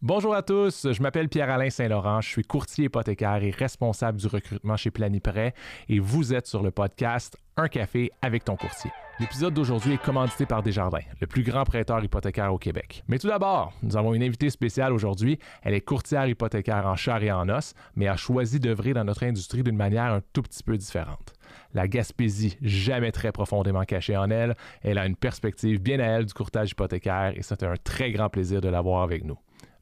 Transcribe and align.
Bonjour 0.00 0.32
à 0.32 0.42
tous, 0.42 0.92
je 0.92 1.02
m'appelle 1.02 1.28
Pierre-Alain 1.28 1.70
Saint-Laurent, 1.70 2.20
je 2.20 2.28
suis 2.28 2.44
courtier 2.44 2.84
hypothécaire 2.84 3.42
et 3.42 3.50
responsable 3.50 4.16
du 4.20 4.28
recrutement 4.28 4.76
chez 4.76 4.92
Planiprêt 4.92 5.54
et 5.88 5.98
vous 5.98 6.32
êtes 6.32 6.46
sur 6.46 6.62
le 6.62 6.70
podcast 6.70 7.36
Un 7.56 7.66
café 7.66 8.12
avec 8.22 8.44
ton 8.44 8.54
courtier. 8.54 8.92
L'épisode 9.18 9.54
d'aujourd'hui 9.54 9.94
est 9.94 10.00
commandité 10.00 10.46
par 10.46 10.62
Desjardins, 10.62 11.02
le 11.20 11.26
plus 11.26 11.42
grand 11.42 11.64
prêteur 11.64 12.04
hypothécaire 12.04 12.54
au 12.54 12.58
Québec. 12.58 13.02
Mais 13.08 13.18
tout 13.18 13.26
d'abord, 13.26 13.72
nous 13.82 13.96
avons 13.96 14.14
une 14.14 14.22
invitée 14.22 14.50
spéciale 14.50 14.92
aujourd'hui. 14.92 15.40
Elle 15.64 15.74
est 15.74 15.80
courtière 15.80 16.28
hypothécaire 16.28 16.86
en 16.86 16.94
chair 16.94 17.20
et 17.24 17.32
en 17.32 17.48
os, 17.48 17.74
mais 17.96 18.06
a 18.06 18.16
choisi 18.16 18.60
d'œuvrer 18.60 18.92
dans 18.92 19.02
notre 19.02 19.24
industrie 19.24 19.64
d'une 19.64 19.76
manière 19.76 20.12
un 20.12 20.22
tout 20.32 20.42
petit 20.42 20.62
peu 20.62 20.78
différente. 20.78 21.34
La 21.74 21.88
Gaspésie, 21.88 22.56
jamais 22.62 23.10
très 23.10 23.32
profondément 23.32 23.82
cachée 23.82 24.16
en 24.16 24.30
elle, 24.30 24.54
elle 24.82 24.98
a 24.98 25.06
une 25.06 25.16
perspective 25.16 25.82
bien 25.82 25.98
à 25.98 26.04
elle 26.04 26.26
du 26.26 26.34
courtage 26.34 26.70
hypothécaire 26.70 27.32
et 27.34 27.42
c'est 27.42 27.64
un 27.64 27.74
très 27.82 28.12
grand 28.12 28.28
plaisir 28.28 28.60
de 28.60 28.68
l'avoir 28.68 29.02
avec 29.02 29.24
nous. 29.24 29.38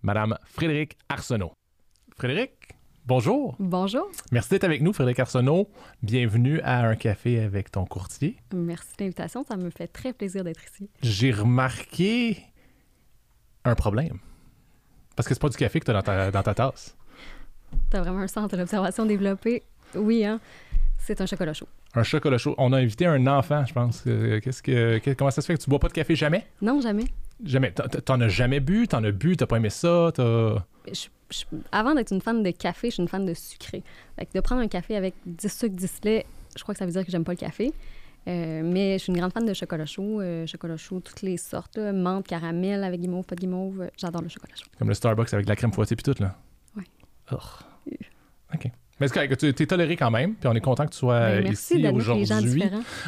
Madame 0.06 0.38
Frédéric 0.44 0.96
Arsenault. 1.08 1.50
Frédéric, 2.16 2.52
bonjour. 3.06 3.56
Bonjour. 3.58 4.08
Merci 4.30 4.50
d'être 4.50 4.62
avec 4.62 4.80
nous, 4.80 4.92
Frédéric 4.92 5.18
Arsenault. 5.18 5.68
Bienvenue 6.00 6.60
à 6.60 6.86
Un 6.86 6.94
café 6.94 7.40
avec 7.40 7.72
ton 7.72 7.84
courtier. 7.86 8.36
Merci 8.54 8.90
de 8.98 9.02
l'invitation, 9.02 9.42
ça 9.42 9.56
me 9.56 9.68
fait 9.68 9.88
très 9.88 10.12
plaisir 10.12 10.44
d'être 10.44 10.62
ici. 10.64 10.88
J'ai 11.02 11.32
remarqué 11.32 12.38
un 13.64 13.74
problème. 13.74 14.20
Parce 15.16 15.26
que 15.26 15.34
c'est 15.34 15.40
pas 15.40 15.48
du 15.48 15.56
café 15.56 15.80
que 15.80 15.84
tu 15.86 15.90
as 15.90 15.94
dans 15.94 16.02
ta, 16.02 16.30
dans 16.30 16.42
ta 16.44 16.54
tasse. 16.54 16.96
Tu 17.90 17.96
as 17.96 18.00
vraiment 18.00 18.20
un 18.20 18.28
centre 18.28 18.56
d'observation 18.56 19.06
développé. 19.06 19.64
Oui, 19.96 20.24
hein? 20.24 20.38
C'est 20.98 21.20
un 21.20 21.26
chocolat 21.26 21.52
chaud. 21.52 21.66
Un 21.96 22.04
chocolat 22.04 22.38
chaud. 22.38 22.54
On 22.58 22.72
a 22.72 22.76
invité 22.78 23.06
un 23.06 23.26
enfant, 23.26 23.64
je 23.66 23.72
pense. 23.72 24.04
Euh, 24.06 24.38
Qu'est-ce 24.40 24.62
que, 24.62 24.98
que- 24.98 25.14
comment 25.14 25.32
ça 25.32 25.42
se 25.42 25.46
fait 25.48 25.56
que 25.56 25.62
tu 25.64 25.68
bois 25.68 25.80
pas 25.80 25.88
de 25.88 25.94
café 25.94 26.14
jamais? 26.14 26.46
Non, 26.62 26.80
jamais. 26.80 27.06
Jamais. 27.44 27.72
T'en- 27.72 28.20
as 28.20 28.28
jamais 28.28 28.60
bu? 28.60 28.88
T'en 28.88 29.04
as 29.04 29.12
bu? 29.12 29.36
T'as 29.36 29.46
pas 29.46 29.56
aimé 29.58 29.70
ça? 29.70 30.10
T'as... 30.14 30.56
Je- 30.88 31.08
je- 31.30 31.44
avant 31.72 31.94
d'être 31.94 32.12
une 32.12 32.20
fan 32.20 32.42
de 32.42 32.50
café, 32.50 32.88
je 32.88 32.94
suis 32.94 33.02
une 33.02 33.08
fan 33.08 33.24
de 33.26 33.34
sucré. 33.34 33.82
Fait 34.18 34.26
que 34.26 34.32
de 34.34 34.40
prendre 34.40 34.62
un 34.62 34.68
café 34.68 34.96
avec 34.96 35.14
10 35.26 35.48
sucres, 35.58 35.74
10 35.74 36.00
lait, 36.04 36.26
je 36.56 36.62
crois 36.62 36.74
que 36.74 36.78
ça 36.78 36.86
veut 36.86 36.92
dire 36.92 37.04
que 37.04 37.10
j'aime 37.10 37.24
pas 37.24 37.32
le 37.32 37.38
café. 37.38 37.72
Euh, 38.28 38.62
mais 38.64 38.94
je 38.98 39.04
suis 39.04 39.12
une 39.12 39.18
grande 39.18 39.32
fan 39.32 39.44
de 39.46 39.54
chocolat 39.54 39.86
chaud. 39.86 40.20
euh, 40.20 40.46
chocolat 40.46 40.76
chaud, 40.76 41.00
toutes 41.00 41.22
les 41.22 41.36
sortes. 41.36 41.76
là, 41.76 41.92
menthe, 41.92 42.26
caramel, 42.26 42.82
avec 42.82 43.00
guimauve, 43.00 43.24
pas 43.24 43.34
de 43.36 43.40
guimauve. 43.40 43.88
J'adore 43.96 44.22
le 44.22 44.28
chocolat 44.28 44.54
chaud. 44.56 44.66
Comme 44.78 44.88
le 44.88 44.94
Starbucks 44.94 45.32
avec 45.34 45.46
de 45.46 45.50
la 45.50 45.56
crème 45.56 45.72
fouettée 45.72 45.94
puis 45.94 46.02
tout, 46.02 46.20
là. 46.22 46.36
Ouais. 46.76 46.82
Ugh. 47.32 47.38
OK. 48.54 48.70
Mais 48.98 49.08
c'est 49.08 49.14
correct, 49.14 49.36
tu 49.36 49.62
es 49.62 49.66
toléré 49.66 49.94
quand 49.96 50.10
même, 50.10 50.34
puis 50.34 50.48
on 50.48 50.54
est 50.54 50.60
content 50.60 50.86
que 50.86 50.92
tu 50.92 50.98
sois 50.98 51.20
Ben, 51.20 51.38
euh, 51.38 51.42
merci 51.44 51.78
ici 51.78 51.88
aujourd'hui. 51.88 52.62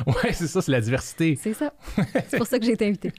Ouais, 0.06 0.32
c'est 0.32 0.46
ça, 0.46 0.60
c'est 0.60 0.72
la 0.72 0.80
diversité. 0.80 1.38
C'est 1.40 1.54
ça. 1.54 1.72
C'est 2.28 2.36
pour 2.36 2.46
ça 2.46 2.58
que 2.58 2.64
j'ai 2.64 2.72
été 2.72 2.86
invitée. 2.86 3.12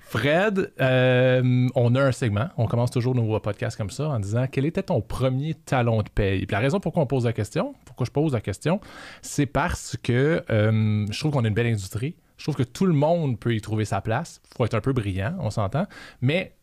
Fred, 0.00 0.72
euh, 0.80 1.68
on 1.74 1.94
a 1.94 2.02
un 2.02 2.12
segment. 2.12 2.48
On 2.56 2.66
commence 2.66 2.90
toujours 2.90 3.14
nos 3.14 3.38
podcasts 3.40 3.76
comme 3.76 3.90
ça 3.90 4.08
en 4.08 4.18
disant 4.18 4.46
quel 4.50 4.64
était 4.64 4.82
ton 4.82 5.00
premier 5.00 5.54
talon 5.54 6.02
de 6.02 6.08
paye? 6.08 6.46
Puis 6.46 6.54
la 6.54 6.60
raison 6.60 6.80
pourquoi 6.80 7.02
on 7.02 7.06
pose 7.06 7.26
la 7.26 7.32
question, 7.32 7.74
pourquoi 7.84 8.06
je 8.06 8.10
pose 8.10 8.32
la 8.32 8.40
question, 8.40 8.80
c'est 9.20 9.46
parce 9.46 9.96
que 10.02 10.42
euh, 10.50 11.06
je 11.10 11.18
trouve 11.18 11.32
qu'on 11.32 11.44
a 11.44 11.48
une 11.48 11.54
belle 11.54 11.66
industrie. 11.66 12.16
Je 12.38 12.44
trouve 12.44 12.56
que 12.56 12.62
tout 12.62 12.86
le 12.86 12.94
monde 12.94 13.38
peut 13.38 13.54
y 13.54 13.60
trouver 13.60 13.84
sa 13.84 14.00
place. 14.00 14.40
Il 14.52 14.56
faut 14.56 14.64
être 14.64 14.74
un 14.74 14.80
peu 14.80 14.94
brillant, 14.94 15.36
on 15.40 15.50
s'entend. 15.50 15.86
Mais 16.22 16.54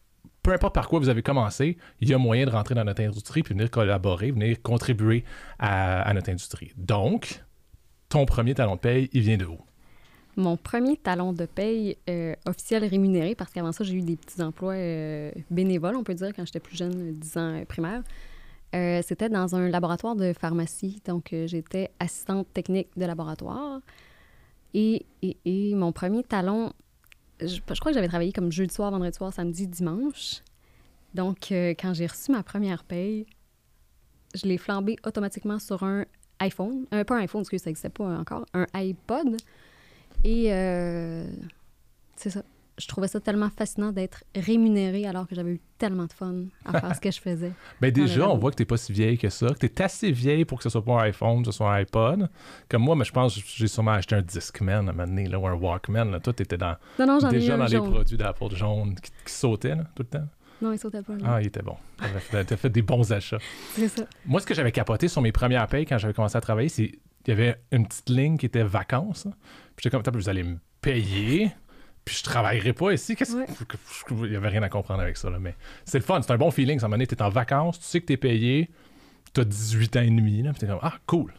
peu 0.47 0.53
importe 0.53 0.73
par 0.73 0.87
quoi 0.87 0.99
vous 0.99 1.09
avez 1.09 1.21
commencé, 1.21 1.77
il 1.99 2.07
y 2.07 2.13
a 2.13 2.17
moyen 2.17 2.45
de 2.45 2.51
rentrer 2.51 2.73
dans 2.73 2.85
notre 2.85 3.03
industrie 3.03 3.43
puis 3.43 3.53
venir 3.53 3.69
collaborer, 3.69 4.31
venir 4.31 4.61
contribuer 4.61 5.25
à, 5.59 6.09
notre 6.13 6.29
industrie. 6.29 6.71
Donc, 6.77 7.43
ton 8.07 8.25
premier 8.25 8.53
talon 8.53 8.75
de 8.75 8.79
paye, 8.79 9.09
il 9.11 9.23
vient 9.23 9.35
de 9.35 9.43
où? 9.43 9.57
Mon 10.37 10.55
premier 10.55 10.95
talon 10.95 11.33
de 11.33 11.45
paye 11.45 11.97
euh, 12.09 12.33
officiel 12.45 12.85
rémunéré, 12.85 13.35
parce 13.35 13.51
qu'avant 13.51 13.73
ça, 13.73 13.83
j'ai 13.83 13.95
eu 13.95 14.01
des 14.01 14.15
petits 14.15 14.41
emplois 14.41 14.75
euh, 14.75 15.31
bénévoles, 15.51 15.97
on 15.97 16.03
peut 16.05 16.13
dire, 16.13 16.31
quand 16.33 16.45
j'étais 16.45 16.61
plus 16.61 16.77
jeune, 16.77 17.19
10 17.19 17.37
ans 17.37 17.41
euh, 17.41 17.65
primaire. 17.65 18.01
C'était 19.03 19.27
dans 19.27 19.53
un 19.53 19.67
laboratoire 19.67 20.15
de 20.15 20.31
pharmacie. 20.31 21.01
Donc, 21.05 21.33
j'étais 21.45 21.89
assistante 21.99 22.47
technique 22.53 22.87
de 22.95 23.05
laboratoire. 23.05 23.81
Et, 24.73 25.05
et, 25.23 25.37
et 25.43 25.75
mon 25.75 25.91
premier 25.91 26.23
talon, 26.23 26.71
je, 27.39 27.59
crois 27.61 27.91
que 27.91 27.93
j'avais 27.93 28.07
travaillé 28.07 28.31
comme 28.31 28.51
jeudi 28.51 28.73
soir, 28.73 28.91
vendredi 28.91 29.15
soir, 29.15 29.33
samedi, 29.33 29.67
dimanche. 29.67 30.41
Donc, 31.13 31.51
euh, 31.51 31.73
quand 31.79 31.93
j'ai 31.93 32.07
reçu 32.07 32.31
ma 32.31 32.43
première 32.43 32.83
paye, 32.83 33.25
je 34.35 34.45
l'ai 34.45 34.57
flambé 34.57 34.97
automatiquement 35.05 35.59
sur 35.59 35.83
un 35.83 36.05
iPhone. 36.39 36.85
Euh, 36.93 37.03
pas 37.03 37.15
un 37.15 37.19
iPhone, 37.19 37.41
parce 37.41 37.49
que 37.49 37.57
ça 37.57 37.69
n'existait 37.69 37.89
pas 37.89 38.05
encore. 38.17 38.45
Un 38.53 38.65
iPod. 38.73 39.37
Et 40.23 40.53
euh, 40.53 41.27
c'est 42.15 42.29
ça. 42.29 42.43
Je 42.77 42.87
trouvais 42.87 43.07
ça 43.07 43.19
tellement 43.19 43.49
fascinant 43.49 43.91
d'être 43.91 44.23
rémunérée 44.35 45.07
alors 45.07 45.27
que 45.27 45.33
j'avais 45.33 45.51
eu 45.51 45.61
tellement 45.79 46.05
de 46.05 46.13
fun 46.13 46.35
à 46.63 46.79
faire 46.79 46.95
ce 46.95 47.01
que 47.01 47.09
je 47.11 47.19
faisais. 47.19 47.51
Ben 47.81 47.91
déjà, 47.91 48.29
on 48.29 48.37
voit 48.37 48.51
que 48.51 48.55
t'es 48.55 48.65
pas 48.65 48.77
si 48.77 48.91
vieille 48.91 49.17
que 49.17 49.29
ça, 49.29 49.47
que 49.47 49.65
t'es 49.65 49.81
assez 49.81 50.11
vieille 50.11 50.45
pour 50.45 50.59
que 50.59 50.63
ce 50.63 50.69
soit 50.69 50.83
pas 50.83 50.93
un 51.01 51.03
iPhone, 51.05 51.39
que 51.39 51.51
ce 51.51 51.57
soit 51.57 51.71
un 51.71 51.81
iPod. 51.81 52.29
Comme 52.69 52.83
moi, 52.83 52.95
mais 52.95 53.05
je 53.05 53.11
pense 53.11 53.35
que 53.35 53.41
j'ai 53.45 53.67
sûrement 53.67 53.91
acheté 53.91 54.15
un 54.15 54.21
Discman 54.21 54.87
à 54.87 54.91
un 54.91 54.93
moment 54.93 55.07
donné, 55.07 55.27
là, 55.27 55.39
ou 55.39 55.47
un 55.47 55.53
Walkman. 55.53 56.11
Là. 56.11 56.19
Toi, 56.19 56.33
t'étais 56.33 56.57
dans, 56.57 56.75
Non, 56.99 57.07
non, 57.07 57.29
déjà 57.29 57.57
dans 57.57 57.65
les 57.65 57.77
jaune. 57.77 57.91
produits 57.91 58.17
d'Apple 58.17 58.55
jaune 58.55 58.95
qui, 58.95 59.11
qui 59.25 59.33
sautaient 59.33 59.75
là, 59.75 59.85
tout 59.95 60.03
le 60.03 60.19
temps. 60.19 60.27
Non, 60.61 60.71
il 60.71 60.79
sautait 60.79 61.01
pas. 61.01 61.13
Ah, 61.23 61.41
il 61.41 61.47
était 61.47 61.61
bon. 61.61 61.77
T'as 62.31 62.57
fait, 62.57 62.69
des 62.69 62.81
bons 62.81 63.11
achats. 63.11 63.37
C'est 63.73 63.87
ça. 63.89 64.03
Moi, 64.25 64.39
ce 64.41 64.45
que 64.45 64.53
j'avais 64.53 64.71
capoté 64.71 65.07
sur 65.07 65.21
mes 65.21 65.31
premières 65.31 65.67
payes 65.67 65.85
quand 65.85 65.97
j'avais 65.97 66.13
commencé 66.13 66.37
à 66.37 66.41
travailler, 66.41 66.69
c'est 66.69 66.87
qu'il 67.23 67.27
y 67.27 67.31
avait 67.31 67.61
une 67.71 67.87
petite 67.87 68.09
ligne 68.09 68.37
qui 68.37 68.47
était 68.47 68.63
vacances. 68.63 69.27
Puis 69.75 69.83
j'étais 69.83 70.01
comme, 70.01 70.15
vous 70.15 70.29
allez 70.29 70.43
me 70.43 70.57
payer, 70.81 71.51
puis 72.07 72.15
je 72.17 72.23
travaillerai 72.23 72.73
pas 72.73 72.91
ici. 72.93 73.15
Qu'est-ce 73.15 73.35
Ouais. 73.35 73.45
que- 73.67 74.25
Il 74.25 74.31
y 74.33 74.35
avait 74.35 74.47
rien 74.49 74.63
à 74.63 74.69
comprendre 74.69 75.01
avec 75.01 75.17
ça, 75.17 75.29
là, 75.29 75.37
mais 75.39 75.55
c'est 75.85 75.99
le 75.99 76.03
fun, 76.03 76.21
c'est 76.21 76.31
un 76.31 76.37
bon 76.37 76.49
feeling. 76.51 76.79
Ça 76.79 76.87
m'a 76.87 76.95
donné, 76.95 77.05
t'es 77.07 77.21
en 77.21 77.29
vacances, 77.29 77.79
tu 77.79 77.85
sais 77.85 78.01
que 78.01 78.05
t'es 78.07 78.17
payé, 78.17 78.69
t'as 79.33 79.43
18 79.43 79.95
ans 79.97 80.01
et 80.01 80.07
demi, 80.09 80.41
là, 80.41 80.51
puis 80.51 80.59
t'es 80.61 80.67
comme, 80.67 80.79
ah, 80.81 80.93
cool. 81.05 81.33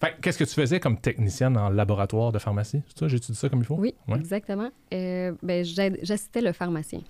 Fait 0.00 0.14
qu'est-ce 0.20 0.36
que 0.38 0.44
tu 0.44 0.54
faisais 0.54 0.80
comme 0.80 0.98
technicienne 0.98 1.56
en 1.56 1.70
laboratoire 1.70 2.30
de 2.32 2.38
pharmacie? 2.38 2.82
C'est 2.94 3.08
ça, 3.34 3.48
comme 3.48 3.60
il 3.60 3.64
faut? 3.64 3.76
Oui, 3.76 3.94
Ouais. 4.08 4.18
exactement. 4.18 4.70
Euh, 4.92 5.32
ben, 5.42 5.64
j'assistais 5.64 6.40
le 6.42 6.52
pharmacien. 6.52 7.00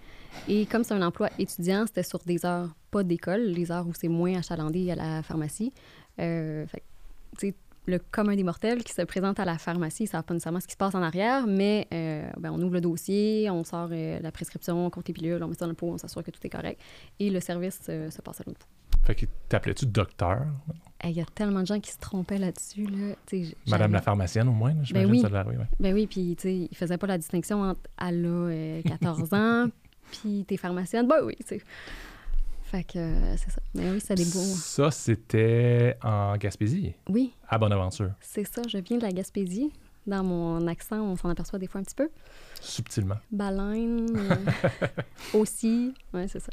Et 0.48 0.66
comme 0.66 0.84
c'est 0.84 0.94
un 0.94 1.02
emploi 1.02 1.30
étudiant, 1.38 1.86
c'était 1.86 2.02
sur 2.02 2.20
des 2.20 2.44
heures 2.46 2.74
pas 2.90 3.02
d'école, 3.02 3.40
les 3.42 3.72
heures 3.72 3.86
où 3.86 3.92
c'est 3.94 4.08
moins 4.08 4.36
achalandé 4.38 4.90
à 4.90 4.94
la 4.94 5.22
pharmacie. 5.22 5.72
Euh, 6.20 6.66
fait 6.66 6.80
que, 6.80 6.84
tu 7.40 7.48
sais, 7.48 7.54
le 7.86 7.98
commun 7.98 8.34
des 8.34 8.42
mortels 8.44 8.82
qui 8.82 8.92
se 8.92 9.02
présente 9.02 9.38
à 9.40 9.44
la 9.44 9.58
pharmacie, 9.58 10.06
ça 10.06 10.18
ne 10.18 10.22
pas 10.22 10.34
nécessairement 10.34 10.60
ce 10.60 10.66
qui 10.66 10.72
se 10.72 10.78
passe 10.78 10.94
en 10.94 11.02
arrière, 11.02 11.46
mais 11.46 11.86
euh, 11.92 12.28
ben, 12.38 12.50
on 12.50 12.60
ouvre 12.60 12.74
le 12.74 12.80
dossier, 12.80 13.50
on 13.50 13.64
sort 13.64 13.88
euh, 13.92 14.18
la 14.20 14.32
prescription, 14.32 14.86
on 14.86 14.90
compte 14.90 15.08
les 15.08 15.14
pilules, 15.14 15.42
on 15.42 15.48
met 15.48 15.54
ça 15.54 15.66
dans 15.66 15.70
le 15.70 15.74
pot, 15.74 15.88
on 15.88 15.98
s'assure 15.98 16.22
que 16.22 16.30
tout 16.30 16.40
est 16.44 16.50
correct. 16.50 16.80
Et 17.20 17.30
le 17.30 17.40
service 17.40 17.80
euh, 17.88 18.10
se 18.10 18.22
passe 18.22 18.40
à 18.40 18.44
l'autre 18.46 18.60
bout. 18.60 19.06
Fait 19.06 19.14
que 19.14 19.26
t'appelais-tu 19.50 19.84
docteur? 19.84 20.46
Hey, 21.00 21.12
Il 21.12 21.18
y 21.18 21.20
a 21.20 21.26
tellement 21.26 21.60
de 21.60 21.66
gens 21.66 21.78
qui 21.78 21.90
se 21.90 21.98
trompaient 21.98 22.38
là-dessus. 22.38 22.86
Là. 22.86 23.14
Madame 23.68 23.92
la 23.92 24.00
pharmacienne, 24.00 24.48
au 24.48 24.52
moins, 24.52 24.72
là, 24.72 24.80
j'imagine 24.82 25.10
oui. 25.10 25.20
ça 25.20 25.28
devait 25.28 25.38
arriver, 25.38 25.58
ouais. 25.58 25.68
Ben 25.78 25.92
oui, 25.92 26.06
puis 26.06 26.34
tu 26.36 26.42
sais, 26.42 26.68
il 26.70 26.76
faisait 26.76 26.96
pas 26.96 27.06
la 27.06 27.18
distinction 27.18 27.60
entre 27.60 27.80
elle 28.00 28.24
a 28.24 28.28
euh, 28.28 28.82
14 28.82 29.34
ans, 29.34 29.66
puis 30.10 30.46
t'es 30.48 30.56
pharmacienne. 30.56 31.06
Ben 31.06 31.18
oui, 31.22 31.36
tu 31.40 31.58
sais. 31.58 31.60
Fait 32.64 32.82
que 32.84 32.98
euh, 32.98 33.36
c'est 33.36 33.50
ça. 33.50 33.60
Mais 33.74 33.90
oui, 33.90 34.00
c'est 34.04 34.14
des 34.14 34.24
beaux. 34.24 34.38
Ça, 34.40 34.90
c'était 34.90 35.96
en 36.02 36.36
Gaspésie, 36.36 36.94
Oui, 37.08 37.32
à 37.48 37.58
Bonaventure, 37.58 38.10
c'est 38.20 38.44
ça. 38.44 38.62
Je 38.68 38.78
viens 38.78 38.96
de 38.98 39.02
la 39.02 39.12
Gaspésie. 39.12 39.72
Dans 40.06 40.22
mon 40.22 40.66
accent, 40.66 41.00
on 41.00 41.16
s'en 41.16 41.30
aperçoit 41.30 41.58
des 41.58 41.66
fois 41.66 41.80
un 41.80 41.84
petit 41.84 41.94
peu. 41.94 42.10
subtilement. 42.60 43.16
Baleine 43.32 44.06
euh, 44.14 44.36
aussi. 45.38 45.94
Ouais, 46.12 46.28
c'est 46.28 46.40
ça. 46.40 46.50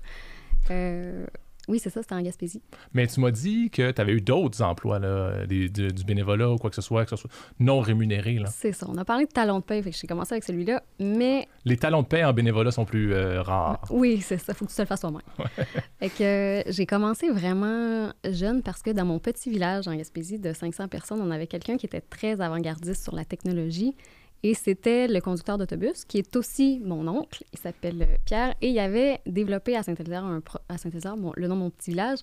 Euh, 0.69 1.25
oui, 1.67 1.79
c'est 1.79 1.89
ça, 1.89 2.01
c'était 2.01 2.15
en 2.15 2.21
Gaspésie. 2.21 2.61
Mais 2.93 3.05
tu 3.07 3.19
m'as 3.19 3.31
dit 3.31 3.69
que 3.69 3.91
tu 3.91 4.01
avais 4.01 4.13
eu 4.13 4.21
d'autres 4.21 4.61
emplois, 4.63 4.99
là, 4.99 5.45
des- 5.45 5.69
du, 5.69 5.87
du 5.89 6.03
bénévolat 6.03 6.49
ou 6.49 6.57
quoi 6.57 6.69
que 6.69 6.75
ce 6.75 6.81
soit, 6.81 7.03
que 7.05 7.09
ce 7.11 7.15
soit 7.15 7.29
non 7.59 7.79
rémunéré. 7.81 8.39
C'est 8.47 8.71
ça. 8.71 8.87
On 8.89 8.97
a 8.97 9.05
parlé 9.05 9.25
de 9.25 9.31
talons 9.31 9.59
de 9.59 9.63
paie, 9.63 9.81
fait 9.81 9.91
que 9.91 9.97
j'ai 9.97 10.07
commencé 10.07 10.33
avec 10.33 10.43
celui-là. 10.43 10.81
Mais 10.99 11.47
Les 11.65 11.77
talons 11.77 12.01
de 12.01 12.07
paie 12.07 12.23
en 12.23 12.33
bénévolat 12.33 12.71
sont 12.71 12.85
plus 12.85 13.13
euh, 13.13 13.41
rares. 13.41 13.81
Oui, 13.91 14.21
c'est 14.21 14.37
ça. 14.37 14.53
Faut 14.53 14.65
que 14.65 14.69
tu 14.71 14.75
te 14.77 14.81
le 14.81 14.87
fasses 14.87 15.01
toi-même. 15.01 15.21
Que 16.17 16.23
euh, 16.23 16.63
j'ai 16.67 16.85
commencé 16.85 17.29
vraiment 17.29 18.11
jeune 18.29 18.61
parce 18.63 18.81
que 18.81 18.89
dans 18.89 19.05
mon 19.05 19.19
petit 19.19 19.49
village 19.51 19.87
en 19.87 19.95
Gaspésie 19.95 20.39
de 20.39 20.51
500 20.53 20.87
personnes, 20.87 21.21
on 21.21 21.29
avait 21.31 21.47
quelqu'un 21.47 21.77
qui 21.77 21.85
était 21.85 22.01
très 22.01 22.41
avant-gardiste 22.41 23.03
sur 23.03 23.15
la 23.15 23.23
technologie. 23.25 23.95
Et 24.43 24.53
c'était 24.55 25.07
le 25.07 25.19
conducteur 25.21 25.57
d'autobus, 25.57 26.03
qui 26.05 26.17
est 26.17 26.35
aussi 26.35 26.81
mon 26.83 27.07
oncle. 27.07 27.43
Il 27.53 27.59
s'appelle 27.59 28.01
euh, 28.01 28.15
Pierre. 28.25 28.55
Et 28.61 28.69
il 28.69 28.79
avait 28.79 29.19
développé 29.27 29.75
à 29.75 29.83
pro- 29.83 30.59
à 30.67 30.77
Saint-Élisère, 30.77 31.15
mon- 31.15 31.33
le 31.35 31.47
nom 31.47 31.55
de 31.55 31.59
mon 31.61 31.69
petit 31.69 31.91
village, 31.91 32.19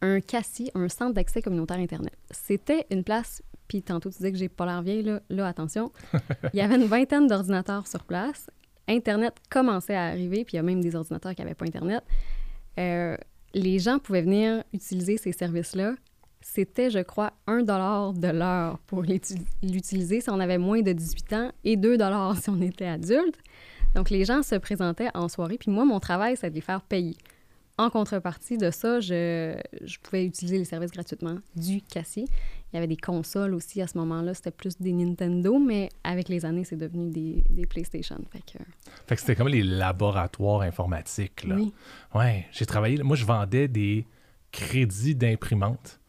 un 0.00 0.20
CACI, 0.20 0.70
un 0.74 0.88
centre 0.88 1.12
d'accès 1.14 1.42
communautaire 1.42 1.76
Internet. 1.78 2.14
C'était 2.30 2.86
une 2.90 3.04
place, 3.04 3.42
puis 3.66 3.82
tantôt 3.82 4.08
tu 4.10 4.16
disais 4.16 4.32
que 4.32 4.38
j'ai 4.38 4.48
pas 4.48 4.64
l'air 4.64 4.80
vieille, 4.80 5.02
là, 5.02 5.20
là, 5.28 5.46
attention. 5.46 5.92
Il 6.54 6.58
y 6.58 6.60
avait 6.62 6.76
une 6.76 6.84
vingtaine 6.86 7.26
d'ordinateurs 7.26 7.86
sur 7.86 8.04
place. 8.04 8.48
Internet 8.86 9.34
commençait 9.50 9.94
à 9.96 10.04
arriver, 10.06 10.44
puis 10.46 10.54
il 10.54 10.56
y 10.56 10.60
a 10.60 10.62
même 10.62 10.80
des 10.80 10.96
ordinateurs 10.96 11.34
qui 11.34 11.42
n'avaient 11.42 11.54
pas 11.54 11.66
Internet. 11.66 12.02
Euh, 12.78 13.18
les 13.52 13.78
gens 13.78 13.98
pouvaient 13.98 14.22
venir 14.22 14.64
utiliser 14.72 15.18
ces 15.18 15.32
services-là. 15.32 15.94
C'était, 16.50 16.88
je 16.88 17.00
crois, 17.00 17.34
1 17.46 17.62
de 17.62 18.28
l'heure 18.32 18.78
pour 18.86 19.02
l'utiliser 19.02 20.20
si 20.22 20.30
on 20.30 20.40
avait 20.40 20.56
moins 20.56 20.80
de 20.80 20.92
18 20.92 21.32
ans 21.34 21.52
et 21.62 21.76
2 21.76 21.98
si 22.40 22.48
on 22.48 22.62
était 22.62 22.86
adulte. 22.86 23.38
Donc, 23.94 24.08
les 24.08 24.24
gens 24.24 24.42
se 24.42 24.54
présentaient 24.54 25.10
en 25.14 25.28
soirée. 25.28 25.58
Puis 25.58 25.70
moi, 25.70 25.84
mon 25.84 26.00
travail, 26.00 26.38
c'est 26.38 26.48
de 26.48 26.54
les 26.54 26.62
faire 26.62 26.80
payer. 26.80 27.16
en 27.76 27.90
contrepartie 27.90 28.56
de 28.56 28.70
ça, 28.70 28.98
je, 28.98 29.60
je, 29.82 29.98
pouvais 29.98 30.24
utiliser 30.24 30.56
les 30.56 30.64
services 30.64 30.90
gratuitement 30.90 31.36
du 31.54 31.82
Cassie. 31.82 32.24
Il 32.72 32.76
y 32.76 32.78
avait 32.78 32.86
des 32.86 32.96
consoles 32.96 33.54
aussi 33.54 33.82
à 33.82 33.86
ce 33.86 33.98
moment-là. 33.98 34.32
C'était 34.32 34.50
plus 34.50 34.78
des 34.80 34.92
Nintendo, 34.92 35.58
mais 35.58 35.90
avec 36.02 36.30
les 36.30 36.46
années, 36.46 36.64
c'est 36.64 36.76
devenu 36.76 37.10
des, 37.10 37.44
des, 37.50 37.66
PlayStation. 37.66 38.16
Fait 38.32 38.40
que, 38.40 38.58
fait 39.06 39.14
que 39.16 39.20
c'était 39.20 39.36
comme 39.36 39.48
les 39.48 39.62
laboratoires 39.62 40.62
informatiques. 40.62 41.44
Là. 41.44 41.56
Oui. 41.56 41.74
Ouais, 42.14 42.46
j'ai 42.52 42.64
travaillé. 42.64 43.02
Moi, 43.02 43.16
je 43.16 43.26
vendais 43.26 43.68
des 43.68 44.06
crédits 44.50 45.14
d'imprimante. 45.14 46.00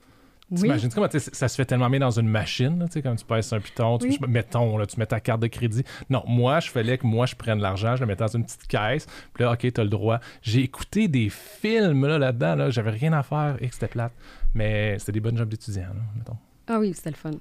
Oui. 0.51 0.61
T'imagines 0.61 0.89
comment 0.91 1.07
ça 1.11 1.47
se 1.47 1.55
fait 1.55 1.65
tellement 1.65 1.89
bien 1.89 1.99
dans 1.99 2.19
une 2.19 2.27
machine, 2.27 2.83
tu 2.87 2.93
sais, 2.93 3.01
comme 3.03 3.15
tu 3.15 3.25
passes 3.25 3.53
un 3.53 3.59
piton, 3.59 3.99
tu, 3.99 4.07
Oui. 4.07 4.17
mettons, 4.27 4.77
là, 4.77 4.85
tu 4.87 4.99
mets 4.99 5.05
ta 5.05 5.19
carte 5.19 5.41
de 5.41 5.47
crédit. 5.47 5.83
Non, 6.09 6.23
moi, 6.27 6.59
je 6.59 6.69
fallait 6.71 6.97
que 6.97 7.05
moi, 7.05 7.25
je 7.27 7.35
prenne 7.35 7.59
l'argent, 7.59 7.95
je 7.95 8.01
le 8.01 8.07
mettais 8.07 8.23
dans 8.23 8.35
une 8.35 8.45
petite 8.45 8.65
caisse, 8.67 9.05
puis 9.33 9.43
là, 9.43 9.51
OK, 9.53 9.71
t'as 9.71 9.83
le 9.83 9.89
droit. 9.89 10.19
J'ai 10.41 10.61
écouté 10.61 11.07
des 11.07 11.29
films 11.29 12.07
là, 12.07 12.17
là-dedans, 12.17 12.55
là, 12.55 12.69
j'avais 12.71 12.89
rien 12.91 13.13
à 13.13 13.21
faire 13.23 13.57
et 13.61 13.67
que 13.67 13.73
c'était 13.75 13.87
plate. 13.87 14.13
Mais 14.55 14.97
c'était 14.97 15.11
des 15.11 15.19
bonnes 15.19 15.37
jobs 15.37 15.49
d'étudiants, 15.49 15.83
là, 15.93 16.01
mettons. 16.17 16.37
Ah 16.67 16.79
oui, 16.79 16.93
c'était 16.95 17.11
le 17.11 17.15
fun. 17.15 17.31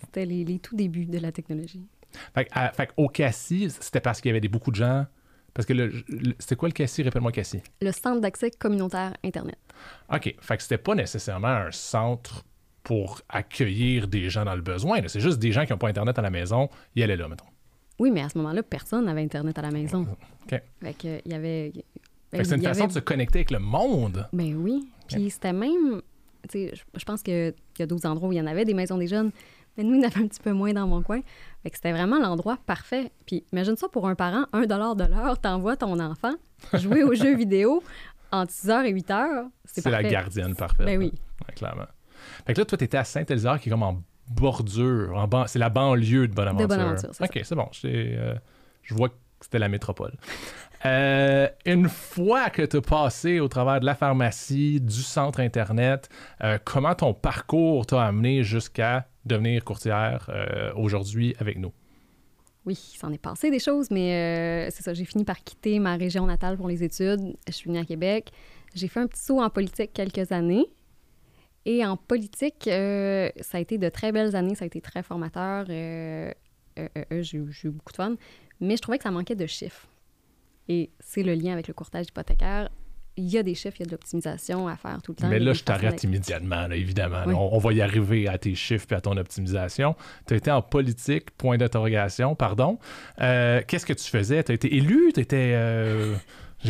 C'était 0.00 0.24
les, 0.26 0.44
les 0.44 0.58
tout 0.58 0.74
débuts 0.74 1.06
de 1.06 1.18
la 1.18 1.30
technologie. 1.32 1.86
Fait, 2.34 2.46
que, 2.46 2.50
à- 2.54 2.72
fait 2.72 2.90
au 2.96 3.08
Cassis, 3.08 3.76
c'était 3.80 4.00
parce 4.00 4.20
qu'il 4.20 4.30
y 4.30 4.32
avait 4.32 4.40
des, 4.40 4.48
beaucoup 4.48 4.70
de 4.70 4.76
gens. 4.76 5.06
Parce 5.54 5.66
que 5.66 5.72
le, 5.72 5.86
le- 6.08 6.34
c'était 6.38 6.56
quoi 6.56 6.68
le 6.68 6.74
Cassis? 6.74 7.02
Répète-moi 7.02 7.32
Cassis. 7.32 7.60
Le 7.80 7.90
centre 7.92 8.20
d'accès 8.20 8.50
communautaire 8.50 9.14
Internet. 9.24 9.58
OK. 10.12 10.34
Fait 10.40 10.56
que 10.56 10.62
c'était 10.62 10.78
pas 10.78 10.94
nécessairement 10.94 11.48
un 11.48 11.70
centre 11.72 12.44
pour 12.84 13.20
accueillir 13.28 14.08
des 14.08 14.30
gens 14.30 14.44
dans 14.44 14.54
le 14.54 14.62
besoin. 14.62 15.00
C'est 15.08 15.20
juste 15.20 15.38
des 15.38 15.52
gens 15.52 15.64
qui 15.66 15.72
n'ont 15.72 15.78
pas 15.78 15.88
Internet 15.88 16.18
à 16.18 16.22
la 16.22 16.30
maison, 16.30 16.68
ils 16.94 17.02
allaient 17.02 17.16
là, 17.16 17.28
mettons. 17.28 17.44
Oui, 17.98 18.10
mais 18.10 18.22
à 18.22 18.28
ce 18.28 18.38
moment-là, 18.38 18.62
personne 18.62 19.06
n'avait 19.06 19.22
Internet 19.22 19.58
à 19.58 19.62
la 19.62 19.70
maison. 19.70 20.06
OK. 20.44 20.62
Fait 20.82 20.94
que, 20.94 21.20
il 21.24 21.32
y 21.32 21.34
avait... 21.34 21.72
Fait 21.74 21.84
ben, 22.32 22.38
que 22.42 22.44
c'est 22.48 22.54
une 22.56 22.62
façon 22.62 22.80
avait- 22.82 22.88
de 22.88 22.92
se 22.92 22.98
connecter 23.00 23.38
avec 23.40 23.50
le 23.50 23.58
monde. 23.58 24.28
Ben 24.32 24.54
oui. 24.54 24.88
Puis 25.08 25.30
c'était 25.30 25.52
même... 25.52 26.00
Tu 26.48 26.68
sais, 26.68 26.72
je, 26.74 26.82
je 27.00 27.04
pense 27.04 27.22
qu'il 27.22 27.52
y 27.78 27.82
a 27.82 27.86
d'autres 27.86 28.06
endroits 28.06 28.28
où 28.28 28.32
il 28.32 28.36
y 28.36 28.40
en 28.40 28.46
avait 28.46 28.64
des 28.64 28.74
maisons 28.74 28.96
des 28.96 29.08
jeunes, 29.08 29.32
mais 29.78 29.84
nous, 29.84 29.98
en 29.98 30.02
avait 30.02 30.20
un 30.20 30.26
petit 30.26 30.40
peu 30.40 30.52
moins 30.52 30.72
dans 30.72 30.86
mon 30.86 31.02
coin. 31.02 31.20
Fait 31.62 31.70
que 31.70 31.76
c'était 31.76 31.92
vraiment 31.92 32.18
l'endroit 32.18 32.58
parfait. 32.66 33.10
Puis 33.26 33.44
imagine 33.52 33.76
ça 33.76 33.88
pour 33.88 34.06
un 34.08 34.14
parent, 34.14 34.44
un 34.52 34.66
dollar 34.66 34.94
de 34.96 35.04
l'heure, 35.04 35.38
t'envoies 35.40 35.76
ton 35.76 35.98
enfant 36.00 36.34
jouer 36.74 37.02
aux 37.04 37.14
jeux 37.14 37.36
vidéo 37.36 37.82
entre 38.32 38.52
6h 38.52 38.84
et 38.84 38.92
8h. 38.92 39.48
C'est 39.64 39.80
C'est 39.80 39.90
la 39.90 40.02
gardienne 40.02 40.54
parfaite. 40.54 40.84
Ben 40.86 40.98
oui. 40.98 41.12
Ouais, 41.46 41.54
clairement. 41.54 41.86
Fait 42.46 42.52
que 42.54 42.60
là, 42.60 42.64
toi, 42.66 42.76
tu 42.76 42.84
étais 42.84 42.98
à 42.98 43.04
Saint-Élisard, 43.04 43.60
qui 43.60 43.68
est 43.68 43.72
comme 43.72 43.82
en 43.82 44.02
bordure. 44.30 45.14
En 45.16 45.26
ban- 45.28 45.46
C'est 45.46 45.58
la 45.58 45.70
banlieue 45.70 46.28
de 46.28 46.34
Bonaventure. 46.34 46.68
Bonaventure, 46.68 47.10
c'est 47.12 47.24
OK, 47.24 47.40
c'est 47.44 47.54
bon. 47.54 47.68
j'ai, 47.72 48.16
euh, 48.18 48.34
je 48.82 48.94
vois 48.94 49.08
que 49.08 49.14
c'était 49.40 49.58
la 49.58 49.68
métropole. 49.68 50.12
Euh, 50.84 51.48
une 51.66 51.88
fois 51.88 52.50
que 52.50 52.62
tu 52.62 52.76
as 52.76 52.80
passé 52.80 53.40
au 53.40 53.48
travers 53.48 53.80
de 53.80 53.86
la 53.86 53.94
pharmacie, 53.94 54.80
du 54.80 55.02
centre 55.02 55.40
Internet, 55.40 56.08
euh, 56.44 56.58
comment 56.64 56.94
ton 56.94 57.14
parcours 57.14 57.86
t'a 57.86 58.04
amené 58.04 58.42
jusqu'à 58.42 59.08
devenir 59.24 59.64
courtière 59.64 60.30
euh, 60.32 60.72
aujourd'hui 60.76 61.34
avec 61.38 61.58
nous? 61.58 61.72
Oui, 62.64 62.78
il 62.94 62.98
s'en 62.98 63.12
est 63.12 63.18
passé 63.18 63.50
des 63.50 63.58
choses, 63.58 63.90
mais 63.90 64.68
c'est 64.70 64.82
ça. 64.82 64.92
J'ai 64.92 65.06
fini 65.06 65.24
par 65.24 65.42
quitter 65.42 65.78
ma 65.78 65.96
région 65.96 66.26
natale 66.26 66.58
pour 66.58 66.68
les 66.68 66.84
études. 66.84 67.34
Je 67.46 67.52
suis 67.52 67.68
venue 67.68 67.78
à 67.78 67.84
Québec. 67.84 68.30
J'ai 68.74 68.88
fait 68.88 69.00
un 69.00 69.06
petit 69.06 69.22
saut 69.22 69.40
en 69.40 69.48
politique 69.48 69.92
quelques 69.94 70.32
années. 70.32 70.66
Et 71.64 71.84
en 71.86 71.96
politique, 71.96 72.64
ça 72.64 73.56
a 73.56 73.60
été 73.60 73.78
de 73.78 73.88
très 73.88 74.12
belles 74.12 74.36
années. 74.36 74.54
Ça 74.54 74.64
a 74.64 74.66
été 74.66 74.82
très 74.82 75.02
formateur. 75.02 75.64
J'ai 75.66 76.34
eu 76.76 77.50
j'ai 77.50 77.68
eu 77.68 77.70
beaucoup 77.70 77.92
de 77.92 77.96
fun. 77.96 78.16
Mais 78.60 78.76
je 78.76 78.82
trouvais 78.82 78.98
que 78.98 79.04
ça 79.04 79.10
manquait 79.10 79.36
de 79.36 79.46
chiffres. 79.46 79.88
Et 80.68 80.90
c'est 81.00 81.22
le 81.22 81.34
lien 81.34 81.52
avec 81.52 81.68
le 81.68 81.74
courtage 81.74 82.06
hypothécaire. 82.08 82.68
Il 83.16 83.24
y 83.24 83.36
a 83.36 83.42
des 83.42 83.56
chiffres, 83.56 83.76
il 83.78 83.80
y 83.80 83.82
a 83.82 83.86
de 83.86 83.90
l'optimisation 83.90 84.68
à 84.68 84.76
faire 84.76 85.02
tout 85.02 85.10
le 85.10 85.16
temps. 85.16 85.28
Mais 85.28 85.40
là, 85.40 85.52
je 85.52 85.64
t'arrête 85.64 86.04
immédiatement, 86.04 86.68
là, 86.68 86.76
évidemment. 86.76 87.22
Oui. 87.26 87.34
On, 87.34 87.56
on 87.56 87.58
va 87.58 87.72
y 87.72 87.80
arriver 87.80 88.28
à 88.28 88.38
tes 88.38 88.54
chiffres 88.54 88.86
et 88.92 88.94
à 88.94 89.00
ton 89.00 89.16
optimisation. 89.16 89.96
Tu 90.28 90.34
as 90.34 90.36
été 90.36 90.50
en 90.52 90.62
politique, 90.62 91.32
point 91.32 91.56
d'interrogation, 91.56 92.36
pardon. 92.36 92.78
Euh, 93.20 93.60
Qu'est-ce 93.66 93.86
que 93.86 93.92
tu 93.92 94.08
faisais? 94.08 94.44
Tu 94.44 94.52
as 94.52 94.54
été 94.54 94.72
élu? 94.76 95.10
Tu 95.12 95.20
étais. 95.20 95.52
euh, 95.54 96.14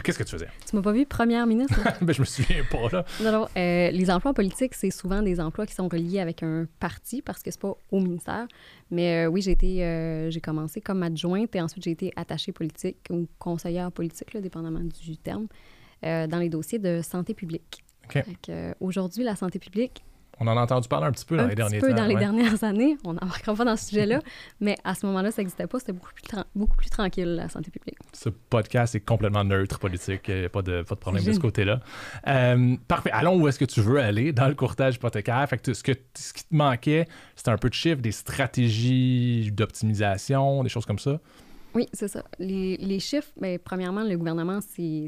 Qu'est-ce 0.03 0.19
que 0.19 0.25
tu 0.25 0.33
faisais? 0.33 0.49
Tu 0.69 0.77
m'as 0.77 0.83
pas 0.83 0.93
vu 0.93 1.07
première 1.07 1.47
ministre? 1.47 1.81
ben, 2.03 2.13
je 2.13 2.21
me 2.21 2.27
souviens 2.27 2.63
pas, 2.71 2.89
là. 2.93 3.05
Non, 3.23 3.33
non. 3.33 3.49
euh, 3.57 3.91
les 3.91 4.11
emplois 4.11 4.35
politiques, 4.35 4.75
c'est 4.75 4.91
souvent 4.91 5.23
des 5.23 5.41
emplois 5.41 5.67
qui 5.67 5.75
sont 5.75 5.89
reliés 5.89 6.21
avec 6.21 6.43
un 6.43 6.67
parti 6.79 7.23
parce 7.23 7.43
que 7.43 7.51
c'est 7.51 7.61
pas 7.61 7.75
au 7.91 8.01
ministère. 8.01 8.47
Mais 8.91 9.25
euh, 9.25 9.29
oui, 9.29 9.41
j'ai 9.41 9.53
été, 9.53 9.85
euh, 9.85 10.31
j'ai 10.31 10.41
commencé 10.41 10.81
comme 10.81 11.03
adjointe 11.03 11.57
et 11.57 11.63
ensuite 11.63 11.85
j'ai 11.85 11.93
été 11.93 12.13
attachée 12.17 12.53
politique 12.53 12.99
ou 13.11 13.27
conseillère 13.39 13.91
politique, 13.91 14.35
là, 14.35 14.41
dépendamment 14.41 14.81
du 14.81 15.17
terme, 15.17 15.47
dans 16.03 16.39
les 16.39 16.49
dossiers 16.49 16.79
de 16.79 17.01
santé 17.03 17.35
publique. 17.35 17.83
Aujourd'hui, 18.81 19.25
la 19.25 19.37
santé 19.37 19.59
publique, 19.59 20.05
On 20.41 20.47
en 20.47 20.57
a 20.57 20.61
entendu 20.63 20.89
parler 20.89 21.07
un 21.07 21.13
petit 21.13 21.25
peu 21.25 21.37
dans 21.37 21.43
un 21.45 21.47
les 21.49 21.55
petit 21.55 21.57
derniers 21.57 21.79
peu 21.81 21.89
temps. 21.91 21.97
dans 21.97 22.07
les 22.07 22.15
dernières 22.17 22.63
années, 22.65 22.97
on 23.05 23.13
n'embarquera 23.15 23.55
pas 23.55 23.65
dans 23.65 23.77
ce 23.77 23.87
sujet-là, 23.87 24.21
mais 24.61 24.77
à 24.85 24.95
ce 24.95 25.05
moment-là, 25.07 25.31
ça 25.31 25.43
n'existait 25.43 25.67
pas. 25.67 25.79
C'était 25.79 25.93
beaucoup 25.93 26.13
plus, 26.15 26.23
tran- 26.23 26.45
beaucoup 26.55 26.77
plus 26.77 26.91
tranquille, 26.91 27.35
la 27.37 27.49
santé 27.49 27.71
publique. 27.71 27.97
Ce 28.13 28.29
podcast 28.29 28.95
est 28.95 29.01
complètement 29.01 29.45
neutre 29.45 29.79
politique. 29.79 30.23
Il 30.29 30.39
n'y 30.41 30.45
a 30.45 30.49
pas 30.49 30.63
de, 30.63 30.83
pas 30.83 30.95
de 30.95 31.01
problème 31.01 31.25
de 31.25 31.33
ce 31.33 31.41
côté-là. 31.41 31.81
Euh, 32.27 32.77
parfait. 32.87 33.11
Allons 33.13 33.37
où 33.41 33.49
est-ce 33.49 33.59
que 33.59 33.65
tu 33.65 33.81
veux 33.81 33.99
aller 34.01 34.33
dans 34.33 34.49
le 34.49 34.55
courtage 34.55 34.97
hypothécaire. 34.97 35.47
Fait 35.49 35.59
que 35.59 35.75
ce, 35.75 35.83
que, 35.83 35.93
ce 36.15 36.33
qui 36.33 36.45
te 36.45 36.55
manquait, 36.55 37.07
c'était 37.35 37.51
un 37.51 37.57
peu 37.59 37.69
de 37.69 37.75
chiffres, 37.75 38.01
des 38.01 38.13
stratégies 38.13 39.51
d'optimisation, 39.53 40.63
des 40.63 40.69
choses 40.69 40.87
comme 40.87 40.99
ça? 40.99 41.19
Oui, 41.75 41.87
c'est 41.93 42.09
ça. 42.09 42.25
Les, 42.39 42.77
les 42.79 42.99
chiffres, 42.99 43.29
bien, 43.41 43.57
premièrement, 43.63 44.03
le 44.03 44.17
gouvernement, 44.17 44.61
c'est 44.61 45.07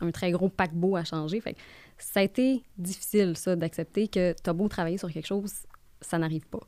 un 0.00 0.10
très 0.10 0.30
gros 0.30 0.48
paquebot 0.48 0.96
à 0.96 1.04
changer. 1.04 1.40
Fait 1.40 1.56
ça 1.98 2.20
a 2.20 2.22
été 2.22 2.62
difficile, 2.76 3.36
ça, 3.36 3.56
d'accepter 3.56 4.08
que 4.08 4.34
tu 4.42 4.50
as 4.50 4.52
beau 4.52 4.68
travailler 4.68 4.98
sur 4.98 5.10
quelque 5.10 5.26
chose, 5.26 5.52
ça 6.00 6.18
n'arrive 6.18 6.46
pas. 6.46 6.60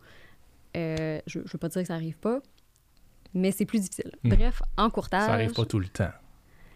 Euh, 0.76 1.20
je 1.26 1.38
ne 1.40 1.44
veux 1.44 1.58
pas 1.58 1.68
dire 1.68 1.82
que 1.82 1.88
ça 1.88 1.94
n'arrive 1.94 2.18
pas, 2.18 2.40
mais 3.34 3.52
c'est 3.52 3.64
plus 3.66 3.80
difficile. 3.80 4.12
Hmm. 4.24 4.30
Bref, 4.30 4.62
en 4.76 4.90
courtage, 4.90 5.26
Ça 5.26 5.32
arrive 5.34 5.52
pas 5.52 5.64
tout 5.64 5.78
le 5.80 5.88
temps. 5.88 6.10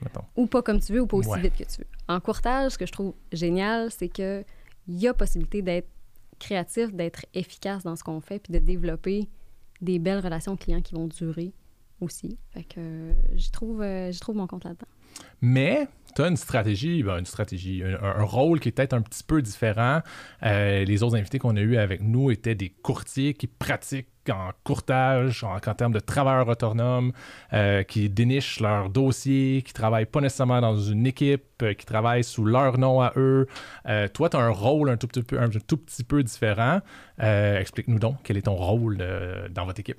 Mettons. 0.02 0.24
ou 0.36 0.46
pas 0.46 0.60
comme 0.60 0.80
tu 0.80 0.92
veux, 0.92 1.00
ou 1.00 1.06
pas 1.06 1.16
aussi 1.16 1.28
Ouais. 1.30 1.40
vite 1.40 1.56
que 1.56 1.64
tu 1.64 1.80
veux. 1.80 1.86
En 2.08 2.20
courtage, 2.20 2.72
ce 2.72 2.78
que 2.78 2.84
je 2.84 2.92
trouve 2.92 3.14
génial, 3.32 3.90
c'est 3.90 4.08
qu'il 4.08 4.44
y 4.88 5.06
a 5.06 5.14
possibilité 5.14 5.62
d'être 5.62 5.88
créatif, 6.38 6.92
d'être 6.92 7.24
efficace 7.32 7.84
dans 7.84 7.96
ce 7.96 8.02
qu'on 8.04 8.20
fait, 8.20 8.38
puis 8.40 8.52
de 8.52 8.58
développer 8.58 9.28
des 9.80 9.98
belles 9.98 10.18
relations 10.18 10.56
clients 10.56 10.82
qui 10.82 10.94
vont 10.94 11.06
durer 11.06 11.52
aussi. 12.00 12.36
Fait 12.50 12.64
que 12.64 12.74
euh, 12.78 13.12
j'y 13.32 13.50
trouve, 13.50 13.80
euh, 13.82 14.10
j'y 14.10 14.20
trouve 14.20 14.36
mon 14.36 14.46
compte 14.46 14.64
là-dedans. 14.64 14.88
Mais 15.40 15.88
tu 16.14 16.22
as 16.22 16.28
une 16.28 16.36
stratégie, 16.36 17.02
ben, 17.02 17.18
une 17.18 17.26
stratégie, 17.26 17.82
un, 17.82 18.22
rôle 18.22 18.60
qui 18.60 18.68
est 18.68 18.72
peut-être 18.72 18.94
un 18.94 19.02
petit 19.02 19.24
peu 19.24 19.42
différent. 19.42 20.00
Euh, 20.44 20.84
les 20.84 21.02
autres 21.02 21.16
invités 21.16 21.38
qu'on 21.38 21.56
a 21.56 21.60
eus 21.60 21.76
avec 21.76 22.02
nous 22.02 22.30
étaient 22.30 22.54
des 22.54 22.70
courtiers 22.70 23.34
qui 23.34 23.46
pratiquent 23.46 24.08
en 24.30 24.50
courtage, 24.62 25.44
en, 25.44 25.58
termes 25.58 25.92
de 25.92 25.98
travailleurs 25.98 26.48
autonomes, 26.48 27.12
euh, 27.52 27.82
qui 27.82 28.08
dénichent 28.08 28.60
leurs 28.60 28.90
dossiers, 28.90 29.62
qui 29.62 29.72
travaillent 29.72 30.06
pas 30.06 30.20
nécessairement 30.20 30.60
dans 30.60 30.76
une 30.76 31.06
équipe, 31.06 31.44
euh, 31.62 31.74
qui 31.74 31.84
travaillent 31.84 32.24
sous 32.24 32.44
leur 32.44 32.78
nom 32.78 33.00
à 33.00 33.12
eux. 33.16 33.46
Toi, 34.14 34.30
tu 34.30 34.36
as 34.36 34.40
un 34.40 34.50
rôle 34.50 34.90
un 34.90 34.96
tout 34.96 35.08
petit 35.08 36.04
peu, 36.04 36.22
différent. 36.22 36.80
Explique-nous 37.18 37.98
donc 37.98 38.18
quel 38.22 38.36
est 38.36 38.42
ton 38.42 38.54
rôle 38.54 38.98
dans 39.50 39.66
votre 39.66 39.80
équipe. 39.80 39.98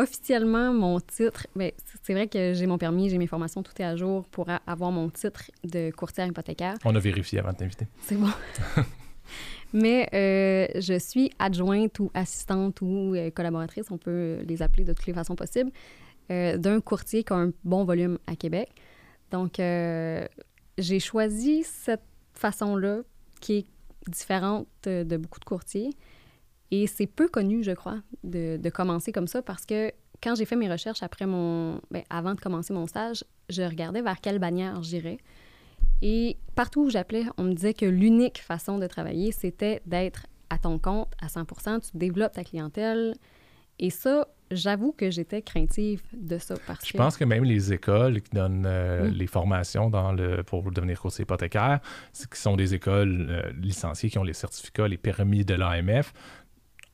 Officiellement, 0.00 0.72
mon 0.72 0.98
titre, 0.98 1.46
ben, 1.54 1.72
c'est 2.02 2.14
vrai 2.14 2.26
que 2.26 2.54
j'ai 2.54 2.66
mon 2.66 2.78
permis, 2.78 3.10
j'ai 3.10 3.18
mes 3.18 3.26
formations, 3.26 3.62
tout 3.62 3.74
est 3.80 3.84
à 3.84 3.96
jour 3.96 4.24
pour 4.28 4.46
avoir 4.66 4.90
mon 4.90 5.10
titre 5.10 5.50
de 5.62 5.90
courtière 5.90 6.26
hypothécaire. 6.26 6.76
On 6.86 6.96
a 6.96 6.98
vérifié 6.98 7.38
avant 7.38 7.52
de 7.52 7.58
t'inviter. 7.58 7.86
C'est 8.06 8.16
bon. 8.16 8.30
Mais 9.74 10.08
euh, 10.14 10.80
je 10.80 10.98
suis 10.98 11.30
adjointe 11.38 11.98
ou 12.00 12.10
assistante 12.14 12.80
ou 12.80 13.14
euh, 13.14 13.30
collaboratrice, 13.30 13.90
on 13.90 13.98
peut 13.98 14.38
les 14.46 14.62
appeler 14.62 14.84
de 14.84 14.94
toutes 14.94 15.06
les 15.06 15.12
façons 15.12 15.36
possibles, 15.36 15.70
euh, 16.30 16.56
d'un 16.56 16.80
courtier 16.80 17.22
qui 17.22 17.34
a 17.34 17.36
un 17.36 17.52
bon 17.64 17.84
volume 17.84 18.18
à 18.26 18.36
Québec. 18.36 18.70
Donc, 19.30 19.60
euh, 19.60 20.26
j'ai 20.78 20.98
choisi 20.98 21.62
cette 21.62 22.04
façon-là 22.32 23.00
qui 23.42 23.58
est 23.58 23.66
différente 24.08 24.66
de 24.84 25.16
beaucoup 25.18 25.40
de 25.40 25.44
courtiers. 25.44 25.90
Et 26.70 26.86
c'est 26.86 27.06
peu 27.06 27.28
connu, 27.28 27.62
je 27.62 27.72
crois, 27.72 27.98
de, 28.22 28.56
de 28.56 28.70
commencer 28.70 29.12
comme 29.12 29.26
ça 29.26 29.42
parce 29.42 29.66
que 29.66 29.92
quand 30.22 30.34
j'ai 30.34 30.44
fait 30.44 30.56
mes 30.56 30.70
recherches 30.70 31.02
après 31.02 31.26
mon, 31.26 31.80
ben, 31.90 32.02
avant 32.10 32.34
de 32.34 32.40
commencer 32.40 32.72
mon 32.72 32.86
stage, 32.86 33.24
je 33.48 33.62
regardais 33.62 34.02
vers 34.02 34.20
quelle 34.20 34.38
bannière 34.38 34.82
j'irais. 34.82 35.18
Et 36.02 36.36
partout 36.54 36.84
où 36.84 36.90
j'appelais, 36.90 37.24
on 37.36 37.44
me 37.44 37.52
disait 37.52 37.74
que 37.74 37.86
l'unique 37.86 38.38
façon 38.38 38.78
de 38.78 38.86
travailler, 38.86 39.32
c'était 39.32 39.82
d'être 39.86 40.26
à 40.48 40.58
ton 40.58 40.78
compte 40.78 41.12
à 41.20 41.28
100 41.28 41.44
tu 41.80 41.96
développes 41.96 42.32
ta 42.32 42.44
clientèle. 42.44 43.14
Et 43.78 43.90
ça, 43.90 44.28
j'avoue 44.50 44.92
que 44.92 45.10
j'étais 45.10 45.40
craintive 45.42 46.02
de 46.12 46.38
ça 46.38 46.54
parce 46.66 46.86
Je 46.86 46.92
que... 46.92 46.98
pense 46.98 47.16
que 47.16 47.24
même 47.24 47.44
les 47.44 47.72
écoles 47.72 48.20
qui 48.20 48.30
donnent 48.30 48.66
euh, 48.66 49.08
les 49.08 49.26
formations 49.26 49.88
dans 49.88 50.12
le, 50.12 50.42
pour 50.42 50.70
devenir 50.70 51.00
courtier 51.00 51.22
hypothécaire, 51.22 51.80
qui 52.12 52.40
sont 52.40 52.56
des 52.56 52.74
écoles 52.74 53.28
euh, 53.30 53.52
licenciées 53.58 54.10
qui 54.10 54.18
ont 54.18 54.24
les 54.24 54.34
certificats, 54.34 54.88
les 54.88 54.98
permis 54.98 55.44
de 55.44 55.54
l'AMF, 55.54 56.12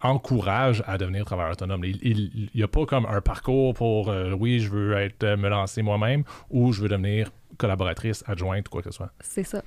encouragent 0.00 0.82
à 0.86 0.98
devenir 0.98 1.24
travailleur 1.24 1.52
autonome. 1.52 1.84
Il 1.84 2.50
n'y 2.54 2.62
a 2.62 2.68
pas 2.68 2.86
comme 2.86 3.06
un 3.06 3.20
parcours 3.20 3.74
pour 3.74 4.10
euh, 4.10 4.32
oui, 4.32 4.60
je 4.60 4.70
veux 4.70 4.92
être, 4.94 5.24
euh, 5.24 5.36
me 5.36 5.48
lancer 5.48 5.82
moi-même 5.82 6.24
ou 6.50 6.72
je 6.72 6.82
veux 6.82 6.88
devenir 6.88 7.30
collaboratrice, 7.56 8.22
adjointe 8.26 8.68
ou 8.68 8.70
quoi 8.70 8.82
que 8.82 8.90
ce 8.90 8.96
soit. 8.96 9.10
C'est 9.20 9.44
ça. 9.44 9.62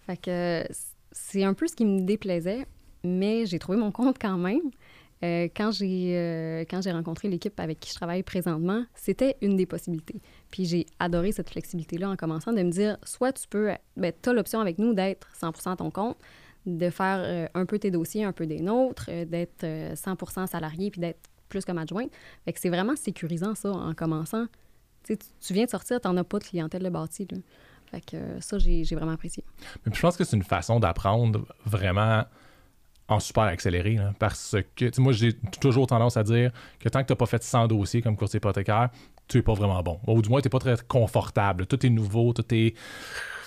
Fait 0.00 0.66
c'est 1.10 1.42
un 1.42 1.54
peu 1.54 1.66
ce 1.66 1.74
qui 1.74 1.84
me 1.84 2.02
déplaisait, 2.02 2.66
mais 3.02 3.44
j'ai 3.44 3.58
trouvé 3.58 3.76
mon 3.76 3.90
compte 3.90 4.16
quand 4.20 4.38
même. 4.38 4.60
Euh, 5.24 5.48
quand 5.54 5.72
j'ai 5.72 6.64
quand 6.70 6.80
j'ai 6.80 6.92
rencontré 6.92 7.28
l'équipe 7.28 7.58
avec 7.58 7.80
qui 7.80 7.90
je 7.90 7.96
travaille 7.96 8.22
présentement, 8.22 8.84
c'était 8.94 9.36
une 9.42 9.56
des 9.56 9.66
possibilités. 9.66 10.22
Puis 10.50 10.64
j'ai 10.64 10.86
adoré 11.00 11.32
cette 11.32 11.50
flexibilité-là 11.50 12.08
en 12.08 12.16
commençant 12.16 12.52
de 12.52 12.62
me 12.62 12.70
dire, 12.70 12.96
soit 13.02 13.32
tu 13.32 13.48
peux, 13.48 13.70
ben, 13.96 14.12
tu 14.22 14.28
as 14.28 14.32
l'option 14.32 14.60
avec 14.60 14.78
nous 14.78 14.94
d'être 14.94 15.28
100 15.34 15.66
à 15.66 15.76
ton 15.76 15.90
compte, 15.90 16.16
de 16.76 16.90
faire 16.90 17.18
euh, 17.20 17.46
un 17.54 17.66
peu 17.66 17.78
tes 17.78 17.90
dossiers, 17.90 18.24
un 18.24 18.32
peu 18.32 18.46
des 18.46 18.60
nôtres, 18.60 19.10
d'être 19.26 19.64
100% 19.64 20.46
salarié 20.46 20.90
puis 20.90 21.00
d'être 21.00 21.20
plus 21.48 21.64
comme 21.64 21.78
adjointe. 21.78 22.10
Fait 22.44 22.52
que 22.52 22.60
c'est 22.60 22.68
vraiment 22.68 22.96
sécurisant 22.96 23.54
ça 23.54 23.70
en 23.70 23.94
commençant. 23.94 24.46
Tu, 25.04 25.16
viens 25.54 25.64
de 25.64 25.70
sortir, 25.70 26.00
tu 26.00 26.08
n'en 26.08 26.16
as 26.18 26.24
pas 26.24 26.38
de 26.38 26.44
clientèle 26.44 26.82
de 26.82 26.90
bâti. 26.90 27.26
Là. 27.30 27.38
Fait 27.90 28.00
que 28.02 28.40
ça, 28.40 28.58
j'ai 28.58 28.84
vraiment 28.92 29.12
apprécié. 29.12 29.42
Mais 29.86 29.94
je 29.94 30.00
pense 30.00 30.16
que 30.16 30.24
c'est 30.24 30.36
une 30.36 30.42
façon 30.42 30.78
d'apprendre 30.78 31.46
vraiment 31.64 32.24
en 33.08 33.20
super 33.20 33.44
accéléré. 33.44 33.98
parce 34.18 34.56
que 34.76 35.00
moi, 35.00 35.12
j'ai 35.12 35.32
toujours 35.60 35.86
tendance 35.86 36.16
à 36.16 36.22
dire 36.22 36.52
que 36.78 36.88
tant 36.88 37.00
que 37.00 37.06
tu 37.06 37.12
n'as 37.12 37.16
pas 37.16 37.26
fait 37.26 37.42
100 37.42 37.68
dossiers 37.68 38.02
comme 38.02 38.16
courtier 38.16 38.36
hypothécaire, 38.36 38.90
tu 39.26 39.38
n'es 39.38 39.42
pas 39.42 39.54
vraiment 39.54 39.82
bon. 39.82 39.98
Ou 40.06 40.20
du 40.20 40.28
moins, 40.28 40.40
tu 40.40 40.46
n'es 40.46 40.50
pas 40.50 40.58
très 40.58 40.76
confortable. 40.86 41.66
Tout 41.66 41.84
est 41.84 41.90
nouveau, 41.90 42.32
tout 42.32 42.44
est 42.54 42.74
euh, 42.74 43.37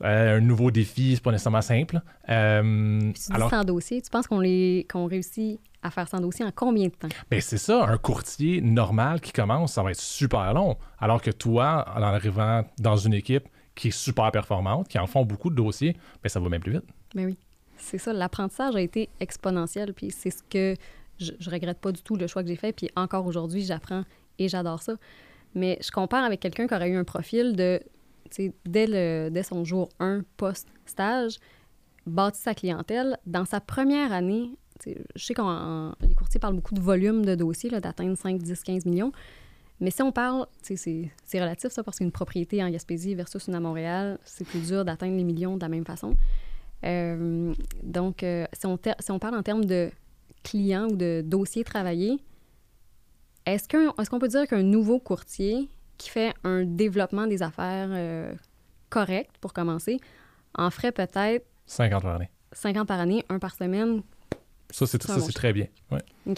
un 0.00 0.40
nouveau 0.40 0.70
défi, 0.70 1.14
c'est 1.14 1.22
pas 1.22 1.32
nécessairement 1.32 1.62
simple. 1.62 2.00
Euh, 2.28 3.00
tu 3.12 3.32
dis 3.32 3.48
100 3.50 3.64
dossiers, 3.64 4.00
tu 4.00 4.10
penses 4.10 4.26
qu'on 4.26 4.42
qu'on 4.88 5.06
réussit 5.06 5.60
à 5.82 5.90
faire 5.90 6.08
100 6.08 6.20
dossiers 6.20 6.44
en 6.44 6.52
combien 6.54 6.86
de 6.86 6.92
temps? 6.92 7.08
Bien, 7.30 7.40
c'est 7.40 7.58
ça, 7.58 7.84
un 7.84 7.98
courtier 7.98 8.60
normal 8.60 9.20
qui 9.20 9.32
commence, 9.32 9.72
ça 9.72 9.82
va 9.82 9.90
être 9.90 10.00
super 10.00 10.52
long. 10.54 10.76
Alors 10.98 11.22
que 11.22 11.30
toi, 11.30 11.84
en 11.94 12.02
arrivant 12.02 12.64
dans 12.78 12.96
une 12.96 13.14
équipe 13.14 13.48
qui 13.74 13.88
est 13.88 13.92
super 13.92 14.30
performante, 14.30 14.88
qui 14.88 14.98
en 14.98 15.06
font 15.06 15.24
beaucoup 15.24 15.50
de 15.50 15.54
dossiers, 15.56 15.92
bien, 15.92 16.28
ça 16.28 16.40
va 16.40 16.48
même 16.48 16.60
plus 16.60 16.72
vite. 16.72 16.84
Ben 17.14 17.26
oui. 17.26 17.38
C'est 17.76 17.98
ça, 17.98 18.12
l'apprentissage 18.12 18.74
a 18.74 18.80
été 18.80 19.08
exponentiel, 19.20 19.94
puis 19.94 20.10
c'est 20.10 20.30
ce 20.30 20.42
que 20.42 20.74
je, 21.18 21.30
je, 21.38 21.48
regrette 21.48 21.78
pas 21.78 21.92
du 21.92 22.02
tout 22.02 22.16
le 22.16 22.26
choix 22.26 22.42
que 22.42 22.48
j'ai 22.48 22.56
fait, 22.56 22.72
puis 22.72 22.90
encore 22.96 23.24
aujourd'hui, 23.26 23.62
j'apprends 23.62 24.02
et 24.40 24.48
j'adore 24.48 24.82
ça. 24.82 24.94
Mais 25.54 25.78
je 25.80 25.92
compare 25.92 26.24
avec 26.24 26.40
quelqu'un 26.40 26.66
qui 26.66 26.74
aurait 26.74 26.90
eu 26.90 26.96
un 26.96 27.04
profil 27.04 27.54
de, 27.54 27.80
dès, 28.64 29.42
son 29.42 29.64
jour 29.64 29.88
1 30.00 30.22
post-stage, 30.36 31.38
bâti 32.06 32.40
sa 32.40 32.54
clientèle. 32.54 33.18
Dans 33.26 33.44
sa 33.44 33.60
première 33.60 34.12
année, 34.12 34.50
je 34.86 35.24
sais 35.24 35.34
que 35.34 36.06
les 36.06 36.14
courtiers 36.14 36.40
parlent 36.40 36.54
beaucoup 36.54 36.74
de 36.74 36.80
volume 36.80 37.24
de 37.24 37.34
dossiers, 37.34 37.70
d'atteindre 37.70 38.16
5, 38.16 38.38
10, 38.38 38.62
15 38.62 38.86
millions. 38.86 39.12
Mais 39.80 39.90
si 39.90 40.02
on 40.02 40.10
parle, 40.10 40.46
c'est 40.62 41.10
relatif 41.34 41.70
ça, 41.70 41.84
parce 41.84 41.98
qu'une 41.98 42.10
propriété 42.10 42.62
en 42.62 42.70
Gaspésie 42.70 43.14
versus 43.14 43.46
une 43.46 43.54
à 43.54 43.60
Montréal, 43.60 44.18
c'est 44.24 44.46
plus 44.46 44.66
dur 44.66 44.84
d'atteindre 44.84 45.16
les 45.16 45.24
millions 45.24 45.56
de 45.56 45.62
la 45.62 45.68
même 45.68 45.84
façon. 45.84 46.14
Euh, 46.84 47.54
donc, 47.82 48.22
euh, 48.22 48.46
si, 48.52 48.66
on 48.66 48.78
si, 49.00 49.10
on 49.10 49.18
parle 49.18 49.36
en 49.36 49.42
termes 49.42 49.64
de 49.64 49.90
clients 50.42 50.88
ou 50.88 50.96
de 50.96 51.22
dossiers 51.24 51.64
travaillés, 51.64 52.18
est-ce 53.46 53.68
qu'on 53.68 53.90
est 53.90 54.08
qu'on 54.08 54.18
peut 54.18 54.28
dire 54.28 54.46
qu'un 54.46 54.62
nouveau 54.62 54.98
courtier 54.98 55.68
qui 55.98 56.10
fait 56.10 56.32
un 56.44 56.64
développement 56.64 57.26
des 57.26 57.42
affaires 57.42 57.88
euh, 57.90 58.32
correct 58.88 59.32
pour 59.40 59.52
commencer 59.52 59.98
en 60.54 60.70
ferait 60.70 60.92
peut-être 60.92 61.44
50 61.66 62.02
par 62.02 62.14
année. 62.16 62.30
50 62.52 62.88
par 62.88 63.00
année, 63.00 63.24
un 63.28 63.38
par 63.38 63.54
semaine. 63.54 64.02
Ça, 64.70 64.86
c'est 64.86 64.98
très 64.98 65.52
bien. 65.52 65.66
Ouais. 65.90 66.34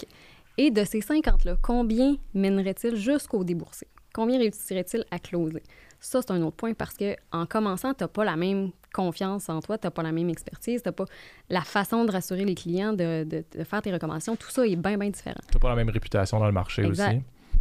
Et 0.57 0.71
de 0.71 0.83
ces 0.83 0.99
50-là, 0.99 1.57
combien 1.61 2.17
mènerait-il 2.33 2.95
jusqu'au 2.95 3.43
déboursé? 3.43 3.87
Combien 4.13 4.37
réussirait-il 4.37 5.05
à 5.09 5.19
closer? 5.19 5.63
Ça, 5.99 6.21
c'est 6.21 6.31
un 6.31 6.41
autre 6.41 6.57
point 6.57 6.73
parce 6.73 6.95
que 6.95 7.15
en 7.31 7.45
commençant, 7.45 7.93
tu 7.93 8.03
n'as 8.03 8.07
pas 8.07 8.25
la 8.25 8.35
même 8.35 8.71
confiance 8.93 9.47
en 9.49 9.61
toi, 9.61 9.77
tu 9.77 9.87
n'as 9.87 9.91
pas 9.91 10.03
la 10.03 10.11
même 10.11 10.29
expertise, 10.29 10.81
tu 10.81 10.89
n'as 10.89 10.93
pas 10.93 11.05
la 11.49 11.61
façon 11.61 12.03
de 12.03 12.11
rassurer 12.11 12.43
les 12.43 12.55
clients, 12.55 12.91
de, 12.91 13.23
de, 13.23 13.63
faire 13.63 13.81
tes 13.81 13.93
recommandations. 13.93 14.35
Tout 14.35 14.49
ça 14.49 14.65
est 14.65 14.75
bien, 14.75 14.97
bien 14.97 15.09
différent. 15.09 15.39
Tu 15.49 15.55
n'as 15.55 15.61
pas 15.61 15.69
la 15.69 15.75
même 15.75 15.89
réputation 15.89 16.39
dans 16.39 16.47
le 16.47 16.51
marché 16.51 16.83
aussi. 16.83 17.01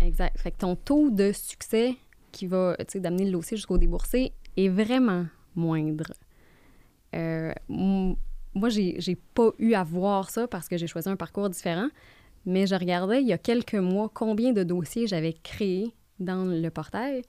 Exact. 0.00 0.38
Fait 0.38 0.50
que 0.50 0.59
ton 0.59 0.76
taux 0.76 1.11
de 1.11 1.33
succès 1.33 1.97
qui 2.33 2.47
va 2.47 2.76
d'amener 2.95 3.25
le 3.25 3.33
dossier 3.33 3.57
jusqu'au 3.57 3.78
déboursé 3.78 4.33
est 4.57 4.69
vraiment 4.69 5.26
moindre. 5.54 6.12
Euh, 7.14 7.52
moi, 7.69 8.69
j'ai 8.69 9.19
pas 9.35 9.50
eu 9.59 9.75
à 9.75 9.85
voir 9.85 10.30
ça 10.30 10.47
parce 10.49 10.69
que 10.69 10.76
j'ai 10.76 10.87
choisi 10.87 11.09
un 11.09 11.16
parcours 11.16 11.49
différent, 11.50 11.88
mais 12.47 12.66
je 12.66 12.75
regardais 12.75 13.21
il 13.21 13.28
y 13.28 13.33
a 13.33 13.38
quelques 13.38 13.75
mois 13.75 14.11
combien 14.12 14.52
de 14.52 14.62
dossiers 14.62 15.07
j'avais 15.07 15.33
créés 15.33 15.95
dans 16.19 16.45
le 16.45 16.69
portail. 16.71 17.23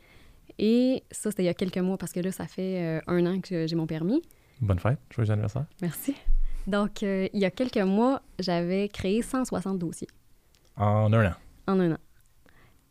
Et 0.59 1.03
ça, 1.11 1.31
c'était 1.31 1.43
il 1.43 1.47
y 1.47 1.49
a 1.49 1.53
quelques 1.53 1.77
mois 1.77 1.97
parce 1.97 2.11
que 2.11 2.19
là, 2.19 2.31
ça 2.31 2.45
fait 2.45 2.83
euh, 2.83 3.01
un 3.07 3.25
an 3.25 3.39
que 3.41 3.67
j'ai 3.67 3.75
mon 3.75 3.87
permis. 3.87 4.21
Bonne 4.59 4.79
fête, 4.79 4.99
joyeux 5.09 5.31
anniversaire. 5.31 5.65
Merci. 5.81 6.15
Donc, 6.67 7.01
euh, 7.01 7.27
il 7.33 7.39
y 7.39 7.45
a 7.45 7.51
quelques 7.51 7.77
mois, 7.77 8.21
j'avais 8.37 8.87
créé 8.89 9.21
160 9.21 9.79
dossiers. 9.79 10.07
En 10.75 11.11
un 11.11 11.31
an. 11.31 11.33
En 11.67 11.79
un 11.79 11.93
an. 11.93 11.97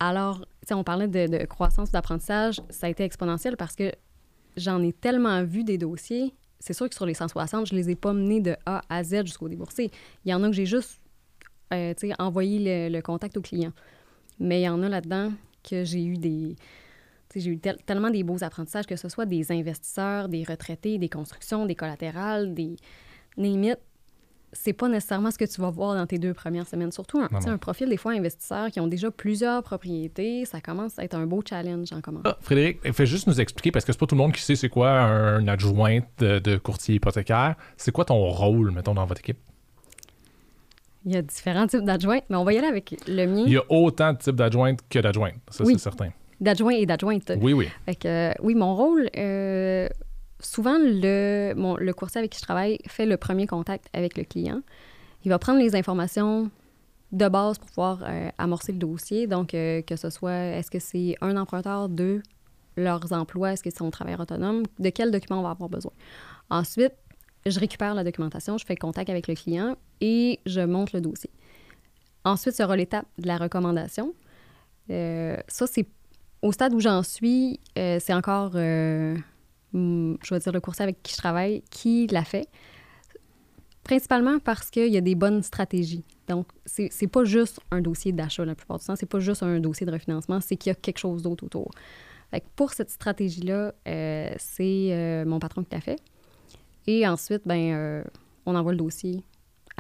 Alors, 0.01 0.45
on 0.71 0.83
parlait 0.83 1.09
de, 1.09 1.27
de 1.27 1.45
croissance 1.45 1.91
d'apprentissage, 1.91 2.61
ça 2.71 2.87
a 2.87 2.91
été 2.91 3.05
exponentiel 3.05 3.57
parce 3.57 3.77
que 3.77 3.93
j'en 4.57 4.83
ai 4.83 4.93
tellement 4.93 5.45
vu 5.45 5.65
des 5.65 5.79
dossiers. 5.79 6.35
C'est 6.59 6.73
sûr 6.73 6.89
que 6.89 6.95
sur 6.95 7.07
les 7.07 7.15
160, 7.15 7.67
je 7.67 7.75
les 7.75 7.91
ai 7.91 7.95
pas 7.97 8.13
menés 8.13 8.41
de 8.41 8.57
A 8.67 8.83
à 8.89 9.03
Z 9.03 9.27
jusqu'au 9.27 9.49
déboursé. 9.49 9.91
Il 10.25 10.31
y 10.31 10.35
en 10.35 10.43
a 10.43 10.49
que 10.49 10.55
j'ai 10.55 10.67
juste 10.67 11.01
euh, 11.73 11.95
envoyé 12.19 12.89
le, 12.89 13.01
contact 13.01 13.37
au 13.37 13.41
client. 13.41 13.73
Mais 14.39 14.61
il 14.61 14.65
y 14.65 14.69
en 14.69 14.83
a 14.83 14.89
là-dedans 14.89 15.33
que 15.63 15.85
j'ai 15.85 16.05
eu 16.05 16.17
des, 16.17 16.57
j'ai 17.35 17.51
eu 17.51 17.59
tellement 17.59 18.11
des 18.11 18.23
beaux 18.23 18.43
apprentissages, 18.43 18.87
que 18.87 18.97
ce 18.97 19.09
soit 19.09 19.27
des 19.27 19.53
investisseurs, 19.53 20.29
des 20.29 20.45
retraités, 20.45 20.99
des 20.99 21.09
constructions, 21.09 21.67
des 21.67 21.75
collatérales, 21.75 22.55
des 22.55 22.77
limites. 23.37 23.79
C'est 24.53 24.73
pas 24.73 24.89
nécessairement 24.89 25.31
ce 25.31 25.39
que 25.39 25.45
tu 25.45 25.61
vas 25.61 25.71
voir 25.71 25.95
dans 25.95 26.07
tes 26.07 26.19
deux 26.19 26.35
premières 26.35 26.67
semaines. 26.67 26.91
Surtout 26.91 27.21
un, 27.21 27.29
un 27.47 27.59
profil 27.59 27.89
des 27.89 27.97
fois 27.97 28.13
investisseurs 28.13 28.71
qui 28.71 28.81
ont 28.81 28.89
déjà 28.89 29.11
plusieurs 29.11 29.63
propriétés, 29.63 30.45
ça 30.45 30.61
commence 30.61 30.99
à 30.99 31.05
être 31.05 31.15
un 31.15 31.27
beau 31.27 31.43
challenge 31.49 31.93
en 31.93 32.01
commençant. 32.01 32.31
Ah, 32.31 32.39
Frédéric, 32.41 32.93
fais 32.93 33.07
juste 33.07 33.27
nous 33.27 33.41
expliquer, 33.41 33.71
parce 33.71 33.85
que 33.85 33.93
c'est 33.93 33.99
pas 33.99 34.07
tout 34.07 34.15
le 34.15 34.21
monde 34.21 34.33
qui 34.33 34.43
sait 34.43 34.57
c'est 34.57 34.69
quoi 34.69 34.91
un 34.91 35.47
adjoint 35.47 36.01
de, 36.19 36.57
courtier 36.57 36.97
hypothécaire. 36.97 37.55
C'est 37.77 37.93
quoi 37.93 38.05
ton 38.05 38.25
rôle, 38.29 38.71
mettons, 38.73 38.95
dans 38.95 39.07
votre 39.07 39.21
équipe? 39.21 39.39
Il 41.07 41.13
y 41.13 41.17
a 41.17 41.23
différents 41.23 41.67
types 41.67 41.85
d'adjointes, 41.85 42.25
mais 42.29 42.37
on 42.37 42.45
va 42.45 42.53
y 42.53 42.59
aller 42.59 42.67
avec 42.67 42.95
le 43.07 43.27
mien. 43.27 43.45
Il 43.47 43.53
y 43.53 43.57
a 43.57 43.65
autant 43.71 44.13
de 44.13 44.19
types 44.19 44.37
d'adjointes 44.37 44.81
que 44.89 44.99
d'adjointes, 44.99 45.37
ça 45.49 45.65
c'est 45.65 45.79
certain 45.79 46.11
d'adjoint 46.41 46.73
et 46.73 46.87
d'adjointe. 46.87 47.33
Oui, 47.41 47.53
oui. 47.53 47.69
Euh, 48.05 48.33
oui, 48.43 48.55
mon 48.55 48.75
rôle, 48.75 49.11
euh, 49.17 49.89
souvent, 50.41 50.79
le, 50.79 51.55
le 51.55 51.93
courtier 51.93 52.19
avec 52.19 52.33
qui 52.33 52.39
je 52.39 52.45
travaille 52.45 52.79
fait 52.87 53.07
le 53.07 53.17
premier 53.17 53.47
contact 53.47 53.89
avec 53.93 54.17
le 54.17 54.25
client. 54.25 54.63
Il 55.25 55.31
va 55.31 55.39
prendre 55.39 55.59
les 55.59 55.77
informations 55.77 56.51
de 57.13 57.29
base 57.29 57.59
pour 57.59 57.69
pouvoir 57.69 58.05
euh, 58.05 58.31
amorcer 58.39 58.73
le 58.73 58.79
dossier. 58.79 59.27
Donc, 59.27 59.51
que 59.51 59.97
ce 59.97 60.11
soit, 60.11 60.33
est-ce 60.33 60.71
que 60.71 60.79
c'est 60.79 61.17
un 61.21 61.37
emprunteur, 61.37 61.89
deux, 61.89 62.23
leurs 62.77 63.13
emplois, 63.13 63.53
est-ce 63.53 63.63
que 63.63 63.71
c'est 63.71 63.83
un 63.83 63.91
travailleur 63.91 64.21
autonome, 64.21 64.63
de 64.79 64.91
quel 64.91 65.11
document 65.11 65.41
on 65.41 65.43
va 65.43 65.51
avoir 65.51 65.69
besoin. 65.69 65.93
Ensuite, 66.49 66.95
je 67.47 67.59
récupère 67.59 67.95
la 67.95 68.05
documentation, 68.05 68.59
je 68.59 68.65
fais 68.65 68.77
contact 68.77 69.11
avec 69.11 69.27
le 69.27 69.35
client 69.35 69.77
et 70.01 70.41
je 70.47 70.61
monte 70.61 70.93
le 70.93 71.01
dossier. 71.01 71.31
Ensuite, 72.25 72.61
aura 72.61 72.77
l'étape 72.77 73.07
de 73.19 73.27
la 73.27 73.39
recommandation. 73.39 74.15
ça, 74.89 75.67
c'est 75.67 75.87
au 76.43 76.53
stade 76.53 76.75
où 76.75 76.81
j'en 76.81 77.03
suis, 77.03 77.61
euh, 77.79 77.99
c'est 78.01 78.15
encore, 78.15 78.53
euh, 78.55 79.17
je 79.73 80.39
dire, 80.39 80.53
le 80.53 80.61
courtier 80.61 80.83
avec 80.83 81.03
qui 81.03 81.13
je 81.13 81.19
travaille 81.19 81.63
qui 81.71 82.07
l'a 82.09 82.25
fait. 82.25 82.49
Principalement 83.85 84.39
parce 84.39 84.71
qu'il 84.71 84.89
y 84.89 84.97
a 84.97 85.01
des 85.01 85.15
bonnes 85.15 85.43
stratégies. 85.43 86.05
Donc, 86.29 86.47
c'est 86.65 87.09
pas 87.09 87.25
juste 87.25 87.61
un 87.71 87.81
dossier 87.81 88.13
d'achat 88.13 88.45
la 88.45 88.55
plupart 88.55 88.79
du 88.79 88.85
temps, 88.85 88.95
c'est 88.95 89.07
pas 89.07 89.21
juste 89.21 89.43
un 89.43 89.59
dossier 89.59 89.87
de 89.87 89.91
refinancement, 89.91 90.41
c'est 90.41 90.57
qu'il 90.57 90.71
y 90.71 90.73
a 90.73 90.77
quelque 90.77 90.99
chose 90.99 91.23
d'autre 91.23 91.45
autour. 91.45 91.71
Fait 92.31 92.45
pour 92.55 92.73
cette 92.73 92.91
stratégie-là, 92.91 93.75
euh, 93.89 94.33
c'est 94.39 95.25
mon 95.27 95.41
patron 95.41 95.65
qui 95.65 95.71
l'a 95.73 95.81
fait. 95.81 96.01
Et 96.87 97.07
ensuite, 97.07 97.43
ben, 97.47 98.05
on 98.47 98.55
envoie 98.55 98.73
le 98.73 98.79
dossier 98.79 99.25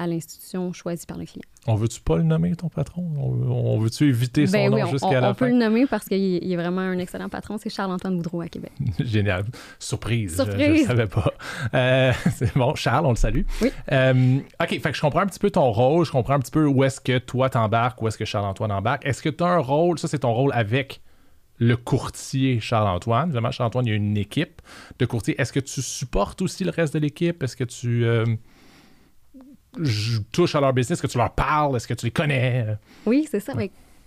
à 0.00 0.06
l'institution 0.06 0.72
choisie 0.72 1.04
par 1.04 1.18
le 1.18 1.26
client. 1.26 1.44
On 1.66 1.74
veut-tu 1.74 2.00
pas 2.00 2.16
le 2.16 2.22
nommer, 2.22 2.56
ton 2.56 2.70
patron? 2.70 3.02
On, 3.02 3.78
veut-tu 3.78 4.08
éviter 4.08 4.46
son 4.46 4.52
ben 4.52 4.70
nom 4.70 4.86
jusqu'à 4.86 5.20
la 5.20 5.20
fin? 5.20 5.30
On 5.30 5.34
peut 5.34 5.48
le 5.48 5.58
nommer 5.58 5.86
parce 5.86 6.06
qu'il 6.06 6.50
est 6.50 6.56
vraiment 6.56 6.80
un 6.80 6.98
excellent 6.98 7.28
patron. 7.28 7.58
C'est 7.58 7.68
Charles-Antoine 7.68 8.16
Boudreau 8.16 8.40
à 8.40 8.48
Québec. 8.48 8.72
Génial. 8.98 9.44
Surprise. 9.78 10.36
Surprise. 10.36 10.58
Je 10.58 10.82
ne 10.82 10.86
savais 10.86 11.06
pas. 11.06 11.34
Euh, 11.74 12.12
c'est 12.34 12.54
bon. 12.56 12.74
Charles, 12.76 13.04
on 13.04 13.10
le 13.10 13.16
salue. 13.16 13.42
Oui. 13.60 13.70
Euh, 13.92 14.38
OK. 14.58 14.68
Fait 14.68 14.80
que 14.80 14.94
je 14.94 15.00
comprends 15.02 15.20
un 15.20 15.26
petit 15.26 15.38
peu 15.38 15.50
ton 15.50 15.70
rôle. 15.70 16.06
Je 16.06 16.12
comprends 16.12 16.34
un 16.34 16.40
petit 16.40 16.50
peu 16.50 16.64
où 16.64 16.82
est-ce 16.82 17.00
que 17.00 17.18
toi 17.18 17.50
t'embarques, 17.50 18.00
où 18.00 18.08
est-ce 18.08 18.16
que 18.16 18.24
Charles-Antoine 18.24 18.72
embarque. 18.72 19.04
Est-ce 19.04 19.22
que 19.22 19.28
tu 19.28 19.44
as 19.44 19.48
un 19.48 19.58
rôle? 19.58 19.98
Ça, 19.98 20.08
c'est 20.08 20.20
ton 20.20 20.32
rôle 20.32 20.52
avec 20.54 21.02
le 21.58 21.76
courtier 21.76 22.58
Charles-Antoine. 22.58 23.28
Évidemment, 23.28 23.50
Charles-Antoine, 23.50 23.84
il 23.84 23.90
y 23.90 23.92
a 23.92 23.96
une 23.96 24.16
équipe 24.16 24.62
de 24.98 25.04
courtiers. 25.04 25.38
Est-ce 25.38 25.52
que 25.52 25.60
tu 25.60 25.82
supportes 25.82 26.40
aussi 26.40 26.64
le 26.64 26.70
reste 26.70 26.94
de 26.94 27.00
l'équipe? 27.00 27.42
Est-ce 27.42 27.54
que 27.54 27.64
tu... 27.64 28.06
Euh, 28.06 28.24
je 29.78 30.18
touche 30.32 30.54
à 30.54 30.60
leur 30.60 30.72
business, 30.72 31.00
que 31.00 31.06
tu 31.06 31.18
leur 31.18 31.32
parles, 31.32 31.76
est-ce 31.76 31.86
que 31.86 31.94
tu 31.94 32.06
les 32.06 32.10
connais? 32.10 32.76
Oui, 33.06 33.26
c'est 33.30 33.40
ça. 33.40 33.52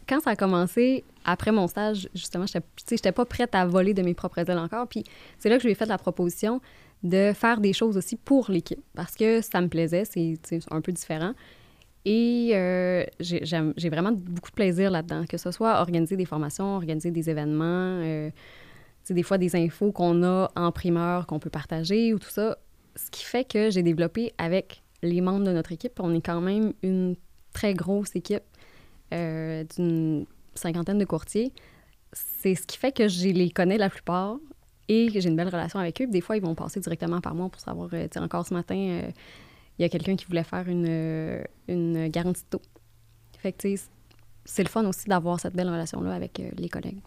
Quand 0.08 0.20
ça 0.20 0.32
a 0.32 0.36
commencé, 0.36 1.04
après 1.24 1.52
mon 1.52 1.68
stage, 1.68 2.10
justement, 2.14 2.46
je 2.46 2.60
n'étais 2.92 3.12
pas 3.12 3.26
prête 3.26 3.56
à 3.56 3.66
voler 3.66 3.94
de 3.94 4.02
mes 4.02 4.14
propres 4.14 4.40
ailes 4.40 4.58
encore. 4.58 4.88
Puis 4.88 5.04
c'est 5.40 5.50
là 5.50 5.56
que 5.56 5.62
je 5.62 5.68
lui 5.68 5.72
ai 5.72 5.76
fait 5.76 5.86
la 5.86 5.98
proposition 5.98 6.62
de 7.04 7.32
faire 7.34 7.60
des 7.60 7.74
choses 7.74 7.98
aussi 7.98 8.16
pour 8.16 8.50
l'équipe 8.50 8.84
parce 8.96 9.16
que 9.16 9.42
ça 9.42 9.62
me 9.62 9.68
plaisait, 9.68 10.06
c'est 10.06 10.38
un 10.72 10.82
peu 10.82 10.92
différent. 10.92 11.34
Et 12.06 12.52
euh, 12.54 13.06
j'ai 13.20 13.90
vraiment 13.90 14.12
beaucoup 14.12 14.50
de 14.50 14.56
plaisir 14.56 14.92
là-dedans, 14.92 15.26
que 15.28 15.38
ce 15.38 15.52
soit 15.52 15.80
organiser 15.80 16.18
des 16.18 16.26
formations, 16.26 16.76
organiser 16.76 17.12
des 17.12 17.30
événements, 17.30 18.02
euh, 18.04 18.30
des 19.10 19.24
fois 19.24 19.38
des 19.38 19.56
infos 19.56 19.92
qu'on 19.94 20.24
a 20.24 20.52
en 20.56 20.72
primeur 20.74 21.28
qu'on 21.28 21.40
peut 21.40 21.50
partager 21.50 22.14
ou 22.14 22.20
tout 22.20 22.30
ça. 22.30 22.58
Ce 22.96 23.10
qui 23.10 23.24
fait 23.24 23.46
que 23.46 23.70
j'ai 23.70 23.84
développé 23.84 24.34
avec 24.38 24.83
les 25.04 25.22
membres 25.22 25.46
de 25.46 25.52
notre 25.52 25.72
équipe, 25.72 26.00
on 26.00 26.14
est 26.14 26.22
quand 26.22 26.42
même 26.42 26.74
une 26.82 27.16
très 27.54 27.74
grosse 27.74 28.16
équipe 28.16 28.44
euh, 29.14 29.64
d'une 29.76 30.26
cinquantaine 30.56 30.98
de 30.98 31.06
courtiers. 31.06 31.54
C'est 32.12 32.56
ce 32.56 32.66
qui 32.66 32.78
fait 32.78 32.92
que 32.92 33.08
je 33.08 33.28
les 33.28 33.50
connais 33.52 33.78
la 33.78 33.90
plupart 33.90 34.38
et 34.88 35.12
que 35.12 35.20
j'ai 35.20 35.30
une 35.30 35.36
belle 35.36 35.50
relation 35.50 35.80
avec 35.80 36.02
eux. 36.02 36.08
Des 36.08 36.22
fois, 36.22 36.38
ils 36.38 36.44
vont 36.44 36.56
passer 36.56 36.80
directement 36.80 37.22
par 37.22 37.36
moi 37.36 37.50
pour 37.50 37.62
savoir, 37.62 37.90
euh, 37.94 38.08
encore 38.18 38.46
ce 38.46 38.54
matin, 38.54 38.76
euh, 38.76 39.12
il 39.80 39.82
y 39.82 39.86
a 39.86 39.90
quelqu'un 39.90 40.16
qui 40.16 40.26
voulait 40.26 40.44
faire 40.44 40.68
une, 40.68 41.44
une 41.68 42.08
garantie 42.10 42.44
de 42.44 42.58
taux. 42.58 42.62
Fait 43.40 43.52
que, 43.52 43.68
c'est 44.46 44.64
le 44.64 44.70
fun 44.70 44.86
aussi 44.86 45.08
d'avoir 45.08 45.40
cette 45.40 45.56
belle 45.56 45.70
relation-là 45.70 46.14
avec 46.14 46.40
les 46.58 46.70
collègues. 46.70 47.00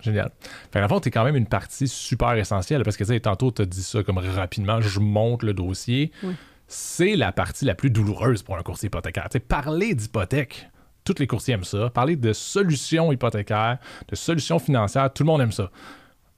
Génial. 0.00 0.30
Fait 0.72 0.86
fond, 0.88 1.00
tu 1.00 1.08
es 1.08 1.10
quand 1.10 1.24
même 1.24 1.36
une 1.36 1.46
partie 1.46 1.88
super 1.88 2.32
essentielle 2.34 2.82
parce 2.82 2.96
que 2.96 3.04
tu 3.04 3.12
sais, 3.12 3.20
tantôt, 3.20 3.50
tu 3.50 3.62
as 3.62 3.66
dit 3.66 3.82
ça 3.82 4.02
comme 4.02 4.18
rapidement, 4.18 4.80
je 4.80 5.00
monte 5.00 5.42
le 5.42 5.54
dossier. 5.54 6.12
C'est 6.68 7.16
la 7.16 7.32
partie 7.32 7.64
la 7.64 7.74
plus 7.74 7.90
douloureuse 7.90 8.42
pour 8.42 8.56
un 8.56 8.62
courtier 8.62 8.86
hypothécaire. 8.88 9.28
parler 9.48 9.94
d'hypothèque, 9.94 10.70
tous 11.02 11.18
les 11.18 11.26
courtiers 11.26 11.54
aiment 11.54 11.64
ça. 11.64 11.90
Parler 11.90 12.14
de 12.14 12.32
solutions 12.32 13.10
hypothécaires, 13.10 13.78
de 14.06 14.14
solutions 14.14 14.58
financières, 14.58 15.12
tout 15.12 15.22
le 15.22 15.28
monde 15.28 15.40
aime 15.40 15.52
ça 15.52 15.70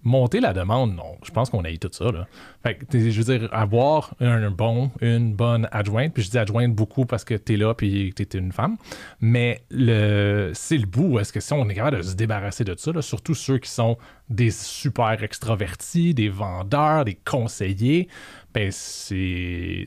monter 0.03 0.41
la 0.41 0.53
demande, 0.53 0.95
non. 0.95 1.17
Je 1.25 1.31
pense 1.31 1.51
qu'on 1.51 1.65
a 1.65 1.71
eu 1.71 1.79
tout 1.79 1.91
ça. 1.93 2.11
Là. 2.11 2.27
Fait 2.63 2.77
que, 2.77 3.11
je 3.11 3.23
veux 3.23 3.39
dire, 3.39 3.49
avoir 3.53 4.15
un 4.21 4.51
bon, 4.51 4.91
une 5.01 5.35
bonne 5.35 5.69
adjointe, 5.73 6.15
puis 6.15 6.23
je 6.23 6.31
dis 6.31 6.39
adjointe 6.39 6.75
beaucoup 6.75 7.05
parce 7.05 7.25
que 7.25 7.35
tu 7.35 7.55
es 7.55 7.57
là 7.57 7.75
puis 7.75 8.13
tu 8.15 8.23
es 8.23 8.39
une 8.39 8.53
femme, 8.53 8.77
mais 9.21 9.63
c'est 9.71 10.79
le 10.79 10.87
bout. 10.87 11.19
Est-ce 11.19 11.33
que 11.33 11.41
si 11.41 11.53
on 11.53 11.69
est 11.69 11.75
capable 11.75 11.99
de 11.99 12.03
se 12.03 12.15
débarrasser 12.15 12.65
de 12.65 12.75
ça, 12.77 13.03
surtout 13.03 13.35
ceux 13.35 13.59
qui 13.59 13.71
sont 13.71 13.99
des 14.29 14.51
super 14.51 15.23
extravertis, 15.23 16.15
des 16.15 16.29
vendeurs, 16.29 17.05
des 17.05 17.15
conseillers, 17.15 18.09
ben 18.55 18.71
c'est, 18.73 19.87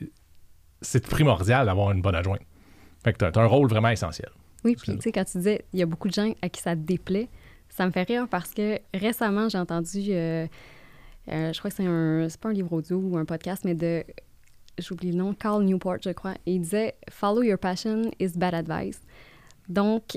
c'est 0.84 1.06
primordial 1.06 1.66
d'avoir 1.66 1.90
une 1.90 2.02
bonne 2.02 2.14
adjointe. 2.14 2.42
Fait 3.02 3.12
que 3.12 3.18
tu 3.18 3.38
as 3.38 3.42
un 3.42 3.46
rôle 3.46 3.68
vraiment 3.68 3.90
essentiel. 3.90 4.30
Oui, 4.64 4.76
puis 4.76 4.94
tu 4.96 5.00
sais, 5.00 5.12
quand 5.12 5.24
tu 5.24 5.38
disais, 5.38 5.64
il 5.72 5.80
y 5.80 5.82
a 5.82 5.86
beaucoup 5.86 6.08
de 6.08 6.14
gens 6.14 6.32
à 6.40 6.48
qui 6.48 6.60
ça 6.60 6.74
déplaît, 6.74 7.28
ça 7.68 7.84
me 7.86 7.90
fait 7.90 8.04
rire 8.04 8.26
parce 8.30 8.50
que 8.52 8.78
récemment, 8.94 9.48
j'ai 9.48 9.58
entendu, 9.58 10.00
euh, 10.10 10.46
euh, 11.28 11.52
je 11.52 11.58
crois 11.58 11.70
que 11.70 11.76
c'est 11.76 11.86
un, 11.86 12.28
c'est 12.28 12.40
pas 12.40 12.48
un 12.48 12.52
livre 12.52 12.72
audio 12.72 12.96
ou 12.96 13.18
un 13.18 13.24
podcast, 13.24 13.64
mais 13.64 13.74
de, 13.74 14.04
j'oublie 14.78 15.12
le 15.12 15.18
nom, 15.18 15.34
Carl 15.34 15.62
Newport, 15.64 15.98
je 16.02 16.10
crois. 16.10 16.34
Et 16.46 16.54
il 16.54 16.60
disait 16.60 16.94
Follow 17.10 17.42
your 17.42 17.58
passion 17.58 18.10
is 18.20 18.30
bad 18.36 18.54
advice. 18.54 19.00
Donc, 19.68 20.16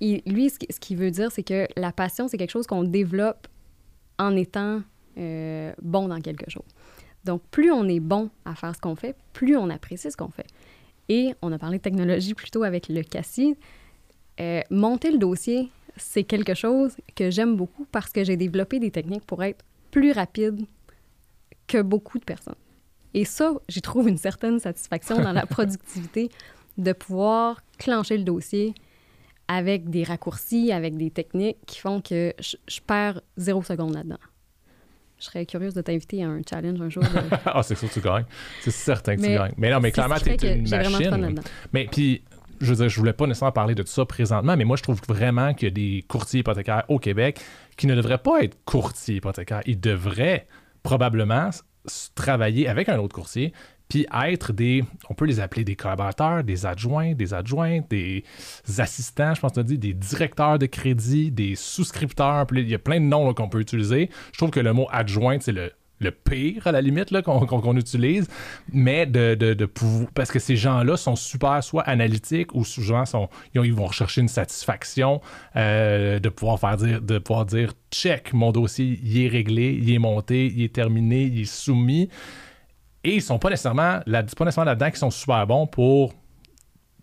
lui, 0.00 0.50
ce 0.50 0.80
qu'il 0.80 0.96
veut 0.96 1.10
dire, 1.10 1.30
c'est 1.30 1.42
que 1.42 1.68
la 1.76 1.92
passion, 1.92 2.28
c'est 2.28 2.36
quelque 2.36 2.50
chose 2.50 2.66
qu'on 2.66 2.84
développe 2.84 3.46
en 4.18 4.36
étant 4.36 4.82
euh, 5.18 5.72
bon 5.82 6.08
dans 6.08 6.20
quelque 6.20 6.50
chose. 6.50 6.66
Donc, 7.24 7.42
plus 7.50 7.72
on 7.72 7.88
est 7.88 8.00
bon 8.00 8.30
à 8.44 8.54
faire 8.54 8.74
ce 8.74 8.80
qu'on 8.80 8.96
fait, 8.96 9.16
plus 9.32 9.56
on 9.56 9.70
apprécie 9.70 10.10
ce 10.10 10.16
qu'on 10.16 10.28
fait. 10.28 10.46
Et 11.08 11.34
on 11.42 11.52
a 11.52 11.58
parlé 11.58 11.78
de 11.78 11.82
technologie 11.82 12.34
plutôt 12.34 12.62
avec 12.62 12.88
le 12.88 13.02
Cassie. 13.02 13.56
monter 14.70 15.10
le 15.10 15.18
dossier, 15.18 15.70
c'est 15.96 16.24
quelque 16.24 16.54
chose 16.54 16.96
que 17.14 17.30
j'aime 17.30 17.56
beaucoup 17.56 17.86
parce 17.92 18.10
que 18.10 18.24
j'ai 18.24 18.36
développé 18.36 18.78
des 18.78 18.90
techniques 18.90 19.24
pour 19.24 19.42
être 19.42 19.64
plus 19.90 20.12
rapide 20.12 20.66
que 21.66 21.80
beaucoup 21.80 22.18
de 22.18 22.24
personnes. 22.24 22.54
Et 23.14 23.24
ça, 23.24 23.54
j'y 23.68 23.80
trouve 23.80 24.08
une 24.08 24.18
certaine 24.18 24.58
satisfaction 24.58 25.20
dans 25.20 25.32
la 25.32 25.46
productivité 25.46 26.30
de 26.76 26.92
pouvoir 26.92 27.62
clencher 27.78 28.18
le 28.18 28.24
dossier 28.24 28.74
avec 29.46 29.88
des 29.90 30.04
raccourcis, 30.04 30.72
avec 30.72 30.96
des 30.96 31.10
techniques 31.10 31.58
qui 31.66 31.78
font 31.78 32.00
que 32.00 32.34
je, 32.40 32.80
perds 32.80 33.20
zéro 33.36 33.62
seconde 33.62 33.94
là-dedans. 33.94 34.18
Je 35.24 35.30
serais 35.30 35.46
curieuse 35.46 35.72
de 35.72 35.80
t'inviter 35.80 36.22
à 36.22 36.28
un 36.28 36.40
challenge 36.48 36.80
un 36.82 36.90
jour. 36.90 37.02
ah, 37.46 37.62
c'est 37.62 37.74
sûr 37.76 37.88
que 37.88 37.94
tu 37.94 38.00
gagnes. 38.02 38.26
C'est 38.60 38.70
certain 38.70 39.16
que 39.16 39.22
tu 39.22 39.28
gagnes. 39.28 39.54
Mais 39.56 39.70
non, 39.70 39.80
mais 39.80 39.90
clairement, 39.90 40.16
tu 40.16 40.28
es 40.28 40.56
une 40.56 40.68
machine. 40.68 41.40
Mais 41.72 41.88
puis, 41.90 42.22
je 42.60 42.66
veux 42.66 42.76
dire, 42.76 42.88
je 42.90 42.98
voulais 42.98 43.14
pas 43.14 43.26
nécessairement 43.26 43.52
parler 43.52 43.74
de 43.74 43.82
ça 43.86 44.04
présentement, 44.04 44.54
mais 44.54 44.64
moi, 44.64 44.76
je 44.76 44.82
trouve 44.82 45.00
vraiment 45.08 45.54
qu'il 45.54 45.68
y 45.68 45.70
a 45.70 45.74
des 45.74 46.04
courtiers 46.08 46.40
hypothécaires 46.40 46.84
au 46.88 46.98
Québec 46.98 47.40
qui 47.78 47.86
ne 47.86 47.94
devraient 47.94 48.18
pas 48.18 48.42
être 48.42 48.58
courtiers 48.66 49.16
hypothécaires. 49.16 49.62
Ils 49.64 49.80
devraient 49.80 50.46
probablement 50.82 51.48
travailler 52.14 52.68
avec 52.68 52.90
un 52.90 52.98
autre 52.98 53.14
courtier, 53.14 53.54
puis 53.88 54.06
être 54.26 54.52
des, 54.52 54.84
on 55.10 55.14
peut 55.14 55.26
les 55.26 55.40
appeler 55.40 55.64
des 55.64 55.76
collaborateurs, 55.76 56.42
des 56.42 56.66
adjoints, 56.66 57.14
des 57.14 57.34
adjointes, 57.34 57.88
des 57.90 58.24
assistants, 58.78 59.34
je 59.34 59.40
pense 59.40 59.52
tu 59.52 59.64
dit, 59.64 59.78
des 59.78 59.94
directeurs 59.94 60.58
de 60.58 60.66
crédit, 60.66 61.30
des 61.30 61.54
souscripteurs, 61.54 62.46
il 62.52 62.68
y 62.68 62.74
a 62.74 62.78
plein 62.78 63.00
de 63.00 63.06
noms 63.06 63.32
qu'on 63.34 63.48
peut 63.48 63.60
utiliser. 63.60 64.10
Je 64.32 64.38
trouve 64.38 64.50
que 64.50 64.60
le 64.60 64.72
mot 64.72 64.88
adjointe, 64.90 65.42
c'est 65.42 65.52
le 65.52 66.10
pire 66.10 66.66
à 66.66 66.72
la 66.72 66.80
limite 66.80 67.10
qu'on 67.22 67.76
utilise, 67.76 68.28
mais 68.72 69.06
de, 69.06 69.64
pouvoir, 69.66 70.08
parce 70.14 70.30
que 70.30 70.38
ces 70.38 70.56
gens-là 70.56 70.96
sont 70.96 71.16
super 71.16 71.62
soit 71.62 71.82
analytiques 71.82 72.54
ou 72.54 72.64
souvent 72.64 73.04
ils 73.54 73.72
vont 73.72 73.86
rechercher 73.86 74.20
une 74.20 74.28
satisfaction 74.28 75.20
euh, 75.56 76.18
de 76.18 76.28
pouvoir 76.28 76.60
faire 76.60 76.76
dire, 76.76 77.00
de 77.00 77.18
pouvoir 77.18 77.46
dire 77.46 77.72
check, 77.90 78.32
mon 78.32 78.52
dossier, 78.52 78.98
il 79.02 79.24
est 79.24 79.28
réglé, 79.28 79.78
il 79.80 79.92
est 79.92 79.98
monté, 79.98 80.46
il 80.46 80.62
est 80.62 80.74
terminé, 80.74 81.24
il 81.24 81.42
est 81.42 81.44
soumis. 81.44 82.08
Et 83.04 83.16
ils 83.16 83.22
sont 83.22 83.38
pas 83.38 83.50
nécessairement, 83.50 84.00
là-dedans 84.06 84.90
qui 84.90 84.98
sont 84.98 85.10
super 85.10 85.46
bons 85.46 85.66
pour 85.66 86.14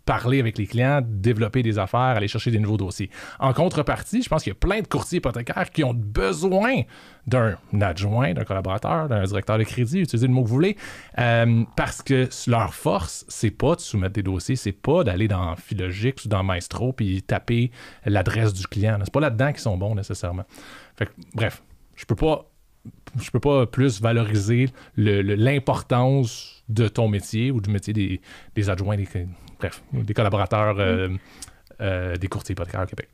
parler 0.05 0.39
avec 0.39 0.57
les 0.57 0.67
clients, 0.67 1.01
développer 1.03 1.63
des 1.63 1.77
affaires, 1.77 1.99
aller 1.99 2.27
chercher 2.27 2.51
des 2.51 2.59
nouveaux 2.59 2.77
dossiers. 2.77 3.09
En 3.39 3.53
contrepartie, 3.53 4.21
je 4.23 4.29
pense 4.29 4.43
qu'il 4.43 4.51
y 4.51 4.55
a 4.55 4.59
plein 4.59 4.81
de 4.81 4.87
courtiers 4.87 5.19
hypothécaires 5.19 5.69
qui 5.69 5.83
ont 5.83 5.93
besoin 5.93 6.81
d'un 7.27 7.55
adjoint, 7.79 8.33
d'un 8.33 8.43
collaborateur, 8.43 9.07
d'un 9.07 9.23
directeur 9.23 9.57
de 9.57 9.63
crédit, 9.63 9.99
utilisez 9.99 10.27
le 10.27 10.33
mot 10.33 10.43
que 10.43 10.49
vous 10.49 10.55
voulez, 10.55 10.75
euh, 11.19 11.63
parce 11.75 12.01
que 12.01 12.27
leur 12.47 12.73
force, 12.73 13.25
c'est 13.27 13.51
pas 13.51 13.75
de 13.75 13.81
soumettre 13.81 14.13
des 14.13 14.23
dossiers, 14.23 14.55
c'est 14.55 14.71
pas 14.71 15.03
d'aller 15.03 15.27
dans 15.27 15.55
Philogix 15.55 16.25
ou 16.25 16.27
dans 16.27 16.43
Maestro 16.43 16.93
puis 16.93 17.21
taper 17.21 17.71
l'adresse 18.05 18.53
du 18.53 18.65
client. 18.67 18.97
C'est 19.03 19.13
pas 19.13 19.19
là-dedans 19.19 19.51
qu'ils 19.51 19.61
sont 19.61 19.77
bons 19.77 19.95
nécessairement. 19.95 20.45
bref, 21.35 21.61
je 21.95 22.05
peux 22.05 22.15
pas 22.15 22.50
je 23.19 23.31
peux 23.31 23.39
pas 23.39 23.65
plus 23.65 24.01
valoriser 24.01 24.69
l'importance 24.97 26.63
de 26.69 26.87
ton 26.87 27.07
métier 27.07 27.51
ou 27.51 27.61
du 27.61 27.69
métier 27.69 27.93
des, 27.93 28.21
des 28.55 28.69
adjoints, 28.69 28.95
des, 28.95 29.07
bref, 29.59 29.83
des 29.93 30.13
collaborateurs 30.13 30.79
euh, 30.79 31.09
euh, 31.81 32.15
des 32.15 32.27
courtiers 32.27 32.53
hypothécaires 32.53 32.81
au 32.81 32.85
Québec. 32.85 33.09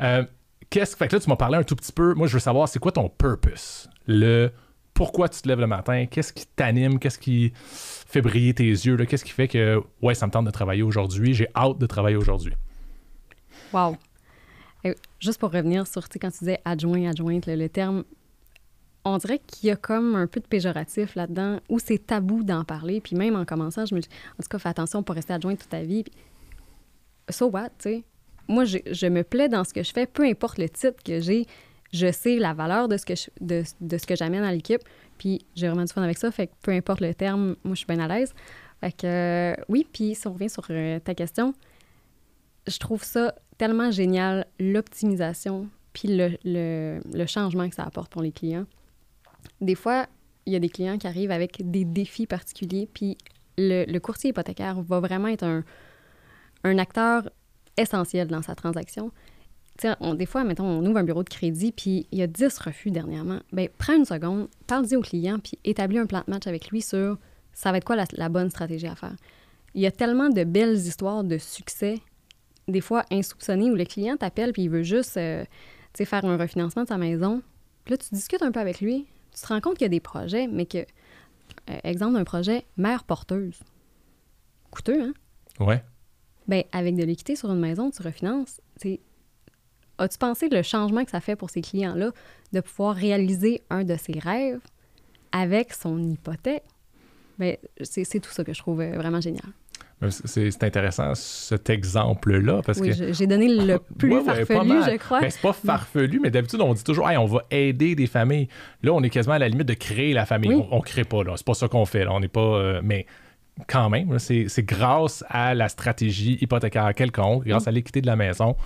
Euh, 0.00 0.24
qu'est-ce 0.70 0.96
fait 0.96 1.08
que 1.08 1.16
là, 1.16 1.20
tu 1.20 1.28
m'as 1.28 1.36
parlé 1.36 1.58
un 1.58 1.62
tout 1.62 1.76
petit 1.76 1.92
peu. 1.92 2.14
Moi, 2.14 2.26
je 2.26 2.34
veux 2.34 2.40
savoir, 2.40 2.68
c'est 2.68 2.78
quoi 2.78 2.92
ton 2.92 3.08
purpose? 3.08 3.88
Le 4.06 4.50
pourquoi 4.94 5.28
tu 5.28 5.40
te 5.40 5.48
lèves 5.48 5.60
le 5.60 5.66
matin? 5.66 6.06
Qu'est-ce 6.06 6.32
qui 6.32 6.46
t'anime? 6.46 6.98
Qu'est-ce 6.98 7.18
qui 7.18 7.52
fait 7.54 8.20
briller 8.20 8.52
tes 8.52 8.68
yeux? 8.68 8.96
Qu'est-ce 9.06 9.24
qui 9.24 9.30
fait 9.30 9.48
que, 9.48 9.80
ouais, 10.02 10.14
ça 10.14 10.26
me 10.26 10.32
tente 10.32 10.44
de 10.44 10.50
travailler 10.50 10.82
aujourd'hui? 10.82 11.32
J'ai 11.34 11.48
hâte 11.56 11.78
de 11.78 11.86
travailler 11.86 12.16
aujourd'hui. 12.16 12.52
Wow. 13.72 13.96
juste 15.18 15.40
pour 15.40 15.50
revenir 15.50 15.86
sur, 15.86 16.06
quand 16.08 16.30
tu 16.30 16.40
disais 16.40 16.58
adjoint, 16.64 17.08
adjointe, 17.08 17.46
le 17.46 17.68
terme 17.68 18.04
on 19.04 19.18
dirait 19.18 19.40
qu'il 19.40 19.68
y 19.68 19.70
a 19.72 19.76
comme 19.76 20.14
un 20.14 20.26
peu 20.26 20.40
de 20.40 20.46
péjoratif 20.46 21.14
là-dedans, 21.14 21.58
où 21.68 21.78
c'est 21.78 21.98
tabou 21.98 22.44
d'en 22.44 22.64
parler. 22.64 23.00
Puis 23.00 23.16
même 23.16 23.36
en 23.36 23.44
commençant, 23.44 23.84
je 23.84 23.94
me 23.94 24.00
dis, 24.00 24.08
en 24.38 24.42
tout 24.42 24.48
cas, 24.48 24.58
fais 24.58 24.68
attention 24.68 25.02
pour 25.02 25.14
rester 25.14 25.32
adjointe 25.32 25.58
toute 25.58 25.68
ta 25.68 25.82
vie. 25.82 26.04
so 27.28 27.48
what, 27.48 27.70
tu 27.70 27.74
sais? 27.78 28.04
Moi, 28.48 28.64
je, 28.64 29.06
me 29.06 29.22
plais 29.22 29.48
dans 29.48 29.64
ce 29.64 29.72
que 29.72 29.82
je 29.82 29.92
fais, 29.92 30.06
peu 30.06 30.24
importe 30.24 30.58
le 30.58 30.68
titre 30.68 31.02
que 31.02 31.20
j'ai, 31.20 31.46
je 31.92 32.10
sais 32.10 32.36
la 32.36 32.54
valeur 32.54 32.88
de 32.88 32.96
ce 32.96 33.06
que 33.06 33.14
de, 33.40 33.62
ce 33.64 34.06
que 34.06 34.16
j'amène 34.16 34.44
à 34.44 34.52
l'équipe. 34.52 34.82
Puis 35.16 35.40
j'ai 35.54 35.68
vraiment 35.68 35.84
du 35.84 35.92
fun 35.92 36.02
avec 36.02 36.18
ça, 36.18 36.30
fait 36.30 36.48
que 36.48 36.52
peu 36.62 36.72
importe 36.72 37.00
le 37.00 37.14
terme, 37.14 37.56
moi, 37.64 37.74
je 37.74 37.78
suis 37.78 37.86
bien 37.86 38.00
à 38.00 38.08
l'aise. 38.08 38.34
Fait 38.80 38.92
que 38.92 39.06
euh, 39.06 39.54
oui, 39.68 39.86
puis 39.90 40.14
si 40.14 40.26
on 40.26 40.32
revient 40.32 40.50
sur 40.50 40.64
euh, 40.70 40.98
ta 40.98 41.14
question, 41.14 41.54
je 42.66 42.78
trouve 42.78 43.04
ça 43.04 43.34
tellement 43.58 43.90
génial, 43.90 44.46
l'optimisation, 44.58 45.68
puis 45.92 46.08
le, 46.10 46.36
le 46.44 47.26
changement 47.26 47.68
que 47.68 47.74
ça 47.76 47.84
apporte 47.84 48.10
pour 48.10 48.22
les 48.22 48.32
clients 48.32 48.66
des 49.60 49.74
fois, 49.74 50.06
il 50.46 50.52
y 50.52 50.56
a 50.56 50.58
des 50.58 50.68
clients 50.68 50.98
qui 50.98 51.06
arrivent 51.06 51.30
avec 51.30 51.70
des 51.70 51.84
défis 51.84 52.26
particuliers, 52.26 52.88
puis 52.92 53.16
le, 53.58 53.98
courtier 53.98 54.30
hypothécaire 54.30 54.80
va 54.82 55.00
vraiment 55.00 55.28
être 55.28 55.44
un, 55.44 56.78
acteur 56.78 57.28
essentiel 57.76 58.28
dans 58.28 58.42
sa 58.42 58.54
transaction. 58.54 59.12
On, 60.00 60.14
des 60.14 60.26
fois, 60.26 60.44
mettons, 60.44 60.66
on 60.66 60.84
ouvre 60.84 60.98
un 60.98 61.04
bureau 61.04 61.24
de 61.24 61.28
crédit, 61.28 61.72
puis 61.72 62.06
il 62.12 62.18
y 62.18 62.22
a 62.22 62.26
10 62.26 62.58
refus 62.58 62.90
dernièrement. 62.90 63.40
Bien, 63.52 63.66
prends 63.78 63.94
une 63.94 64.04
seconde, 64.04 64.48
parle-y 64.66 64.96
au 64.96 65.00
client, 65.00 65.38
puis 65.38 65.58
établis 65.64 65.98
un 65.98 66.06
plan 66.06 66.22
de 66.26 66.30
match 66.30 66.46
avec 66.46 66.70
lui 66.70 66.82
sur 66.82 67.18
ça 67.52 67.70
va 67.70 67.78
être 67.78 67.84
quoi 67.84 67.96
la, 67.96 68.28
bonne 68.28 68.50
stratégie 68.50 68.86
à 68.86 68.94
faire. 68.94 69.14
Il 69.74 69.82
y 69.82 69.86
a 69.86 69.90
tellement 69.90 70.28
de 70.28 70.44
belles 70.44 70.76
histoires 70.76 71.24
de 71.24 71.38
succès, 71.38 71.98
des 72.68 72.80
fois 72.80 73.04
insoupçonnées, 73.10 73.70
où 73.70 73.74
le 73.74 73.84
client 73.84 74.16
t'appelle, 74.16 74.52
puis 74.52 74.62
il 74.62 74.70
veut 74.70 74.82
juste 74.82 75.16
euh, 75.16 75.44
faire 75.94 76.24
un 76.24 76.36
refinancement 76.36 76.82
de 76.84 76.88
sa 76.88 76.98
maison. 76.98 77.42
Puis 77.84 77.92
là, 77.92 77.98
tu 77.98 78.14
discutes 78.14 78.42
un 78.42 78.52
peu 78.52 78.60
avec 78.60 78.80
lui, 78.80 79.06
tu 79.34 79.40
te 79.40 79.46
rends 79.46 79.60
compte 79.60 79.74
qu'il 79.74 79.84
y 79.84 79.86
a 79.86 79.88
des 79.88 80.00
projets, 80.00 80.46
mais 80.46 80.66
que 80.66 80.78
euh, 80.78 81.78
exemple 81.84 82.14
d'un 82.14 82.24
projet 82.24 82.64
mère 82.76 83.04
porteuse. 83.04 83.60
Coûteux, 84.70 85.02
hein? 85.02 85.12
Ouais. 85.60 85.84
Ben, 86.48 86.64
avec 86.72 86.96
de 86.96 87.04
l'équité 87.04 87.36
sur 87.36 87.50
une 87.50 87.60
maison, 87.60 87.90
tu 87.90 88.02
refinances. 88.02 88.60
As-tu 89.98 90.18
pensé 90.18 90.48
le 90.48 90.62
changement 90.62 91.04
que 91.04 91.10
ça 91.10 91.20
fait 91.20 91.36
pour 91.36 91.50
ces 91.50 91.60
clients-là 91.60 92.10
de 92.52 92.60
pouvoir 92.60 92.96
réaliser 92.96 93.62
un 93.70 93.84
de 93.84 93.96
ses 93.96 94.18
rêves 94.18 94.60
avec 95.30 95.72
son 95.72 96.02
hypothèque? 96.02 96.64
Bien, 97.38 97.56
c'est 97.82 98.20
tout 98.20 98.30
ça 98.30 98.44
que 98.44 98.52
je 98.52 98.58
trouve 98.58 98.80
euh, 98.80 98.96
vraiment 98.96 99.20
génial. 99.20 99.46
C'est 100.10 100.64
intéressant 100.64 101.14
cet 101.14 101.70
exemple-là 101.70 102.62
parce 102.64 102.78
oui, 102.78 102.90
que. 102.90 103.12
J'ai 103.12 103.26
donné 103.26 103.48
le 103.48 103.78
plus 103.98 104.20
farfelu, 104.24 104.82
je 104.90 104.96
crois. 104.96 105.20
Ben, 105.20 105.30
c'est 105.30 105.40
pas 105.40 105.52
farfelu, 105.52 106.20
mais 106.20 106.30
d'habitude, 106.30 106.60
on 106.60 106.74
dit 106.74 106.84
toujours 106.84 107.08
hey, 107.08 107.16
on 107.16 107.26
va 107.26 107.42
aider 107.50 107.94
des 107.94 108.06
familles. 108.06 108.48
Là, 108.82 108.92
on 108.92 109.02
est 109.02 109.10
quasiment 109.10 109.34
à 109.34 109.38
la 109.38 109.48
limite 109.48 109.68
de 109.68 109.74
créer 109.74 110.12
la 110.12 110.26
famille. 110.26 110.54
On, 110.70 110.78
ne 110.78 110.82
crée 110.82 111.04
pas, 111.04 111.22
là. 111.22 111.34
C'est 111.36 111.46
pas 111.46 111.54
ça 111.54 111.68
qu'on 111.68 111.84
fait. 111.86 112.04
Là. 112.04 112.12
On 112.12 112.20
n'est 112.20 112.28
pas. 112.28 112.40
Euh, 112.40 112.80
mais 112.82 113.06
quand 113.68 113.90
même, 113.90 114.18
c'est 114.18 114.62
grâce 114.62 115.24
à 115.28 115.54
la 115.54 115.68
stratégie 115.68 116.38
hypothécaire 116.40 116.92
quelconque, 116.94 117.44
grâce 117.44 117.66
mm. 117.66 117.68
à 117.68 117.72
l'équité 117.72 118.00
de 118.00 118.06
la 118.06 118.16
maison, 118.16 118.56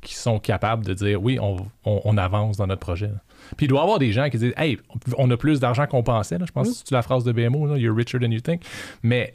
qui 0.00 0.14
sont 0.14 0.38
capables 0.38 0.84
de 0.84 0.94
dire 0.94 1.22
oui, 1.22 1.38
on, 1.40 2.18
avance 2.18 2.56
dans 2.56 2.66
notre 2.66 2.80
projet. 2.80 3.10
Puis 3.56 3.66
il 3.66 3.68
doit 3.68 3.80
y 3.80 3.82
avoir 3.82 3.98
des 3.98 4.12
gens 4.12 4.28
qui 4.30 4.38
disent 4.38 4.54
Hey, 4.56 4.78
on 5.18 5.30
a 5.30 5.36
plus 5.36 5.60
d'argent 5.60 5.86
qu'on 5.86 6.02
pensait. 6.02 6.38
Je 6.44 6.52
pense 6.52 6.68
que 6.68 6.74
c'est 6.74 6.94
la 6.94 7.02
phrase 7.02 7.24
de 7.24 7.32
BMO, 7.32 7.76
You're 7.76 7.96
richer 7.96 8.18
than 8.18 8.30
you 8.30 8.40
think. 8.40 8.62
Mais 9.02 9.32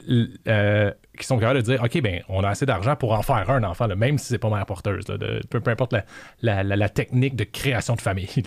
euh, 0.48 0.91
qui 1.17 1.26
sont 1.26 1.38
capables 1.38 1.62
de 1.62 1.65
dire 1.65 1.84
OK, 1.84 2.02
ben 2.02 2.22
on 2.30 2.43
a 2.43 2.50
assez 2.50 2.65
d'argent 2.65 2.96
pour 2.96 3.13
en 3.13 3.22
faire 3.22 3.50
un 3.50 3.63
enfant, 3.63 3.88
même 3.96 4.17
si 4.17 4.28
c'est 4.28 4.38
pas 4.38 4.50
mère 4.50 4.65
porteuse, 4.65 5.06
peu, 5.50 5.62
importe 5.65 5.96
la, 6.41 6.89
technique 6.89 7.36
de 7.36 7.43
création 7.43 7.96
de 7.96 8.02
famille. 8.02 8.43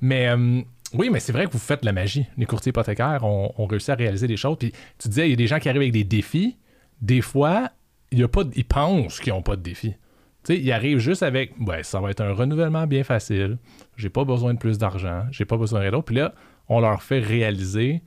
Mais. 0.00 0.28
Euh, 0.28 0.62
oui, 0.96 1.10
mais 1.10 1.18
c'est 1.18 1.32
vrai 1.32 1.46
que 1.46 1.50
vous 1.50 1.58
faites 1.58 1.84
la 1.84 1.92
magie. 1.92 2.26
Les 2.38 2.46
courtiers 2.46 2.70
hypothécaires 2.70 3.24
ont, 3.24 3.66
réussi 3.66 3.90
à 3.90 3.96
réaliser 3.96 4.28
des 4.28 4.36
choses. 4.36 4.56
Puis 4.58 4.72
tu 4.98 5.08
disais, 5.08 5.26
il 5.26 5.30
y 5.30 5.32
a 5.32 5.36
des 5.36 5.48
gens 5.48 5.58
qui 5.58 5.68
arrivent 5.68 5.82
avec 5.82 5.92
des 5.92 6.04
défis. 6.04 6.56
Des 7.02 7.20
fois, 7.20 7.70
il 8.12 8.20
y 8.20 8.22
a 8.22 8.28
pas, 8.28 8.42
ils 8.54 8.64
pensent 8.64 9.18
qu'ils 9.18 9.32
n'ont 9.32 9.42
pas 9.42 9.56
de 9.56 9.62
défis. 9.62 9.94
Tu 10.44 10.54
sais, 10.54 10.60
il 10.60 10.72
arrive 10.72 10.98
juste 10.98 11.22
avec, 11.22 11.54
ouais, 11.66 11.82
ça 11.82 12.00
va 12.00 12.10
être 12.10 12.20
un 12.20 12.32
renouvellement 12.32 12.86
bien 12.86 13.02
facile, 13.02 13.58
j'ai 13.96 14.10
pas 14.10 14.24
besoin 14.24 14.52
de 14.52 14.58
plus 14.58 14.76
d'argent, 14.76 15.24
j'ai 15.30 15.46
pas 15.46 15.56
besoin 15.56 15.90
d'autre. 15.90 16.04
Puis 16.04 16.16
là, 16.16 16.34
on 16.68 16.80
leur 16.80 17.02
fait 17.02 17.18
réaliser 17.20 18.02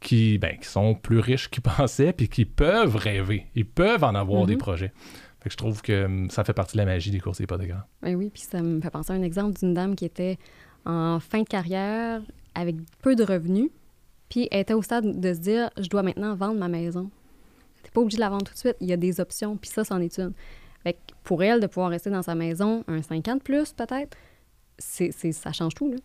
qu'ils 0.00 0.38
ben, 0.38 0.56
sont 0.62 0.94
plus 0.94 1.18
riches 1.18 1.50
qu'ils 1.50 1.62
pensaient, 1.76 2.12
puis 2.12 2.28
qu'ils 2.28 2.48
peuvent 2.48 2.96
rêver, 2.96 3.46
ils 3.54 3.66
peuvent 3.66 4.04
en 4.04 4.14
avoir 4.14 4.46
des 4.46 4.54
mhm. 4.54 4.60
projets. 4.60 4.92
Fait 5.40 5.50
que 5.50 5.52
je 5.52 5.56
trouve 5.58 5.82
que 5.82 6.06
hum, 6.06 6.30
ça 6.30 6.44
fait 6.44 6.54
partie 6.54 6.72
de 6.76 6.78
la 6.78 6.86
magie 6.86 7.10
des 7.10 7.20
courses 7.20 7.40
hypothécaires. 7.40 7.86
Ben 8.00 8.14
oui, 8.14 8.30
puis 8.32 8.42
ça 8.42 8.62
me 8.62 8.80
fait 8.80 8.90
penser 8.90 9.12
à 9.12 9.16
un 9.16 9.22
exemple 9.22 9.58
d'une 9.58 9.74
dame 9.74 9.94
qui 9.94 10.06
était 10.06 10.38
en 10.86 11.20
fin 11.20 11.42
de 11.42 11.48
carrière 11.48 12.22
avec 12.54 12.76
peu 13.02 13.14
de 13.14 13.24
revenus, 13.24 13.68
puis 14.30 14.48
elle 14.50 14.60
était 14.60 14.72
au 14.72 14.80
stade 14.80 15.20
de 15.20 15.34
se 15.34 15.40
dire, 15.40 15.70
je 15.78 15.88
dois 15.88 16.02
maintenant 16.02 16.34
vendre 16.34 16.58
ma 16.58 16.68
maison. 16.68 17.10
T'es 17.82 17.90
pas 17.90 18.00
obligé 18.00 18.16
de 18.16 18.20
la 18.20 18.30
vendre 18.30 18.46
tout 18.46 18.54
de 18.54 18.58
suite, 18.58 18.76
il 18.80 18.88
y 18.88 18.92
a 18.94 18.96
des 18.96 19.20
options, 19.20 19.58
puis 19.58 19.68
ça, 19.68 19.84
c'en 19.84 20.00
est 20.00 20.18
une. 20.18 20.32
Fait 20.84 20.96
pour 21.24 21.42
elle, 21.42 21.60
de 21.60 21.66
pouvoir 21.66 21.90
rester 21.90 22.10
dans 22.10 22.22
sa 22.22 22.34
maison 22.34 22.84
un 22.86 23.02
50 23.02 23.42
plus, 23.42 23.72
peut-être, 23.72 24.16
c'est, 24.78 25.10
ça 25.32 25.52
change 25.52 25.74
tout. 25.74 25.90
Là. 25.90 25.96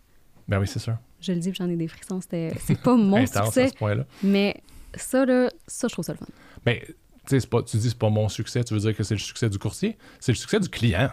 Ben 0.48 0.60
oui, 0.60 0.68
c'est 0.68 0.80
sûr. 0.80 0.98
Je 1.22 1.34
le 1.34 1.40
dis, 1.40 1.54
j'en 1.54 1.70
ai 1.70 1.76
des 1.76 1.88
frissons. 1.88 2.22
C'était, 2.22 2.54
c'est 2.60 2.80
pas 2.80 2.96
mon 2.96 3.26
succès. 3.26 3.64
À 3.64 3.68
ce 3.68 3.74
point-là. 3.76 4.06
Mais 4.24 4.62
ça, 4.96 5.26
là, 5.26 5.50
ça, 5.68 5.88
je 5.88 5.94
trouve 5.94 6.06
ça 6.06 6.14
le 6.14 6.18
fun. 6.18 6.26
Mais 6.66 6.84
tu 7.28 7.40
pas, 7.48 7.62
tu 7.62 7.78
dis 7.78 7.90
c'est 7.90 7.98
pas 7.98 8.10
mon 8.10 8.30
succès, 8.30 8.64
tu 8.64 8.74
veux 8.74 8.80
dire 8.80 8.96
que 8.96 9.04
c'est 9.04 9.16
le 9.16 9.20
succès 9.20 9.50
du 9.50 9.60
courtier? 9.60 9.98
C'est 10.20 10.32
le 10.32 10.38
succès 10.38 10.60
du 10.60 10.70
client. 10.70 11.10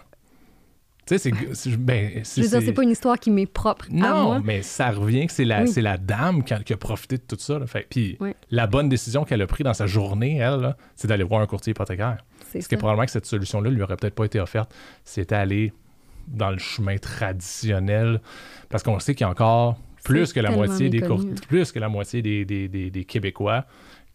Tu 1.06 1.18
sais, 1.18 1.30
c'est. 1.52 1.76
Ben, 1.76 2.22
je 2.24 2.42
veux 2.42 2.48
dire, 2.48 2.62
c'est 2.64 2.72
pas 2.72 2.82
une 2.82 2.90
histoire 2.90 3.18
qui 3.18 3.30
m'est 3.30 3.46
propre 3.46 3.86
non, 3.90 4.06
à 4.06 4.22
moi. 4.22 4.42
mais 4.42 4.62
ça 4.62 4.90
revient 4.90 5.26
que 5.26 5.32
c'est 5.32 5.44
la, 5.44 5.66
c'est 5.66 5.82
la 5.82 5.98
dame 5.98 6.42
qui 6.42 6.52
a, 6.52 6.76
profité 6.76 7.16
de 7.16 7.22
tout 7.22 7.36
ça. 7.38 7.64
Fait, 7.66 7.86
puis 7.88 8.18
la 8.50 8.66
bonne 8.66 8.88
décision 8.88 9.24
qu'elle 9.24 9.42
a 9.42 9.46
prise 9.46 9.64
dans 9.64 9.74
sa 9.74 9.86
journée, 9.86 10.38
elle, 10.38 10.74
c'est 10.96 11.06
d'aller 11.06 11.22
voir 11.22 11.42
un 11.42 11.46
courtier 11.46 11.72
hypothécaire. 11.72 12.24
Parce 12.58 12.68
que 12.68 12.76
probablement 12.76 13.06
que 13.06 13.12
cette 13.12 13.26
solution-là 13.26 13.70
lui 13.70 13.82
aurait 13.82 13.96
peut-être 13.96 14.14
pas 14.14 14.24
été 14.24 14.40
offerte 14.40 14.74
si 15.04 15.20
était 15.20 15.34
allé 15.34 15.72
dans 16.28 16.50
le 16.50 16.58
chemin 16.58 16.96
traditionnel. 16.98 18.20
Parce 18.68 18.82
qu'on 18.82 18.98
sait 18.98 19.14
qu'il 19.14 19.24
y 19.24 19.28
a 19.28 19.30
encore 19.30 19.76
plus 20.04 20.32
que, 20.32 20.40
la 20.40 20.50
moitié 20.50 20.88
des 20.88 21.02
plus 21.48 21.72
que 21.72 21.78
la 21.78 21.88
moitié 21.88 22.22
des, 22.22 22.44
des, 22.44 22.68
des, 22.68 23.04
Québécois 23.04 23.64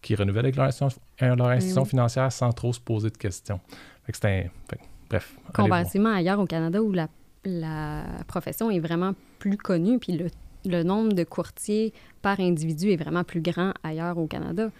qui 0.00 0.14
renouvellent 0.14 0.46
avec 0.46 0.56
leur 0.56 0.66
institution, 0.66 1.82
euh, 1.82 1.84
financière 1.84 2.32
sans 2.32 2.52
trop 2.52 2.72
se 2.72 2.80
poser 2.80 3.10
de 3.10 3.16
questions. 3.16 3.60
Fait 4.04 4.12
que 4.12 4.18
c'est 4.20 4.28
un. 4.28 4.76
bref. 5.08 5.36
Comparativement 5.54 6.14
ailleurs 6.14 6.40
au 6.40 6.46
Canada 6.46 6.82
où 6.82 6.92
la, 6.92 7.08
la, 7.44 8.04
profession 8.26 8.70
est 8.70 8.80
vraiment 8.80 9.12
plus 9.38 9.56
connue, 9.56 9.98
puis 9.98 10.12
le, 10.12 10.26
le 10.64 10.82
nombre 10.82 11.12
de 11.12 11.24
courtiers 11.24 11.92
par 12.22 12.40
individu 12.40 12.90
est 12.90 12.96
vraiment 12.96 13.22
plus 13.22 13.40
grand 13.40 13.72
ailleurs 13.82 14.18
au 14.18 14.26
Canada. 14.26 14.70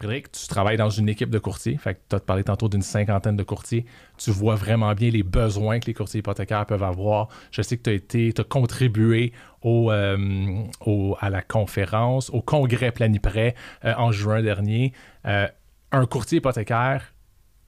Frédéric, 0.00 0.30
tu 0.30 0.46
travailles 0.46 0.76
dans 0.76 0.90
une 0.90 1.08
équipe 1.08 1.30
de 1.30 1.40
courtiers. 1.40 1.76
Fait 1.76 2.00
tu 2.08 2.14
as 2.14 2.20
parlé 2.20 2.44
tantôt 2.44 2.68
d'une 2.68 2.82
cinquantaine 2.82 3.34
de 3.36 3.42
courtiers. 3.42 3.84
Tu 4.16 4.30
vois 4.30 4.54
vraiment 4.54 4.94
bien 4.94 5.10
les 5.10 5.24
besoins 5.24 5.80
que 5.80 5.86
les 5.86 5.94
courtiers 5.94 6.20
hypothécaires 6.20 6.66
peuvent 6.66 6.84
avoir. 6.84 7.26
Je 7.50 7.62
sais 7.62 7.76
que 7.76 7.82
tu 7.82 7.90
as 7.90 7.94
été, 7.94 8.32
tu 8.32 8.40
as 8.40 8.44
contribué 8.44 9.32
euh, 9.64 10.62
au, 10.86 11.16
à 11.18 11.30
la 11.30 11.42
conférence, 11.42 12.30
au 12.30 12.42
congrès 12.42 12.92
Planiprêt 12.92 13.56
euh, 13.84 13.92
en 13.96 14.12
juin 14.12 14.40
dernier. 14.40 14.92
Euh, 15.26 15.48
un 15.90 16.06
courtier 16.06 16.38
hypothécaire, 16.38 17.12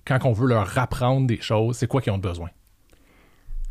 quand 0.04 0.24
on 0.24 0.32
veut 0.32 0.46
leur 0.46 0.78
apprendre 0.78 1.26
des 1.26 1.40
choses, 1.40 1.78
c'est 1.78 1.88
quoi 1.88 2.00
qu'ils 2.00 2.12
ont 2.12 2.18
besoin? 2.18 2.50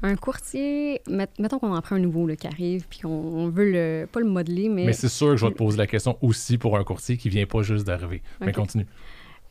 Un 0.01 0.15
courtier, 0.15 1.01
mettons 1.07 1.59
qu'on 1.59 1.75
en 1.75 1.81
prend 1.81 1.97
un 1.97 1.99
nouveau 1.99 2.25
là, 2.25 2.35
qui 2.35 2.47
arrive, 2.47 2.87
puis 2.87 2.99
qu'on 2.99 3.49
veut 3.49 3.69
le, 3.69 4.05
pas 4.05 4.21
le 4.21 4.27
modeler, 4.27 4.69
mais. 4.69 4.85
Mais 4.85 4.93
c'est 4.93 5.09
sûr 5.09 5.31
que 5.31 5.37
je 5.37 5.45
vais 5.45 5.51
te 5.51 5.57
poser 5.57 5.77
la 5.77 5.87
question 5.87 6.17
aussi 6.21 6.57
pour 6.57 6.77
un 6.77 6.83
courtier 6.83 7.17
qui 7.17 7.27
vient 7.27 7.45
pas 7.45 7.61
juste 7.63 7.85
d'arriver. 7.85 8.21
Mais 8.39 8.53
continue. 8.53 8.87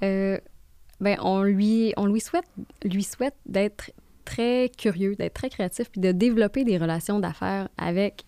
Euh, 0.02 0.38
ben, 1.00 1.18
on 1.22 1.42
lui, 1.42 1.92
on 1.96 2.06
lui 2.06 2.20
souhaite, 2.20 2.46
lui 2.82 3.02
souhaite 3.02 3.34
d'être 3.46 3.90
très 4.24 4.70
curieux, 4.76 5.16
d'être 5.16 5.34
très 5.34 5.50
créatif, 5.50 5.90
puis 5.90 6.00
de 6.00 6.12
développer 6.12 6.64
des 6.64 6.78
relations 6.78 7.18
d'affaires 7.18 7.68
avec, 7.76 8.24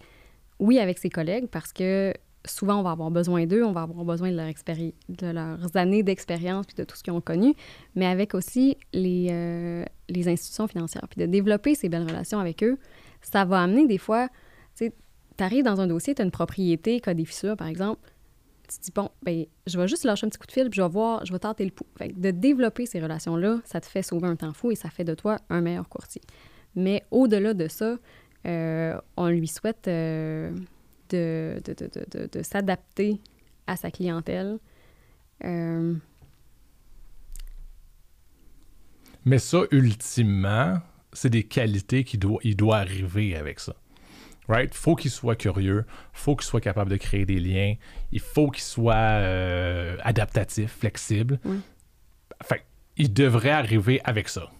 oui, 0.58 0.78
avec 0.78 0.98
ses 0.98 1.10
collègues, 1.10 1.46
parce 1.46 1.72
que 1.72 2.12
souvent, 2.46 2.80
on 2.80 2.82
va 2.82 2.92
avoir 2.92 3.10
besoin 3.10 3.46
d'eux, 3.46 3.64
on 3.64 3.72
va 3.72 3.82
avoir 3.82 4.04
besoin 4.04 4.30
de, 4.30 4.36
leur 4.36 4.46
de 4.46 5.26
leurs 5.26 5.76
années 5.76 6.02
d'expérience 6.02 6.66
puis 6.66 6.74
de 6.76 6.84
tout 6.84 6.96
ce 6.96 7.02
qu'ils 7.02 7.12
ont 7.12 7.20
connu, 7.20 7.54
mais 7.94 8.06
avec 8.06 8.34
aussi 8.34 8.76
les, 8.92 9.28
euh, 9.30 9.84
les 10.08 10.28
institutions 10.28 10.66
financières. 10.66 11.06
Puis 11.08 11.20
de 11.20 11.26
développer 11.26 11.74
ces 11.74 11.88
belles 11.88 12.06
relations 12.06 12.38
avec 12.38 12.62
eux, 12.62 12.78
ça 13.22 13.44
va 13.44 13.62
amener 13.62 13.86
des 13.86 13.98
fois, 13.98 14.28
tu 14.74 14.86
sais, 14.86 14.94
tu 15.36 15.44
arrives 15.44 15.64
dans 15.64 15.80
un 15.80 15.86
dossier, 15.86 16.14
tu 16.14 16.22
as 16.22 16.24
une 16.24 16.30
propriété 16.30 17.00
qui 17.00 17.10
a 17.10 17.14
des 17.14 17.24
fissures, 17.24 17.56
par 17.56 17.68
exemple, 17.68 18.00
tu 18.68 18.78
te 18.78 18.84
dis, 18.84 18.92
bon, 18.94 19.10
ben, 19.22 19.46
je 19.66 19.78
vais 19.78 19.88
juste 19.88 20.04
lâcher 20.04 20.26
un 20.26 20.30
petit 20.30 20.38
coup 20.38 20.46
de 20.46 20.52
fil, 20.52 20.70
puis 20.70 20.76
je 20.76 20.82
vais 20.82 20.88
voir, 20.88 21.24
je 21.26 21.32
vais 21.32 21.38
tenter 21.40 21.64
le 21.64 21.72
pouls. 21.72 21.86
Fait 21.98 22.08
de 22.08 22.30
développer 22.30 22.86
ces 22.86 23.00
relations-là, 23.00 23.58
ça 23.64 23.80
te 23.80 23.86
fait 23.86 24.02
sauver 24.02 24.28
un 24.28 24.36
temps 24.36 24.52
fou 24.52 24.70
et 24.70 24.76
ça 24.76 24.90
fait 24.90 25.04
de 25.04 25.14
toi 25.14 25.38
un 25.50 25.60
meilleur 25.60 25.88
courtier. 25.88 26.22
Mais 26.76 27.02
au-delà 27.10 27.52
de 27.52 27.66
ça, 27.66 27.96
euh, 28.46 28.98
on 29.16 29.28
lui 29.28 29.48
souhaite... 29.48 29.88
Euh, 29.88 30.52
de, 31.10 31.60
de, 32.32 32.42
s'adapter 32.42 33.20
à 33.66 33.76
sa 33.76 33.90
clientèle. 33.90 34.58
Euh, 35.44 35.94
Mais 39.24 39.38
ça, 39.38 39.62
ultimement, 39.70 40.78
c'est 41.12 41.30
des 41.30 41.44
qualités 41.44 42.04
qu'il 42.04 42.20
doit, 42.20 42.40
il 42.42 42.56
doit 42.56 42.78
arriver 42.78 43.36
avec 43.36 43.60
ça. 43.60 43.74
Right? 44.48 44.74
Faut 44.74 44.96
qu'il 44.96 45.10
soit 45.12 45.36
curieux, 45.36 45.84
faut 46.12 46.34
qu'il 46.34 46.46
soit 46.46 46.60
capable 46.60 46.90
de 46.90 46.96
créer 46.96 47.24
des 47.24 47.38
liens, 47.38 47.74
il 48.10 48.20
faut 48.20 48.50
qu'il 48.50 48.64
soit 48.64 48.94
euh, 48.94 49.96
adaptatif, 50.02 50.72
flexible. 50.78 51.38
Fait, 52.42 52.64
il 52.96 53.12
devrait 53.12 53.50
arriver 53.50 54.00
avec 54.04 54.28
ça. 54.28 54.50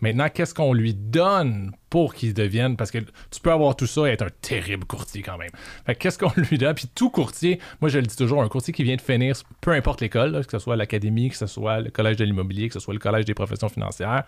Maintenant, 0.00 0.28
qu'est-ce 0.28 0.54
qu'on 0.54 0.74
lui 0.74 0.94
donne 0.94 1.72
pour 1.88 2.14
qu'il 2.14 2.34
devienne? 2.34 2.76
Parce 2.76 2.90
que 2.90 2.98
tu 2.98 3.40
peux 3.42 3.50
avoir 3.50 3.76
tout 3.76 3.86
ça 3.86 4.06
et 4.06 4.10
être 4.10 4.22
un 4.22 4.30
terrible 4.42 4.84
courtier 4.84 5.22
quand 5.22 5.38
même. 5.38 5.50
Qu'est-ce 5.98 6.18
qu'on 6.18 6.32
lui 6.50 6.58
donne? 6.58 6.74
Puis 6.74 6.88
tout 6.94 7.10
courtier, 7.10 7.60
moi 7.80 7.88
je 7.88 7.98
le 7.98 8.06
dis 8.06 8.16
toujours 8.16 8.42
un 8.42 8.48
courtier 8.48 8.74
qui 8.74 8.84
vient 8.84 8.96
de 8.96 9.00
finir 9.00 9.36
peu 9.60 9.72
importe 9.72 10.00
l'école, 10.02 10.44
que 10.44 10.52
ce 10.52 10.58
soit 10.58 10.76
l'académie, 10.76 11.30
que 11.30 11.36
ce 11.36 11.46
soit 11.46 11.80
le 11.80 11.90
collège 11.90 12.16
de 12.16 12.24
l'immobilier, 12.24 12.68
que 12.68 12.74
ce 12.74 12.80
soit 12.80 12.94
le 12.94 13.00
collège 13.00 13.24
des 13.24 13.34
professions 13.34 13.68
financières, 13.68 14.24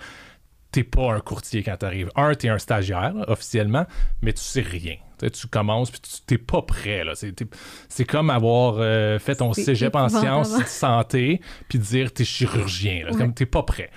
t'es 0.79 0.85
pas 0.85 1.12
un 1.12 1.21
courtier 1.21 1.64
quand 1.64 1.77
t'arrives. 1.77 2.11
Un, 2.14 2.35
t'es 2.35 2.49
un 2.49 2.59
stagiaire 2.59 3.14
officiellement, 3.27 3.85
mais 4.23 4.33
tu 4.33 4.43
sais 4.43 4.61
rien 4.61 4.97
tu 5.33 5.49
commences, 5.49 5.91
puis 5.91 6.01
tu 6.01 6.21
t'es 6.27 6.38
pas 6.38 6.62
prêt. 6.62 7.03
Là. 7.03 7.14
C'est, 7.17 8.05
comme 8.05 8.31
avoir 8.31 8.77
euh, 8.79 9.19
fait 9.19 9.35
ton 9.35 9.53
cégep 9.53 9.97
en 9.97 10.09
sciences 10.09 10.57
santé, 10.67 11.41
puis 11.69 11.81
dire 11.81 12.12
t'es 12.12 12.25
chirurgien. 12.25 13.07
Là. 13.07 13.12
comme 13.12 13.35
t'es 13.35 13.47
pas 13.47 13.64
prêt. 13.64 13.91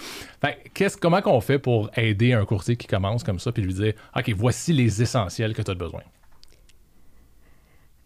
qu'est-ce, 0.73 0.97
comment 0.97 1.21
qu'on 1.21 1.39
fait 1.39 1.59
pour 1.59 1.91
aider 1.95 2.33
un 2.33 2.43
courtier 2.45 2.75
qui 2.75 2.87
commence 2.87 3.23
comme 3.23 3.37
ça, 3.37 3.51
puis 3.51 3.61
lui 3.61 3.73
dire 3.75 3.93
OK, 4.17 4.33
voici 4.35 4.73
les 4.73 5.03
essentiels 5.03 5.53
que 5.53 5.61
tu 5.61 5.69
as 5.69 5.75
besoin? 5.75 6.01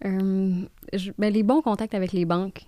Euh, 0.03 0.65
ben, 1.17 1.33
les 1.33 1.43
bons 1.43 1.61
contacts 1.61 1.95
avec 1.95 2.11
les 2.11 2.25
banques, 2.25 2.65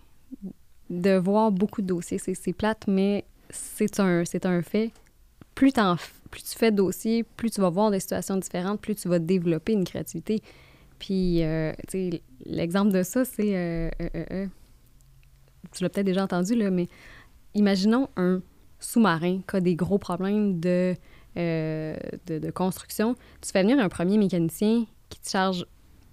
de 0.89 1.17
voir 1.17 1.51
beaucoup 1.51 1.81
de 1.81 1.87
dossiers, 1.87 2.19
c'est, 2.19 2.53
plate, 2.53 2.85
mais 2.87 3.25
c'est 3.49 3.99
un, 3.99 4.23
c'est 4.23 4.45
un 4.45 4.61
fait. 4.61 4.91
Plus 5.57 5.73
tu 5.73 6.55
fais 6.55 6.69
de 6.69 6.75
dossiers, 6.75 7.23
plus 7.23 7.49
tu 7.49 7.61
vas 7.61 7.71
voir 7.71 7.89
des 7.89 7.99
situations 7.99 8.37
différentes, 8.37 8.79
plus 8.79 8.93
tu 8.93 9.07
vas 9.07 9.17
développer 9.17 9.73
une 9.73 9.85
créativité. 9.85 10.43
Puis, 10.99 11.43
euh, 11.43 11.73
tu 11.87 12.11
sais, 12.11 12.21
l'exemple 12.45 12.91
de 12.91 13.01
ça, 13.01 13.25
c'est 13.25 13.55
euh, 13.55 13.89
euh, 13.99 14.45
tu 15.71 15.81
l'as 15.81 15.89
peut-être 15.89 16.05
déjà 16.05 16.23
entendu, 16.23 16.53
là, 16.53 16.69
mais 16.69 16.85
imaginons 17.55 18.07
un 18.17 18.43
sous-marin 18.79 19.39
qui 19.49 19.55
a 19.55 19.59
des 19.59 19.75
gros 19.75 19.97
problèmes 19.97 20.59
de, 20.59 20.95
construction. 22.53 23.15
Tu 23.41 23.49
fais 23.51 23.63
venir 23.63 23.79
un 23.79 23.89
premier 23.89 24.19
mécanicien 24.19 24.85
qui 25.09 25.19
te 25.19 25.27
charge 25.27 25.65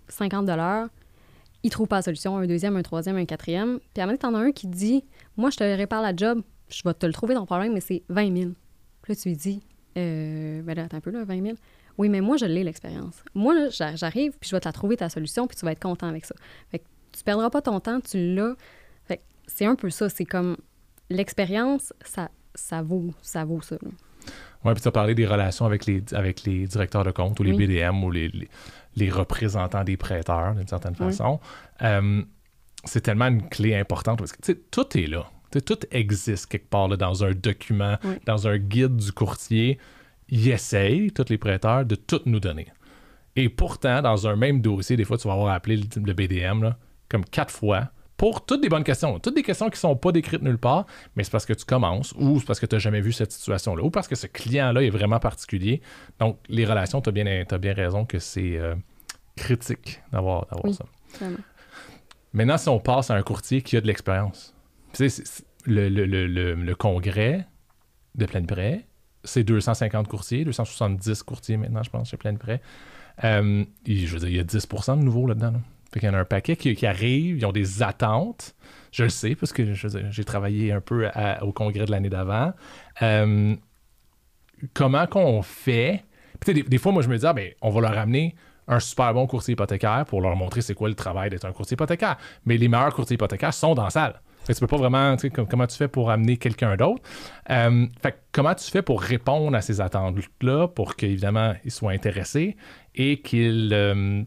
50 0.08 0.48
il 1.62 1.70
trouve 1.70 1.86
pas 1.86 1.96
la 1.96 2.02
solution, 2.02 2.38
un 2.38 2.46
deuxième, 2.46 2.76
un 2.76 2.82
troisième, 2.82 3.16
un 3.16 3.26
quatrième. 3.26 3.78
Puis 3.92 4.00
à 4.00 4.04
un 4.04 4.06
moment 4.06 4.16
t'en 4.16 4.34
as 4.34 4.38
un 4.38 4.52
qui 4.52 4.68
dit 4.68 5.04
Moi, 5.36 5.50
je 5.50 5.58
te 5.58 5.64
répare 5.64 6.00
la 6.00 6.16
job, 6.16 6.42
je 6.68 6.80
vais 6.82 6.94
te 6.94 7.04
le 7.04 7.12
trouver 7.12 7.34
ton 7.34 7.44
problème, 7.44 7.74
mais 7.74 7.80
c'est 7.80 8.02
20 8.08 8.36
000. 8.36 8.50
Puis 9.04 9.12
là, 9.12 9.20
tu 9.20 9.28
lui 9.28 9.36
dis 9.36 9.62
euh, 9.98 10.62
Ben 10.62 10.74
là, 10.74 10.84
attends 10.84 10.96
un 10.96 11.00
peu, 11.00 11.10
là, 11.10 11.24
20 11.24 11.42
000. 11.42 11.56
Oui, 11.98 12.08
mais 12.08 12.22
moi, 12.22 12.38
je 12.38 12.46
l'ai, 12.46 12.64
l'expérience. 12.64 13.22
Moi, 13.34 13.54
là, 13.54 13.68
j'arrive, 13.94 14.32
puis 14.40 14.48
je 14.48 14.56
vais 14.56 14.60
te 14.60 14.66
la 14.66 14.72
trouver, 14.72 14.96
ta 14.96 15.10
solution, 15.10 15.46
puis 15.46 15.56
tu 15.56 15.64
vas 15.64 15.72
être 15.72 15.82
content 15.82 16.08
avec 16.08 16.24
ça. 16.24 16.34
Fait 16.70 16.78
que 16.78 16.84
tu 17.12 17.22
perdras 17.22 17.50
pas 17.50 17.60
ton 17.60 17.78
temps, 17.80 18.00
tu 18.00 18.34
l'as. 18.34 18.54
Fait 19.04 19.18
que 19.18 19.22
c'est 19.46 19.66
un 19.66 19.76
peu 19.76 19.90
ça. 19.90 20.08
C'est 20.08 20.24
comme 20.24 20.56
l'expérience, 21.10 21.92
ça, 22.02 22.30
ça, 22.54 22.80
vaut, 22.80 23.12
ça 23.20 23.44
vaut 23.44 23.60
ça. 23.60 23.76
Oui, 24.64 24.72
puis 24.72 24.80
tu 24.80 24.88
as 24.88 24.92
parlé 24.92 25.14
des 25.14 25.26
relations 25.26 25.66
avec 25.66 25.84
les, 25.84 26.02
avec 26.12 26.44
les 26.44 26.66
directeurs 26.66 27.04
de 27.04 27.10
compte 27.10 27.38
ou 27.38 27.42
les 27.42 27.52
BDM 27.52 28.02
ou 28.02 28.10
les, 28.10 28.32
les, 28.96 29.10
représentants 29.10 29.84
des 29.84 29.98
prêteurs, 29.98 30.54
d'une 30.54 30.66
certaine 30.66 30.94
façon. 30.94 31.38
Euh, 31.82 32.22
c'est 32.84 33.02
tellement 33.02 33.26
une 33.26 33.46
clé 33.50 33.74
importante 33.74 34.18
parce 34.18 34.32
que 34.32 34.52
tout 34.52 34.96
est 34.96 35.06
là. 35.06 35.26
Tout 35.60 35.78
existe 35.90 36.46
quelque 36.46 36.68
part 36.68 36.88
là, 36.88 36.96
dans 36.96 37.24
un 37.24 37.32
document, 37.32 37.96
dans 38.26 38.48
un 38.48 38.58
guide 38.58 38.96
du 38.96 39.12
courtier 39.12 39.78
ils 40.28 40.50
essayent, 40.50 41.10
tous 41.10 41.28
les 41.28 41.38
prêteurs, 41.38 41.84
de 41.84 41.94
tout 41.94 42.20
nous 42.26 42.40
donner. 42.40 42.68
Et 43.36 43.48
pourtant, 43.48 44.00
dans 44.00 44.26
un 44.26 44.36
même 44.36 44.60
dossier, 44.60 44.96
des 44.96 45.04
fois, 45.04 45.18
tu 45.18 45.26
vas 45.28 45.34
avoir 45.34 45.52
appelé 45.52 45.76
le, 45.76 46.12
BDM 46.12 46.74
comme 47.08 47.24
quatre 47.24 47.52
fois 47.52 47.88
pour 48.16 48.46
toutes 48.46 48.62
des 48.62 48.68
bonnes 48.68 48.84
questions. 48.84 49.18
Toutes 49.18 49.34
des 49.34 49.42
questions 49.42 49.66
qui 49.66 49.76
ne 49.76 49.78
sont 49.78 49.96
pas 49.96 50.12
décrites 50.12 50.42
nulle 50.42 50.58
part, 50.58 50.86
mais 51.16 51.24
c'est 51.24 51.32
parce 51.32 51.44
que 51.44 51.52
tu 51.52 51.64
commences 51.64 52.12
ou 52.16 52.38
c'est 52.38 52.46
parce 52.46 52.60
que 52.60 52.66
tu 52.66 52.76
n'as 52.76 52.78
jamais 52.78 53.00
vu 53.00 53.12
cette 53.12 53.32
situation-là 53.32 53.82
ou 53.82 53.90
parce 53.90 54.06
que 54.06 54.14
ce 54.14 54.28
client-là 54.28 54.82
est 54.82 54.90
vraiment 54.90 55.18
particulier. 55.18 55.82
Donc, 56.20 56.38
les 56.48 56.64
relations, 56.64 57.00
tu 57.00 57.08
as 57.08 57.12
bien, 57.12 57.44
as 57.48 57.58
bien 57.58 57.74
raison 57.74 58.04
que 58.04 58.20
c'est 58.20 58.56
euh, 58.56 58.76
critique 59.36 60.00
d'avoir 60.12 60.46
ça. 60.72 60.84
Maintenant, 62.32 62.56
si 62.56 62.68
on 62.68 62.78
passe 62.78 63.10
à 63.10 63.14
un 63.14 63.22
courtier 63.22 63.62
qui 63.62 63.76
a 63.76 63.80
de 63.80 63.86
l'expérience, 63.86 64.53
le, 65.66 65.88
le, 65.88 66.74
congrès 66.74 67.46
de 68.14 68.26
plein 68.26 68.42
prêt 68.42 68.86
c'est 69.24 69.42
250 69.42 70.06
courtiers, 70.06 70.44
270 70.44 71.22
courtiers 71.22 71.56
maintenant, 71.56 71.82
je 71.82 71.90
pense, 71.90 72.10
chez 72.10 72.16
plein 72.16 72.32
de 72.32 72.38
prêts. 72.38 72.60
Euh, 73.24 73.64
je 73.86 74.06
veux 74.12 74.18
dire, 74.20 74.28
il 74.28 74.36
y 74.36 74.40
a 74.40 74.44
10 74.44 74.68
de 74.68 74.94
nouveaux 75.02 75.26
là-dedans. 75.26 75.52
Là. 75.52 75.60
Fait 75.92 76.00
qu'il 76.00 76.08
y 76.08 76.10
en 76.10 76.14
a 76.14 76.18
un 76.18 76.24
paquet 76.24 76.56
qui, 76.56 76.86
arrive, 76.86 77.38
ils 77.38 77.46
ont 77.46 77.52
des 77.52 77.82
attentes. 77.82 78.54
Je 78.92 79.04
le 79.04 79.08
sais 79.08 79.34
parce 79.34 79.52
que 79.52 79.72
j'ai 79.74 80.24
travaillé 80.24 80.72
un 80.72 80.80
peu 80.80 81.08
au 81.42 81.52
congrès 81.52 81.84
de 81.84 81.90
l'année 81.90 82.10
d'avant. 82.10 82.52
Euh, 83.02 83.56
comment 84.72 85.06
qu'on 85.06 85.42
fait? 85.42 86.04
Des, 86.46 86.62
des, 86.62 86.78
fois, 86.78 86.92
moi, 86.92 87.02
je 87.02 87.08
me 87.08 87.16
dis, 87.16 87.24
ah, 87.24 87.32
ben, 87.32 87.52
on 87.62 87.70
va 87.70 87.80
leur 87.80 87.98
amener 87.98 88.34
un 88.66 88.80
super 88.80 89.14
bon 89.14 89.26
courtier 89.26 89.52
hypothécaire 89.52 90.04
pour 90.06 90.20
leur 90.20 90.36
montrer 90.36 90.62
c'est 90.62 90.74
quoi 90.74 90.88
le 90.88 90.94
travail 90.94 91.30
d'être 91.30 91.44
un 91.44 91.52
courtier 91.52 91.74
hypothécaire. 91.74 92.16
Mais 92.44 92.56
les 92.56 92.68
meilleurs 92.68 92.94
courtiers 92.94 93.14
hypothécaires 93.14 93.54
sont 93.54 93.74
dans 93.74 93.84
la 93.84 93.90
salle. 93.90 94.20
Tu 94.46 94.54
peux 94.54 94.66
pas 94.66 94.76
vraiment, 94.76 95.16
tu 95.16 95.28
sais, 95.28 95.30
comment 95.30 95.66
tu 95.66 95.76
fais 95.76 95.88
pour 95.88 96.10
amener 96.10 96.36
quelqu'un 96.36 96.76
d'autre. 96.76 97.02
Euh, 97.50 97.86
fait 98.02 98.22
comment 98.32 98.54
tu 98.54 98.70
fais 98.70 98.82
pour 98.82 99.00
répondre 99.00 99.56
à 99.56 99.62
ces 99.62 99.80
attentes-là 99.80 100.68
pour 100.68 100.96
qu'évidemment, 100.96 101.54
ils 101.64 101.70
soient 101.70 101.92
intéressés 101.92 102.56
et 102.94 103.20
qu'ils 103.20 103.70
euh, 103.72 104.22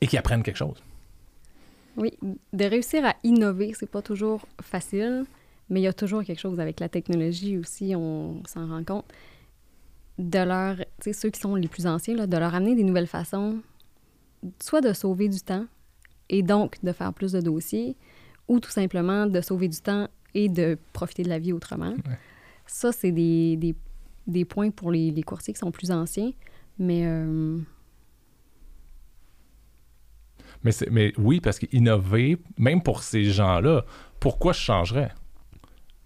et 0.00 0.18
apprennent 0.18 0.42
quelque 0.42 0.56
chose? 0.56 0.82
Oui, 1.96 2.12
de 2.52 2.64
réussir 2.64 3.04
à 3.04 3.14
innover, 3.22 3.72
c'est 3.74 3.90
pas 3.90 4.02
toujours 4.02 4.46
facile, 4.60 5.24
mais 5.68 5.80
il 5.80 5.84
y 5.84 5.88
a 5.88 5.92
toujours 5.92 6.24
quelque 6.24 6.40
chose 6.40 6.58
avec 6.58 6.80
la 6.80 6.88
technologie 6.88 7.56
aussi, 7.56 7.94
on 7.94 8.42
s'en 8.46 8.66
rend 8.66 8.84
compte. 8.84 9.04
De 10.18 10.38
leur, 10.38 10.76
tu 10.76 10.84
sais, 11.00 11.12
ceux 11.12 11.30
qui 11.30 11.40
sont 11.40 11.54
les 11.54 11.68
plus 11.68 11.86
anciens, 11.86 12.16
là, 12.16 12.26
de 12.26 12.36
leur 12.36 12.54
amener 12.54 12.74
des 12.74 12.84
nouvelles 12.84 13.06
façons, 13.06 13.60
soit 14.60 14.80
de 14.80 14.92
sauver 14.92 15.28
du 15.28 15.40
temps 15.40 15.66
et 16.28 16.42
donc 16.42 16.82
de 16.82 16.92
faire 16.92 17.12
plus 17.12 17.32
de 17.32 17.40
dossiers, 17.40 17.96
ou 18.48 18.60
tout 18.60 18.70
simplement 18.70 19.26
de 19.26 19.40
sauver 19.40 19.68
du 19.68 19.80
temps 19.80 20.08
et 20.34 20.48
de 20.48 20.78
profiter 20.92 21.22
de 21.22 21.28
la 21.28 21.38
vie 21.38 21.52
autrement. 21.52 21.94
Ça, 22.66 22.92
c'est 22.92 23.12
des, 23.12 23.56
des, 23.56 23.74
des, 24.26 24.44
points 24.44 24.70
pour 24.70 24.90
les, 24.90 25.10
les, 25.10 25.22
courtiers 25.22 25.54
qui 25.54 25.60
sont 25.60 25.70
plus 25.70 25.90
anciens, 25.90 26.32
mais... 26.78 27.06
Euh, 27.06 27.58
mais, 30.62 30.72
mais 30.90 31.12
oui, 31.18 31.40
parce 31.40 31.58
qu'innover, 31.58 32.38
même 32.56 32.82
pour 32.82 33.02
ces 33.02 33.24
gens-là, 33.24 33.84
pourquoi 34.18 34.52
je 34.52 34.60
changerais? 34.60 35.12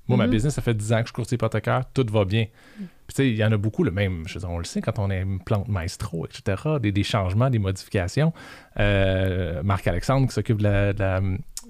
Moi, 0.09 0.16
ma 0.16 0.27
mm-hmm. 0.27 0.31
business, 0.31 0.55
ça 0.55 0.62
fait 0.62 0.74
10 0.74 0.92
ans 0.92 0.96
que 0.96 1.03
je 1.03 1.07
suis 1.07 1.12
courtier 1.12 1.35
hypothécaire, 1.37 1.85
tout 1.92 2.07
va 2.11 2.24
bien. 2.24 2.44
Mm. 2.44 2.85
Puis, 3.07 3.14
tu 3.14 3.22
sais, 3.22 3.31
il 3.31 3.37
y 3.37 3.44
en 3.44 3.53
a 3.53 3.57
beaucoup, 3.57 3.85
le 3.85 3.90
même, 3.90 4.24
je 4.27 4.38
on 4.44 4.59
le 4.59 4.64
sait, 4.64 4.81
quand 4.81 4.98
on 4.98 5.11
est 5.11 5.20
une 5.20 5.38
plante 5.38 5.68
maestro, 5.68 6.27
etc., 6.27 6.79
des, 6.81 6.92
des 6.92 7.03
changements, 7.03 7.51
des 7.51 7.59
modifications. 7.59 8.33
Euh, 8.79 9.62
Marc-Alexandre, 9.62 10.27
qui 10.27 10.33
s'occupe 10.35 10.59
de 10.59 10.64
la, 10.64 11.20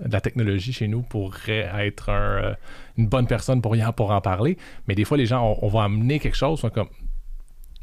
de 0.05 0.13
la 0.13 0.21
technologie 0.21 0.73
chez 0.73 0.89
nous 0.89 1.03
pourrait 1.03 1.71
être 1.79 2.09
euh, 2.11 2.55
une 2.97 3.07
bonne 3.07 3.27
personne 3.27 3.61
pour 3.61 3.75
y 3.77 3.85
en, 3.85 3.93
pour 3.93 4.11
en 4.11 4.21
parler. 4.21 4.57
Mais 4.87 4.95
des 4.95 5.05
fois, 5.05 5.17
les 5.17 5.27
gens, 5.27 5.59
on, 5.61 5.69
va 5.69 5.85
amener 5.85 6.19
quelque 6.19 6.37
chose, 6.37 6.61
sont 6.61 6.71
comme 6.71 6.89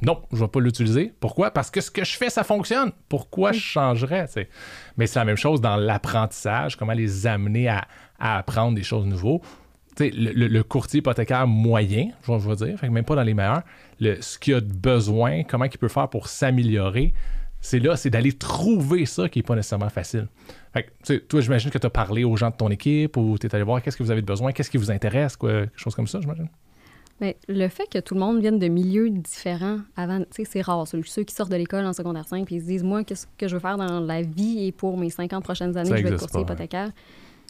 non, 0.01 0.21
je 0.31 0.37
ne 0.37 0.41
vais 0.41 0.47
pas 0.49 0.59
l'utiliser. 0.59 1.13
Pourquoi? 1.19 1.51
Parce 1.51 1.71
que 1.71 1.79
ce 1.79 1.89
que 1.89 2.03
je 2.03 2.17
fais, 2.17 2.29
ça 2.29 2.43
fonctionne. 2.43 2.91
Pourquoi 3.07 3.53
je 3.53 3.59
changerais? 3.59 4.25
Mais 4.97 5.07
c'est 5.07 5.19
la 5.19 5.25
même 5.25 5.37
chose 5.37 5.61
dans 5.61 5.77
l'apprentissage, 5.77 6.75
comment 6.75 6.93
les 6.93 7.27
amener 7.27 7.69
à, 7.69 7.87
apprendre 8.19 8.75
des 8.75 8.83
choses 8.83 9.05
nouvelles. 9.05 9.39
Le, 9.99 10.47
le, 10.47 10.63
courtier 10.63 10.99
hypothécaire 10.99 11.47
moyen, 11.47 12.09
je 12.27 12.33
vais 12.33 12.55
dire, 12.55 12.91
même 12.91 13.05
pas 13.05 13.15
dans 13.15 13.23
les 13.23 13.33
meilleurs, 13.33 13.63
le, 14.01 14.21
ce 14.21 14.37
qu'il 14.37 14.55
a 14.55 14.59
besoin, 14.59 15.43
comment 15.43 15.63
il 15.65 15.77
peut 15.77 15.87
faire 15.87 16.09
pour 16.09 16.27
s'améliorer, 16.27 17.13
c'est 17.65 17.79
là, 17.79 17.95
c'est 17.95 18.11
d'aller 18.11 18.33
trouver 18.33 19.05
ça 19.05 19.27
qui 19.27 19.39
n'est 19.39 19.43
pas 19.43 19.55
nécessairement 19.55 19.89
facile. 19.89 20.27
Fait 20.75 20.91
toi, 21.29 21.39
j'imagine 21.39 21.71
que 21.71 21.77
tu 21.77 21.87
as 21.87 21.89
parlé 21.89 22.25
aux 22.25 22.35
gens 22.35 22.49
de 22.49 22.55
ton 22.55 22.69
équipe 22.69 23.15
ou 23.15 23.37
tu 23.39 23.47
es 23.47 23.55
allé 23.55 23.63
voir 23.63 23.81
qu'est-ce 23.81 23.95
que 23.95 24.03
vous 24.03 24.11
avez 24.11 24.21
besoin, 24.21 24.51
qu'est-ce 24.51 24.69
qui 24.69 24.77
vous 24.77 24.91
intéresse, 24.91 25.37
quoi, 25.37 25.61
quelque 25.61 25.79
chose 25.79 25.95
comme 25.95 26.07
ça, 26.07 26.19
j'imagine. 26.19 26.49
Mais 27.21 27.37
le 27.47 27.69
fait 27.69 27.87
que 27.89 27.99
tout 27.99 28.13
le 28.13 28.19
monde 28.19 28.41
vienne 28.41 28.59
de 28.59 28.67
milieux 28.67 29.09
différents 29.09 29.79
avant, 29.95 30.19
tu 30.19 30.25
sais, 30.31 30.43
c'est 30.43 30.61
rare. 30.61 30.85
Ceux 30.85 31.23
qui 31.23 31.33
sortent 31.33 31.51
de 31.51 31.55
l'école 31.55 31.85
en 31.85 31.93
secondaire 31.93 32.27
5 32.27 32.51
et 32.51 32.55
ils 32.55 32.61
se 32.61 32.65
disent, 32.65 32.83
moi, 32.83 33.05
qu'est-ce 33.05 33.25
que 33.37 33.47
je 33.47 33.53
veux 33.53 33.61
faire 33.61 33.77
dans 33.77 34.01
la 34.01 34.21
vie 34.21 34.65
et 34.65 34.73
pour 34.73 34.97
mes 34.97 35.09
50 35.09 35.41
prochaines 35.41 35.77
années, 35.77 35.95
je 35.95 36.03
vais 36.03 36.09
être 36.09 36.19
courtier 36.19 36.41
hypothécaire. 36.41 36.91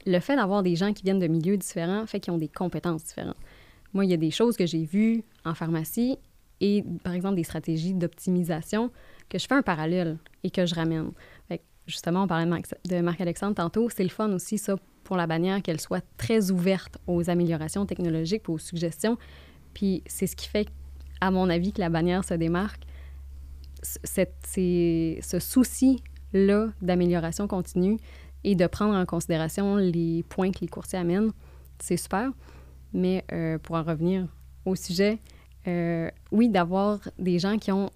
Le 0.06 0.20
fait 0.20 0.36
d'avoir 0.36 0.62
des 0.62 0.76
gens 0.76 0.94
qui 0.94 1.02
viennent 1.02 1.18
de 1.18 1.26
milieux 1.26 1.58
différents 1.58 2.06
fait 2.06 2.20
qu'ils 2.20 2.32
ont 2.32 2.38
des 2.38 2.48
compétences 2.48 3.06
différentes. 3.06 3.40
Moi, 3.92 4.06
il 4.06 4.12
y 4.12 4.14
a 4.14 4.18
des 4.18 4.30
choses 4.30 4.56
que 4.56 4.68
j'ai 4.68 4.86
vues 4.86 5.24
en 5.46 5.56
pharmacie 5.56 6.20
et, 6.62 6.84
par 7.04 7.14
exemple, 7.14 7.36
des 7.36 7.44
stratégies 7.44 7.96
d'optimisation 7.96 8.92
que 9.30 9.40
je 9.40 9.48
fais 9.48 9.56
un 9.56 9.64
parallèle 9.64 10.20
et 10.44 10.52
que 10.52 10.68
je 10.68 10.76
ramène. 10.76 11.10
Justement, 11.88 12.24
on 12.24 12.28
parlait 12.28 12.50
de 12.86 13.02
Marc-Alexandre 13.02 13.56
tantôt, 13.56 13.90
c'est 13.90 14.04
le 14.04 14.10
fun 14.10 14.32
aussi, 14.32 14.58
ça, 14.58 14.76
pour 15.04 15.18
la 15.18 15.28
bannière, 15.28 15.62
qu'elle 15.62 15.80
soit 15.80 16.04
très 16.18 16.52
ouverte 16.52 16.98
aux 17.08 17.30
améliorations 17.30 17.86
technologiques, 17.86 18.50
aux 18.50 18.58
suggestions. 18.58 19.18
Puis 19.74 20.04
c'est 20.08 20.28
ce 20.28 20.36
qui 20.36 20.48
fait, 20.48 20.68
à 21.22 21.32
mon 21.32 21.50
avis, 21.50 21.72
que 21.74 21.82
la 21.82 21.90
bannière 21.90 22.24
se 22.24 22.34
démarque. 22.34 22.84
c'est 23.82 25.20
ce 25.22 25.40
souci-là 25.40 26.70
d'amélioration 26.82 27.48
continue 27.48 27.98
et 28.44 28.56
de 28.56 28.68
prendre 28.68 28.96
en 28.96 29.06
considération 29.06 29.76
les 29.76 30.24
points 30.30 30.52
que 30.52 30.60
les 30.62 30.68
courtiers 30.68 31.00
amènent, 31.00 31.32
c'est 31.80 31.98
super. 31.98 32.32
Mais 32.94 33.26
euh, 33.32 33.58
pour 33.58 33.76
en 33.76 33.84
revenir 33.84 34.28
au 34.66 34.76
sujet, 34.76 35.20
euh, 35.68 36.10
oui, 36.32 36.50
d'avoir 36.50 37.00
des 37.18 37.40
gens 37.40 37.58
qui 37.58 37.72
ont 37.72 37.90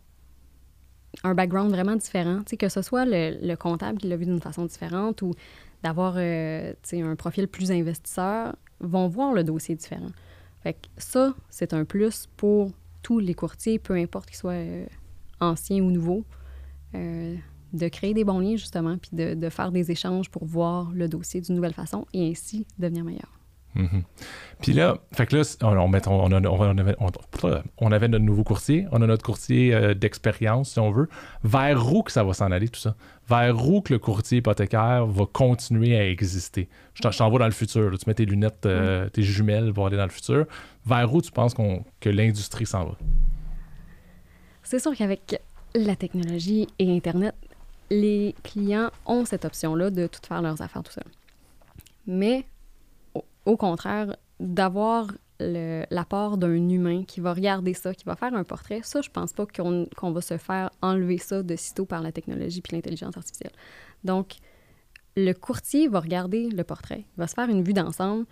un 1.24 1.34
background 1.34 1.72
vraiment 1.72 1.96
différent, 1.96 2.40
que 2.58 2.70
ce 2.70 2.82
soit 2.82 3.06
le, 3.06 3.56
comptable 3.56 3.98
qui 3.98 4.08
l'a 4.08 4.18
vu 4.18 4.26
d'une 4.26 4.42
façon 4.42 4.66
différente 4.66 5.22
ou 5.22 5.34
d'avoir 5.84 6.16
euh, 6.18 6.74
un 6.94 7.16
profil 7.16 7.48
plus 7.48 7.72
investisseur, 7.72 8.56
vont 8.80 9.08
voir 9.08 9.34
le 9.34 9.44
dossier 9.44 9.76
différent. 9.76 10.12
Fait 10.62 10.78
ça, 10.98 11.34
c'est 11.50 11.74
un 11.74 11.86
plus 11.86 12.28
pour 12.38 12.72
tous 13.02 13.20
les 13.20 13.34
courtiers, 13.34 13.80
peu 13.80 13.94
importe 13.96 14.28
qu'ils 14.28 14.38
soient 14.38 14.52
euh, 14.52 14.86
anciens 15.40 15.82
ou 15.82 15.92
nouveaux, 15.92 16.26
euh, 16.96 17.36
de 17.72 17.88
créer 17.88 18.14
des 18.14 18.24
bons 18.24 18.40
liens 18.40 18.58
justement, 18.58 18.98
puis 18.98 19.12
de, 19.14 19.36
de, 19.36 19.50
faire 19.50 19.72
des 19.72 19.92
échanges 19.92 20.30
pour 20.30 20.46
voir 20.46 20.92
le 20.92 21.08
dossier 21.08 21.40
d'une 21.40 21.56
nouvelle 21.56 21.74
façon 21.74 22.06
et 22.14 22.30
ainsi 22.30 22.66
devenir 22.78 23.06
meilleur. 23.06 23.39
Mhm. 23.76 24.04
Puis 24.62 24.74
là, 24.74 24.98
fait 25.14 25.26
que 25.26 25.38
là, 25.38 25.44
on, 25.62 25.78
on, 25.78 25.94
on, 27.78 27.92
avait, 27.92 28.08
notre 28.08 28.26
nouveau 28.26 28.44
courtier, 28.44 28.88
on 28.92 29.02
a 29.02 29.08
notre 29.08 29.24
courtier 29.24 29.74
euh, 29.74 29.94
d'expérience, 29.94 30.72
si 30.72 30.80
on 30.80 30.92
veut. 30.92 31.08
Vers 31.44 31.94
où 31.94 32.04
que 32.04 32.12
ça 32.12 32.24
va 32.24 32.34
s'en 32.34 32.52
aller, 32.52 32.68
tout 32.68 32.80
ça? 32.80 32.96
Vers 33.30 33.66
où 33.66 33.82
que 33.82 33.94
le 33.94 34.00
courtier 34.00 34.40
hypothécaire 34.40 35.06
va 35.06 35.26
continuer 35.32 35.98
à 35.98 36.10
exister? 36.10 36.68
Je 36.94 37.02
t'envoie 37.02 37.40
dans 37.40 37.46
le 37.46 37.52
futur. 37.52 37.98
Tu 37.98 38.04
mets 38.08 38.16
tes 38.16 38.26
lunettes, 38.26 38.66
euh, 38.66 39.08
tes 39.10 39.22
jumelles 39.22 39.72
pour 39.72 39.88
aller 39.88 39.98
dans 39.98 40.04
le 40.04 40.10
futur. 40.10 40.46
Vers 40.86 41.14
où 41.14 41.22
tu 41.22 41.32
penses 41.32 41.54
que 41.54 42.10
l'industrie 42.10 42.66
s'en 42.66 42.86
va? 42.86 42.98
C'est 44.64 44.80
sûr 44.80 44.96
qu'avec 44.96 45.42
la 45.74 45.96
technologie 45.96 46.68
et 46.80 46.96
Internet, 46.96 47.36
les 47.90 48.36
clients 48.44 48.92
ont 49.06 49.26
cette 49.26 49.46
option-là 49.46 49.90
de 49.90 50.08
tout 50.08 50.20
faire 50.28 50.42
leurs 50.42 50.62
affaires 50.62 50.84
tout 50.84 50.92
seuls. 50.92 51.04
Mais 52.08 52.46
au 53.50 53.58
contraire, 53.58 54.16
d'avoir 54.40 55.08
l'apport 55.40 56.38
d'un 56.38 56.70
humain 56.70 57.04
qui 57.06 57.22
va 57.22 57.34
regarder 57.34 57.74
ça, 57.74 57.94
qui 57.94 58.04
va 58.06 58.16
faire 58.16 58.34
un 58.34 58.44
portrait, 58.44 58.82
ça, 58.84 59.02
je 59.02 59.10
pense 59.10 59.34
pas 59.34 59.46
qu'on 59.46 60.12
va 60.12 60.22
se 60.22 60.38
faire 60.38 60.70
enlever 60.82 61.18
ça 61.18 61.44
de 61.44 61.56
sitôt 61.56 61.86
par 61.86 62.02
la 62.02 62.12
technologie 62.12 62.62
puis 62.62 62.76
l'intelligence 62.76 63.16
artificielle. 63.16 63.54
Donc, 64.04 64.36
le 65.16 65.34
courtier 65.34 65.88
va 65.88 66.02
regarder 66.02 66.50
le 66.50 66.64
portrait, 66.64 67.06
il 67.16 67.20
va 67.20 67.28
se 67.28 67.34
faire 67.34 67.50
une 67.50 67.64
vue 67.64 67.74
d'ensemble, 67.74 68.26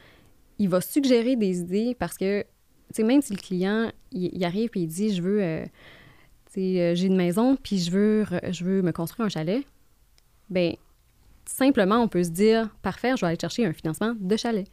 il 0.60 0.70
va 0.70 0.82
suggérer 0.82 1.36
des 1.36 1.60
idées 1.60 1.96
parce 1.98 2.18
que, 2.18 2.46
tu 2.94 3.04
même 3.04 3.22
si 3.22 3.34
le 3.34 3.40
client, 3.40 3.92
il, 4.12 4.44
arrive 4.44 4.70
et 4.76 4.82
il 4.82 4.88
dit, 4.88 5.14
je 5.16 5.22
veux, 5.22 5.42
euh, 5.42 5.66
euh, 6.58 6.96
j'ai 6.96 7.08
une 7.08 7.18
maison 7.18 7.56
puis 7.56 7.80
je 7.80 7.92
veux, 7.92 8.26
je 8.50 8.64
veux 8.66 8.82
me 8.82 8.92
construire 8.92 9.26
un 9.26 9.30
chalet, 9.30 9.64
ben 10.50 10.76
simplement, 11.46 12.02
on 12.02 12.08
peut 12.08 12.24
se 12.24 12.30
dire, 12.30 12.70
parfait, 12.82 13.14
je 13.16 13.22
vais 13.22 13.28
aller 13.28 13.38
chercher 13.40 13.66
un 13.66 13.74
financement 13.74 14.14
de 14.20 14.36
chalet. 14.36 14.68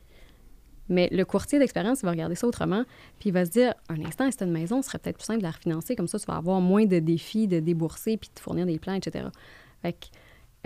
Mais 0.89 1.09
le 1.11 1.25
courtier 1.25 1.59
d'expérience, 1.59 2.01
il 2.01 2.05
va 2.05 2.11
regarder 2.11 2.35
ça 2.35 2.47
autrement, 2.47 2.85
puis 3.19 3.31
il 3.31 3.33
va 3.33 3.45
se 3.45 3.51
dire, 3.51 3.75
un 3.89 4.01
instant, 4.05 4.29
c'est 4.31 4.45
une 4.45 4.53
maison, 4.53 4.83
ce 4.83 4.89
serait 4.89 4.99
peut-être 4.99 5.17
plus 5.17 5.25
simple 5.25 5.39
de 5.39 5.45
la 5.45 5.51
refinancer, 5.51 5.97
comme 5.97 6.09
ça, 6.09 6.19
tu 6.19 6.27
vas 6.27 6.37
avoir 6.37 6.61
moins 6.61 6.85
de 6.85 6.99
défis 6.99 7.49
de 7.49 7.61
débourser, 7.61 8.17
puis 8.17 8.31
de 8.35 8.41
fournir 8.41 8.67
des 8.67 8.79
plans, 8.79 8.95
etc. 8.95 9.27
Fait 9.83 9.93
que 9.93 10.07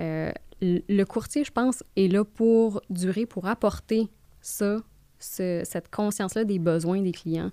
euh, 0.01 0.33
le 0.61 1.05
courtier, 1.05 1.45
je 1.45 1.53
pense, 1.53 1.85
est 1.97 2.09
là 2.09 2.25
pour 2.25 2.83
durer, 2.91 3.27
pour 3.27 3.47
apporter 3.47 4.09
ça, 4.41 4.79
cette 5.19 5.91
conscience-là 5.91 6.45
des 6.45 6.59
besoins 6.59 7.01
des 7.01 7.13
clients, 7.13 7.51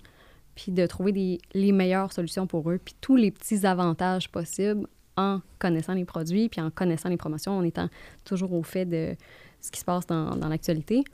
puis 0.54 0.72
de 0.72 0.86
trouver 0.86 1.38
les 1.54 1.72
meilleures 1.72 2.12
solutions 2.12 2.46
pour 2.46 2.70
eux, 2.70 2.80
puis 2.82 2.94
tous 3.00 3.16
les 3.16 3.30
petits 3.30 3.66
avantages 3.66 4.30
possibles 4.30 4.88
en 5.16 5.40
connaissant 5.58 5.94
les 5.94 6.04
produits, 6.04 6.48
puis 6.48 6.60
en 6.60 6.70
connaissant 6.70 7.08
les 7.08 7.16
promotions, 7.16 7.56
en 7.56 7.62
étant 7.62 7.88
toujours 8.24 8.52
au 8.52 8.62
fait 8.62 8.84
de 8.86 9.14
ce 9.60 9.70
qui 9.70 9.80
se 9.80 9.84
passe 9.84 10.06
dans 10.06 10.48
l'actualité. 10.48 11.04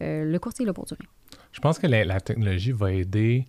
Euh, 0.00 0.24
le 0.24 0.38
courtier 0.38 0.64
est 0.64 0.66
là 0.66 0.72
pour 0.72 0.84
durer. 0.84 1.04
Je 1.52 1.60
pense 1.60 1.78
que 1.78 1.86
la, 1.86 2.20
technologie 2.20 2.72
va 2.72 2.92
aider 2.92 3.46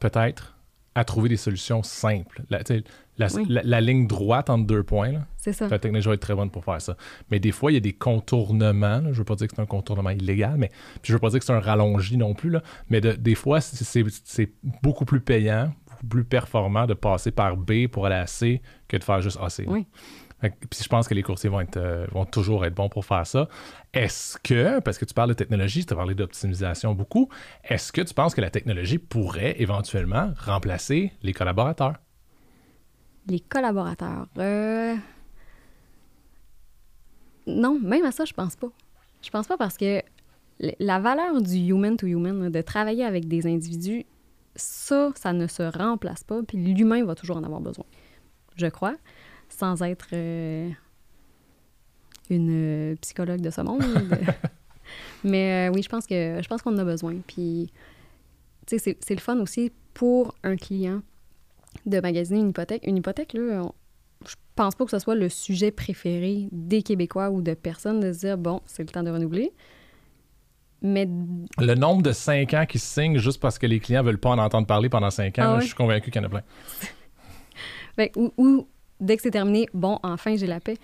peut-être 0.00 0.56
à 0.94 1.04
trouver 1.04 1.28
des 1.28 1.36
solutions 1.36 1.82
simples. 1.82 2.42
La, 2.48 3.28
la, 3.48 3.80
ligne 3.80 4.06
droite 4.06 4.50
entre 4.50 4.66
deux 4.66 4.82
points, 4.82 5.26
c'est 5.36 5.52
ça. 5.52 5.68
la 5.68 5.78
technologie 5.78 6.08
va 6.08 6.14
être 6.14 6.20
très 6.20 6.34
bonne 6.34 6.50
pour 6.50 6.64
faire 6.64 6.80
ça. 6.80 6.96
Mais 7.30 7.38
des 7.38 7.52
fois, 7.52 7.70
il 7.70 7.74
y 7.74 7.78
a 7.78 7.80
des 7.80 7.92
contournements. 7.92 9.00
Je 9.02 9.08
ne 9.08 9.12
veux 9.12 9.24
pas 9.24 9.34
dire 9.34 9.48
que 9.48 9.54
c'est 9.54 9.62
un 9.62 9.66
contournement 9.66 10.10
illégal, 10.10 10.56
mais 10.56 10.70
je 11.02 11.12
ne 11.12 11.16
veux 11.16 11.20
pas 11.20 11.30
dire 11.30 11.38
que 11.38 11.44
c'est 11.44 11.52
un 11.52 11.60
rallongi 11.60 12.16
non 12.16 12.34
plus. 12.34 12.50
Là, 12.50 12.62
mais 12.88 13.00
des 13.00 13.34
fois, 13.34 13.60
c'est 13.60 14.52
beaucoup 14.82 15.04
plus 15.04 15.20
payant, 15.20 15.72
beaucoup 15.86 16.06
plus 16.06 16.24
performant 16.24 16.86
de 16.86 16.94
passer 16.94 17.30
par 17.30 17.56
B 17.56 17.88
pour 17.90 18.06
aller 18.06 18.16
à 18.16 18.26
C 18.26 18.62
que 18.88 18.96
de 18.96 19.04
faire 19.04 19.20
juste 19.20 19.38
AC. 19.40 19.64
Oui. 19.66 19.86
Puis 20.40 20.82
je 20.82 20.88
pense 20.88 21.08
que 21.08 21.14
les 21.14 21.22
courtiers 21.22 21.48
vont, 21.48 21.60
être, 21.60 21.78
euh, 21.78 22.06
vont 22.12 22.26
toujours 22.26 22.64
être 22.66 22.74
bons 22.74 22.88
pour 22.88 23.04
faire 23.04 23.26
ça. 23.26 23.48
Est-ce 23.94 24.38
que, 24.38 24.80
parce 24.80 24.98
que 24.98 25.04
tu 25.06 25.14
parles 25.14 25.30
de 25.30 25.34
technologie, 25.34 25.86
tu 25.86 25.92
as 25.92 25.96
parlé 25.96 26.14
d'optimisation 26.14 26.94
beaucoup, 26.94 27.30
est-ce 27.64 27.90
que 27.90 28.02
tu 28.02 28.12
penses 28.12 28.34
que 28.34 28.42
la 28.42 28.50
technologie 28.50 28.98
pourrait 28.98 29.60
éventuellement 29.60 30.32
remplacer 30.38 31.12
les 31.22 31.32
collaborateurs? 31.32 31.94
Les 33.28 33.40
collaborateurs. 33.40 34.26
Euh... 34.38 34.94
Non, 37.46 37.78
même 37.80 38.04
à 38.04 38.12
ça, 38.12 38.24
je 38.24 38.34
pense 38.34 38.56
pas. 38.56 38.68
Je 39.22 39.30
pense 39.30 39.46
pas 39.46 39.56
parce 39.56 39.76
que 39.76 40.02
la 40.78 40.98
valeur 40.98 41.40
du 41.40 41.56
human 41.56 41.96
to 41.96 42.06
human, 42.06 42.50
de 42.50 42.60
travailler 42.60 43.04
avec 43.04 43.26
des 43.26 43.46
individus, 43.46 44.04
ça, 44.54 45.10
ça 45.14 45.32
ne 45.32 45.46
se 45.46 45.62
remplace 45.62 46.24
pas, 46.24 46.42
puis 46.42 46.58
l'humain 46.58 47.04
va 47.04 47.14
toujours 47.14 47.36
en 47.36 47.44
avoir 47.44 47.60
besoin, 47.60 47.84
je 48.56 48.66
crois 48.66 48.96
sans 49.48 49.82
être 49.82 50.08
euh, 50.12 50.70
une 52.30 52.50
euh, 52.92 52.96
psychologue 53.00 53.40
de 53.40 53.50
ce 53.50 53.60
monde. 53.60 53.82
Mais 55.24 55.68
euh, 55.68 55.72
oui, 55.74 55.82
je 55.82 55.88
pense 55.88 56.06
que 56.06 56.40
je 56.42 56.48
pense 56.48 56.62
qu'on 56.62 56.74
en 56.74 56.78
a 56.78 56.84
besoin. 56.84 57.16
Puis, 57.26 57.70
tu 58.66 58.78
sais, 58.78 58.96
c'est 59.00 59.14
le 59.14 59.20
fun 59.20 59.38
aussi 59.38 59.72
pour 59.94 60.34
un 60.42 60.56
client 60.56 61.02
de 61.86 62.00
magasiner 62.00 62.40
une 62.40 62.50
hypothèque. 62.50 62.86
Une 62.86 62.96
hypothèque, 62.96 63.32
là, 63.32 63.62
je 64.26 64.34
pense 64.54 64.74
pas 64.74 64.84
que 64.84 64.90
ce 64.90 64.98
soit 64.98 65.14
le 65.14 65.28
sujet 65.28 65.70
préféré 65.70 66.48
des 66.52 66.82
Québécois 66.82 67.30
ou 67.30 67.42
de 67.42 67.54
personnes 67.54 68.00
de 68.00 68.12
se 68.12 68.20
dire, 68.20 68.38
bon, 68.38 68.60
c'est 68.66 68.82
le 68.82 68.88
temps 68.88 69.02
de 69.02 69.10
renouveler. 69.10 69.52
Mais... 70.82 71.08
Le 71.58 71.74
nombre 71.74 72.02
de 72.02 72.12
cinq 72.12 72.54
ans 72.54 72.66
qui 72.66 72.78
se 72.78 72.86
signent 72.86 73.18
juste 73.18 73.40
parce 73.40 73.58
que 73.58 73.66
les 73.66 73.80
clients 73.80 74.02
veulent 74.02 74.18
pas 74.18 74.30
en 74.30 74.38
entendre 74.38 74.66
parler 74.66 74.88
pendant 74.88 75.10
cinq 75.10 75.38
ans, 75.38 75.56
ah 75.56 75.60
je 75.60 75.66
suis 75.66 75.74
convaincu 75.74 76.10
qu'il 76.10 76.20
y 76.20 76.24
en 76.24 76.28
a 76.28 76.30
plein. 76.30 76.42
ben, 77.96 78.08
ou, 78.16 78.68
dès 79.00 79.16
que 79.16 79.22
c'est 79.22 79.30
terminé, 79.30 79.68
bon, 79.74 79.98
enfin, 80.02 80.36
j'ai 80.36 80.46
la 80.46 80.60
paix. 80.60 80.78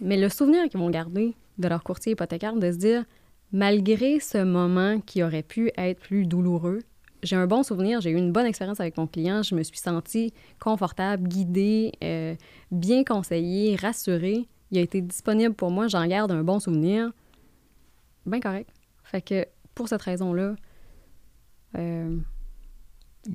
Mais 0.00 0.16
le 0.16 0.28
souvenir 0.28 0.68
qu'ils 0.68 0.80
vont 0.80 0.90
garder 0.90 1.34
de 1.58 1.68
leur 1.68 1.82
courtier 1.82 2.12
hypothécaire, 2.12 2.54
de 2.54 2.70
se 2.70 2.76
dire, 2.76 3.04
malgré 3.52 4.20
ce 4.20 4.42
moment 4.42 5.00
qui 5.00 5.22
aurait 5.22 5.42
pu 5.42 5.70
être 5.76 6.00
plus 6.00 6.26
douloureux, 6.26 6.80
j'ai 7.22 7.36
un 7.36 7.46
bon 7.46 7.62
souvenir, 7.62 8.00
j'ai 8.00 8.10
eu 8.10 8.16
une 8.16 8.32
bonne 8.32 8.46
expérience 8.46 8.80
avec 8.80 8.96
mon 8.96 9.06
client, 9.06 9.42
je 9.42 9.54
me 9.54 9.62
suis 9.62 9.78
sentie 9.78 10.32
confortable, 10.60 11.26
guidée, 11.26 11.92
euh, 12.04 12.36
bien 12.70 13.02
conseillée, 13.02 13.74
rassurée. 13.76 14.46
Il 14.70 14.78
a 14.78 14.82
été 14.82 15.00
disponible 15.00 15.54
pour 15.54 15.70
moi, 15.70 15.88
j'en 15.88 16.06
garde 16.06 16.30
un 16.30 16.44
bon 16.44 16.60
souvenir. 16.60 17.10
Bien 18.24 18.40
correct. 18.40 18.70
Fait 19.02 19.22
que 19.22 19.46
pour 19.74 19.88
cette 19.88 20.02
raison-là, 20.02 20.54
euh, 21.76 22.16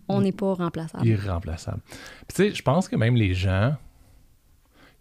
on 0.07 0.21
n'est 0.21 0.31
pas 0.31 0.53
remplaçable. 0.53 1.05
Irremplaçable. 1.05 1.81
tu 2.27 2.35
sais, 2.35 2.53
je 2.53 2.61
pense 2.61 2.87
que 2.87 2.95
même 2.95 3.15
les 3.15 3.33
gens, 3.33 3.75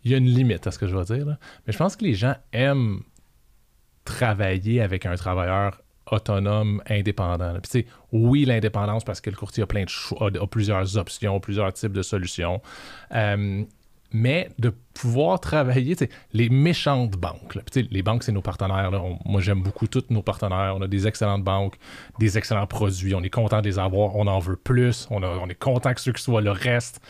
il 0.05 0.11
y 0.11 0.15
a 0.15 0.19
une 0.19 0.29
limite 0.29 0.67
à 0.67 0.71
ce 0.71 0.79
que 0.79 0.87
je 0.87 0.97
vais 0.97 1.05
dire. 1.05 1.27
Mais 1.67 1.73
je 1.73 1.79
pense 1.79 1.97
que 1.97 2.05
les 2.05 2.15
gens 2.15 2.35
aiment 2.53 3.03
travailler 4.05 4.81
avec 4.81 5.07
un 5.07 5.15
travailleur 5.15 5.81
autonome, 6.11 6.83
indépendant. 6.89 7.55
Puis, 7.63 7.87
oui, 8.11 8.45
l'indépendance, 8.45 9.05
parce 9.05 9.21
que 9.21 9.31
le 9.31 9.37
courtier 9.37 9.63
a 9.63 9.67
plein 9.67 9.85
de 9.85 9.89
choix, 9.89 10.29
a, 10.29 10.47
plusieurs 10.47 10.97
options, 10.97 11.41
plusieurs 11.41 11.73
types 11.73 11.93
de 11.93 12.03
solutions. 12.03 12.61
Euh, 13.15 13.65
mais 14.15 14.51
de 14.59 14.75
pouvoir 14.93 15.41
travailler, 15.41 15.97
les 16.35 16.51
méchantes 16.51 17.13
banques. 17.13 17.59
les 17.75 18.03
banques, 18.03 18.25
c'est 18.25 18.33
nos 18.33 18.43
partenaires. 18.43 18.91
moi, 19.25 19.41
j'aime 19.41 19.63
beaucoup 19.63 19.87
tous 19.87 20.05
nos 20.11 20.23
partenaires. 20.23 20.75
On 20.77 20.83
a 20.83 20.87
des 20.87 21.07
excellentes 21.07 21.45
banques, 21.45 21.77
des 22.19 22.37
excellents 22.37 22.67
produits. 22.67 23.15
On 23.15 23.23
est 23.23 23.31
content 23.31 23.63
de 23.63 23.69
les 23.69 23.79
avoir. 23.79 24.15
On 24.17 24.27
en 24.27 24.39
veut 24.39 24.57
plus. 24.57 25.09
On, 25.11 25.23
on 25.23 25.49
est 25.49 25.59
content 25.59 25.95
que 25.95 26.01
ceux 26.03 26.13
qui 26.13 26.23
soient 26.23 26.43
le 26.43 26.51
reste. 26.51 27.01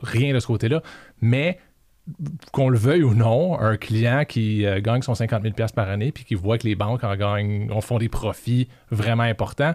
rien 0.00 0.32
de 0.32 0.40
ce 0.40 0.46
côté-là. 0.46 0.82
Mais 1.20 1.58
qu'on 2.52 2.68
le 2.68 2.78
veuille 2.78 3.02
ou 3.02 3.14
non, 3.14 3.58
un 3.60 3.76
client 3.76 4.24
qui 4.24 4.66
euh, 4.66 4.80
gagne 4.80 5.02
son 5.02 5.14
50 5.14 5.42
000 5.42 5.54
par 5.74 5.88
année 5.88 6.12
puis 6.12 6.24
qui 6.24 6.34
voit 6.34 6.58
que 6.58 6.66
les 6.66 6.74
banques 6.74 7.04
en 7.04 7.14
gagnent, 7.16 7.70
en 7.70 7.80
font 7.80 7.98
des 7.98 8.08
profits 8.08 8.68
vraiment 8.90 9.22
importants, 9.22 9.74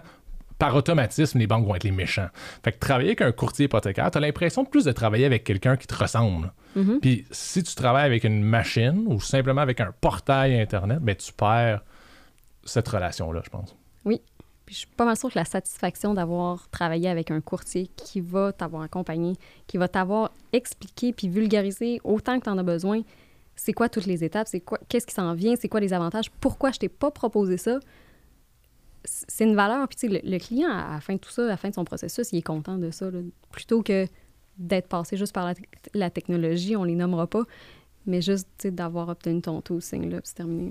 par 0.58 0.74
automatisme, 0.74 1.38
les 1.38 1.46
banques 1.46 1.66
vont 1.66 1.74
être 1.74 1.84
les 1.84 1.90
méchants. 1.90 2.28
Fait 2.64 2.72
que 2.72 2.78
travailler 2.78 3.10
avec 3.10 3.20
un 3.20 3.32
courtier 3.32 3.66
hypothécaire, 3.66 4.10
tu 4.10 4.18
as 4.18 4.20
l'impression 4.20 4.62
de 4.62 4.68
plus 4.68 4.84
de 4.84 4.92
travailler 4.92 5.26
avec 5.26 5.44
quelqu'un 5.44 5.76
qui 5.76 5.86
te 5.86 5.94
ressemble. 5.94 6.52
Mm-hmm. 6.76 7.00
Puis 7.00 7.26
si 7.30 7.62
tu 7.62 7.74
travailles 7.74 8.06
avec 8.06 8.24
une 8.24 8.42
machine 8.42 9.04
ou 9.06 9.20
simplement 9.20 9.60
avec 9.60 9.80
un 9.80 9.92
portail 10.00 10.58
Internet, 10.58 10.98
ben, 11.00 11.14
tu 11.14 11.32
perds 11.32 11.82
cette 12.64 12.88
relation-là, 12.88 13.42
je 13.44 13.50
pense. 13.50 13.76
Oui, 14.04 14.22
je 14.74 14.78
suis 14.80 14.86
pas 14.86 15.04
mal 15.04 15.16
sûre 15.16 15.30
que 15.30 15.38
la 15.38 15.44
satisfaction 15.44 16.14
d'avoir 16.14 16.68
travaillé 16.70 17.08
avec 17.08 17.30
un 17.30 17.40
courtier 17.40 17.88
qui 17.96 18.20
va 18.20 18.52
t'avoir 18.52 18.82
accompagné, 18.82 19.34
qui 19.66 19.76
va 19.76 19.88
t'avoir 19.88 20.32
expliqué 20.52 21.12
puis 21.12 21.28
vulgarisé 21.28 22.00
autant 22.04 22.38
que 22.38 22.44
tu 22.44 22.50
en 22.50 22.58
as 22.58 22.62
besoin, 22.62 23.02
c'est 23.54 23.72
quoi 23.72 23.88
toutes 23.88 24.06
les 24.06 24.22
étapes, 24.22 24.48
c'est 24.48 24.60
quoi, 24.60 24.78
qu'est-ce 24.88 25.06
qui 25.06 25.14
s'en 25.14 25.34
vient, 25.34 25.54
c'est 25.56 25.68
quoi 25.68 25.80
les 25.80 25.92
avantages, 25.92 26.30
pourquoi 26.40 26.72
je 26.72 26.78
t'ai 26.78 26.88
pas 26.88 27.10
proposé 27.10 27.56
ça? 27.56 27.80
C'est 29.04 29.44
une 29.44 29.54
valeur. 29.54 29.86
Puis, 29.86 29.96
tu 29.96 30.08
sais, 30.08 30.20
le, 30.24 30.38
client, 30.38 30.68
à 30.68 30.94
la 30.94 31.00
fin 31.00 31.14
de 31.14 31.20
tout 31.20 31.30
ça, 31.30 31.44
à 31.44 31.46
la 31.46 31.56
fin 31.56 31.68
de 31.68 31.74
son 31.74 31.84
processus, 31.84 32.32
il 32.32 32.38
est 32.38 32.42
content 32.42 32.76
de 32.76 32.90
ça. 32.90 33.06
plutôt 33.52 33.82
que 33.82 34.06
d'être 34.58 34.88
passé 34.88 35.16
juste 35.16 35.32
par 35.32 35.52
la, 35.94 36.10
technologie, 36.10 36.76
on 36.76 36.82
les 36.82 36.96
nommera 36.96 37.28
pas, 37.28 37.44
mais 38.04 38.20
juste 38.20 38.66
d'avoir 38.66 39.08
obtenu 39.08 39.40
ton 39.42 39.60
taux 39.60 39.80
signe 39.80 40.10
là, 40.10 40.18
c'est 40.24 40.34
terminé. 40.34 40.70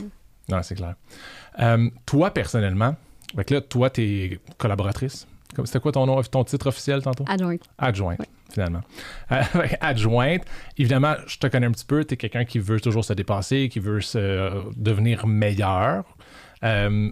Non, 0.50 0.62
c'est 0.64 0.76
clair. 0.76 0.96
Euh, 1.60 1.90
toi, 2.06 2.32
personnellement, 2.32 2.96
fait 3.44 3.52
là, 3.52 3.62
toi, 3.62 3.90
tu 3.90 4.02
es 4.02 4.40
collaboratrice. 4.58 5.28
C'était 5.64 5.80
quoi 5.80 5.92
ton 5.92 6.06
nom, 6.06 6.22
ton 6.24 6.44
titre 6.44 6.68
officiel 6.68 7.02
tantôt? 7.02 7.24
Adjointe. 7.28 7.62
Adjointe, 7.78 8.20
finalement. 8.52 8.82
Euh, 9.32 9.42
adjointe, 9.80 10.44
évidemment, 10.78 11.16
je 11.28 11.38
te 11.38 11.48
connais 11.48 11.68
un 11.68 11.72
petit 11.72 11.86
peu. 11.86 12.04
Tu 12.04 12.16
es 12.16 12.18
quelqu'un 12.18 12.44
qui 12.44 12.60
veut 12.60 12.82
toujours 12.82 13.06
se 13.06 13.14
dépasser, 13.14 13.70
qui 13.70 13.80
veut 13.80 14.02
se 14.02 14.52
devenir 14.76 15.28
meilleur. 15.28 16.04
Euh, 16.64 17.10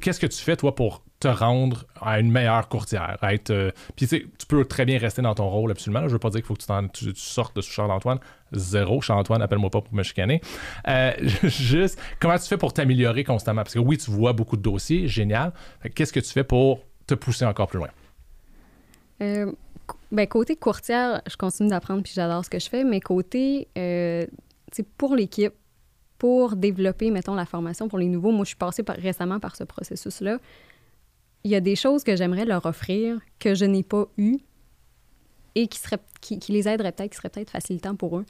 qu'est-ce 0.00 0.20
que 0.20 0.26
tu 0.26 0.38
fais, 0.38 0.56
toi, 0.56 0.74
pour 0.74 1.02
te 1.20 1.28
rendre 1.28 1.86
à 2.00 2.18
une 2.20 2.30
meilleure 2.30 2.68
courtière? 2.68 3.18
euh, 3.50 3.70
puis 3.96 4.06
tu 4.06 4.46
peux 4.48 4.64
très 4.64 4.84
bien 4.84 4.98
rester 4.98 5.22
dans 5.22 5.34
ton 5.34 5.48
rôle, 5.48 5.70
absolument. 5.70 6.02
Je 6.02 6.08
Je 6.08 6.12
veux 6.12 6.18
pas 6.18 6.30
dire 6.30 6.40
qu'il 6.40 6.46
faut 6.46 6.54
que 6.54 6.88
tu, 6.88 7.12
sortes 7.14 7.56
de 7.56 7.60
sous 7.60 7.72
Charles-Antoine. 7.72 8.18
Zéro. 8.52 9.00
Charles-Antoine, 9.00 9.42
appelle-moi 9.42 9.70
pas 9.70 9.80
pour 9.80 9.94
me 9.94 10.02
chicaner. 10.02 10.40
Euh, 10.88 11.12
juste, 11.44 11.98
comment 12.20 12.38
tu 12.38 12.46
fais 12.46 12.56
pour 12.56 12.72
t'améliorer 12.72 13.24
constamment? 13.24 13.62
Parce 13.62 13.74
que 13.74 13.78
oui, 13.78 13.98
tu 13.98 14.10
vois 14.10 14.32
beaucoup 14.32 14.56
de 14.56 14.62
dossiers, 14.62 15.06
génial. 15.08 15.52
Qu'est-ce 15.94 16.12
que 16.12 16.20
tu 16.20 16.32
fais 16.32 16.44
pour 16.44 16.80
te 17.06 17.14
pousser 17.14 17.44
encore 17.44 17.68
plus 17.68 17.78
loin? 17.78 17.88
Euh, 19.22 19.52
ben, 20.10 20.26
côté 20.26 20.56
courtière, 20.56 21.22
je 21.26 21.36
continue 21.36 21.70
d'apprendre 21.70 22.02
puis 22.02 22.12
j'adore 22.14 22.44
ce 22.44 22.50
que 22.50 22.58
je 22.58 22.68
fais, 22.68 22.84
mais 22.84 23.00
côté, 23.00 23.68
pour 24.98 25.14
l'équipe, 25.16 25.54
pour 26.22 26.54
développer, 26.54 27.10
mettons, 27.10 27.34
la 27.34 27.46
formation 27.46 27.88
pour 27.88 27.98
les 27.98 28.06
nouveaux, 28.06 28.30
moi, 28.30 28.44
je 28.44 28.50
suis 28.50 28.56
passée 28.56 28.84
récemment 28.86 29.40
par 29.40 29.56
ce 29.56 29.64
processus-là. 29.64 30.38
Il 31.42 31.50
y 31.50 31.56
a 31.56 31.60
des 31.60 31.74
choses 31.74 32.04
que 32.04 32.14
j'aimerais 32.14 32.44
leur 32.44 32.64
offrir 32.64 33.18
que 33.40 33.56
je 33.56 33.64
n'ai 33.64 33.82
pas 33.82 34.06
eues 34.18 34.38
et 35.56 35.66
qui, 35.66 35.80
seraient, 35.80 35.98
qui, 36.20 36.38
les 36.52 36.68
aideraient 36.68 36.92
peut-être, 36.92 37.10
qui 37.10 37.16
seraient 37.16 37.28
peut-être 37.28 37.50
facilitants 37.50 37.96
pour 37.96 38.18
eux. 38.18 38.26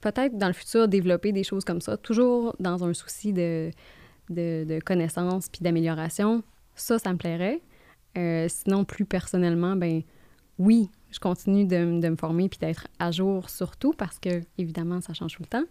Peut-être 0.00 0.38
dans 0.38 0.46
le 0.46 0.54
futur, 0.54 0.88
développer 0.88 1.32
des 1.32 1.44
choses 1.44 1.66
comme 1.66 1.82
ça, 1.82 1.98
toujours 1.98 2.56
dans 2.60 2.82
un 2.82 2.94
souci 2.94 3.34
de, 3.34 3.70
de, 4.30 4.64
de 4.66 4.80
connaissance 4.80 5.50
puis 5.50 5.60
d'amélioration. 5.60 6.42
Ça, 6.76 6.98
ça 6.98 7.12
me 7.12 7.18
plairait. 7.18 7.60
Euh, 8.16 8.46
sinon, 8.48 8.86
plus 8.86 9.04
personnellement, 9.04 9.76
ben 9.76 10.00
oui, 10.58 10.88
je 11.10 11.20
continue 11.20 11.66
de, 11.66 12.00
de 12.00 12.08
me 12.08 12.16
former 12.16 12.48
puis 12.48 12.58
d'être 12.58 12.88
à 12.98 13.10
jour 13.10 13.50
surtout 13.50 13.92
parce 13.92 14.18
que, 14.18 14.40
évidemment, 14.56 15.02
ça 15.02 15.12
change 15.12 15.34
tout 15.34 15.42
le 15.42 15.48
temps. 15.48 15.64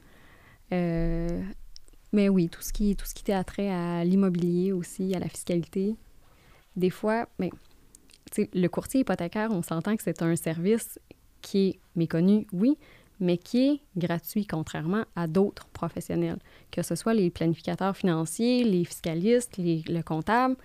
Euh, 0.73 1.41
mais 2.11 2.29
oui, 2.29 2.49
tout 2.49 2.61
ce 2.61 2.73
qui, 2.73 2.95
tout 2.95 3.05
ce 3.05 3.13
qui 3.13 3.31
attrait 3.31 3.69
à 3.69 4.03
l'immobilier 4.03 4.71
aussi, 4.71 5.15
à 5.15 5.19
la 5.19 5.27
fiscalité. 5.27 5.95
Des 6.75 6.89
fois, 6.89 7.27
mais, 7.39 7.51
le 8.37 8.67
courtier 8.67 9.01
hypothécaire, 9.01 9.51
on 9.51 9.61
s'entend 9.61 9.95
que 9.95 10.03
c'est 10.03 10.21
un 10.21 10.35
service 10.35 10.99
qui 11.41 11.69
est 11.69 11.79
méconnu, 11.95 12.47
oui, 12.51 12.77
mais 13.19 13.37
qui 13.37 13.69
est 13.69 13.81
gratuit, 13.97 14.45
contrairement 14.45 15.05
à 15.15 15.27
d'autres 15.27 15.67
professionnels, 15.67 16.39
que 16.71 16.81
ce 16.81 16.95
soit 16.95 17.13
les 17.13 17.29
planificateurs 17.29 17.95
financiers, 17.95 18.63
les 18.63 18.85
fiscalistes, 18.85 19.57
les, 19.57 19.83
le 19.87 20.01
comptable. 20.01 20.55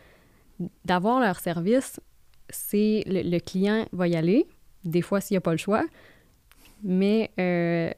D'avoir 0.85 1.21
leur 1.21 1.39
service, 1.39 2.01
c'est 2.51 3.05
le, 3.07 3.39
client 3.39 3.87
va 3.93 4.09
y 4.09 4.17
aller, 4.17 4.47
des 4.85 5.03
fois 5.03 5.21
s'il 5.21 5.35
n'y 5.35 5.39
a 5.39 5.43
pas 5.43 5.53
le 5.53 5.59
choix, 5.59 5.85
mais 6.83 7.31
euh, 7.39 7.91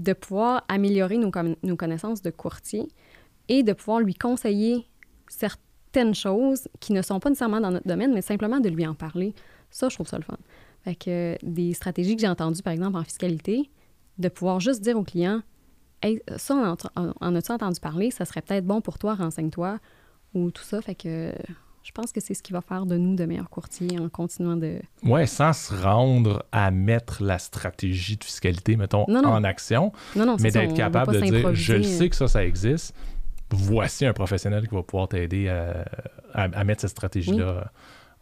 de 0.00 0.12
pouvoir 0.12 0.64
améliorer 0.68 1.18
nos, 1.18 1.30
connaissances 1.76 2.22
de 2.22 2.30
courtier 2.30 2.88
et 3.48 3.62
de 3.62 3.72
pouvoir 3.72 4.00
lui 4.00 4.14
conseiller 4.14 4.86
certaines 5.28 6.14
choses 6.14 6.68
qui 6.80 6.92
ne 6.92 7.02
sont 7.02 7.20
pas 7.20 7.28
nécessairement 7.30 7.60
dans 7.60 7.70
notre 7.70 7.88
domaine, 7.88 8.12
mais 8.12 8.22
simplement 8.22 8.60
de 8.60 8.68
lui 8.68 8.86
en 8.86 8.94
parler. 8.94 9.34
Ça, 9.70 9.88
je 9.88 9.94
trouve 9.94 10.08
ça 10.08 10.18
le 10.18 10.24
fun. 10.24 10.38
Fait 10.82 10.94
que 10.94 11.36
des 11.42 11.74
stratégies 11.74 12.14
que 12.16 12.20
j'ai 12.20 12.28
entendues, 12.28 12.62
par 12.62 12.72
exemple, 12.72 12.96
en 12.96 13.04
fiscalité, 13.04 13.70
de 14.18 14.28
pouvoir 14.28 14.60
juste 14.60 14.80
dire 14.82 14.96
au 14.96 15.02
client 15.02 15.42
Hey, 16.00 16.22
ça, 16.36 16.76
en, 16.94 17.12
en 17.20 17.34
as-tu 17.34 17.50
entendu 17.50 17.80
parler? 17.80 18.12
Ça 18.12 18.24
serait 18.24 18.40
peut-être 18.40 18.64
bon 18.64 18.80
pour 18.80 18.98
toi, 18.98 19.16
renseigne-toi, 19.16 19.80
ou 20.32 20.52
tout 20.52 20.62
ça. 20.62 20.80
Fait 20.80 20.94
que 20.94 21.32
je 21.88 21.92
pense 21.92 22.12
que 22.12 22.20
c'est 22.20 22.34
ce 22.34 22.42
qui 22.42 22.52
va 22.52 22.60
faire 22.60 22.84
de 22.84 22.98
nous 22.98 23.14
de 23.14 23.24
meilleurs 23.24 23.48
courtiers 23.48 23.98
en 23.98 24.10
continuant 24.10 24.56
de. 24.56 24.78
Oui, 25.04 25.26
sans 25.26 25.54
se 25.54 25.72
rendre 25.72 26.44
à 26.52 26.70
mettre 26.70 27.22
la 27.22 27.38
stratégie 27.38 28.18
de 28.18 28.24
fiscalité, 28.24 28.76
mettons, 28.76 29.04
en 29.04 29.42
action, 29.42 29.92
mais 30.14 30.50
d'être 30.50 30.74
capable 30.74 31.14
de 31.14 31.20
dire 31.20 31.54
je 31.54 31.80
sais 31.80 32.10
que 32.10 32.16
ça, 32.16 32.28
ça 32.28 32.44
existe. 32.44 32.94
Voici 33.50 34.04
un 34.04 34.12
professionnel 34.12 34.68
qui 34.68 34.74
va 34.74 34.82
pouvoir 34.82 35.08
t'aider 35.08 35.48
à, 36.34 36.64
mettre 36.64 36.82
cette 36.82 36.90
stratégie-là 36.90 37.72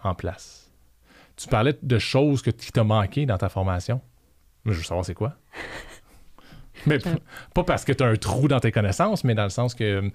en 0.00 0.14
place. 0.14 0.70
Tu 1.34 1.48
parlais 1.48 1.76
de 1.82 1.98
choses 1.98 2.42
que, 2.42 2.50
qui 2.50 2.70
t'ont 2.70 2.84
manqué 2.84 3.26
dans 3.26 3.36
ta 3.36 3.48
formation. 3.48 4.00
Je 4.64 4.74
veux 4.74 4.82
savoir 4.84 5.04
c'est 5.04 5.14
quoi. 5.14 5.34
mais 6.86 6.98
pas 7.52 7.64
parce 7.64 7.84
que 7.84 7.92
tu 7.92 8.04
as 8.04 8.06
un 8.06 8.16
trou 8.16 8.46
dans 8.46 8.60
tes 8.60 8.70
connaissances, 8.70 9.24
mais 9.24 9.34
dans 9.34 9.42
le 9.42 9.50
sens 9.50 9.74
que 9.74 10.08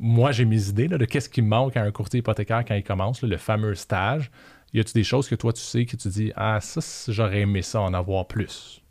moi, 0.00 0.32
j'ai 0.32 0.44
mes 0.44 0.68
idées 0.68 0.88
de 0.88 1.04
qu'est-ce 1.04 1.28
qui 1.28 1.42
manque 1.42 1.76
à 1.76 1.82
un 1.82 1.90
courtier 1.90 2.20
hypothécaire 2.20 2.64
quand 2.66 2.74
il 2.74 2.84
commence, 2.84 3.22
le 3.22 3.36
fameux 3.36 3.74
stage. 3.74 4.30
Y 4.72 4.80
a-tu 4.80 4.92
des 4.92 5.04
choses 5.04 5.28
que 5.28 5.34
toi, 5.34 5.52
tu 5.52 5.62
sais, 5.62 5.86
que 5.86 5.96
tu 5.96 6.08
dis, 6.08 6.32
ah, 6.36 6.60
ça, 6.60 6.80
j'aurais 7.10 7.40
aimé 7.40 7.62
ça 7.62 7.80
en 7.80 7.94
avoir 7.94 8.26
plus? 8.26 8.82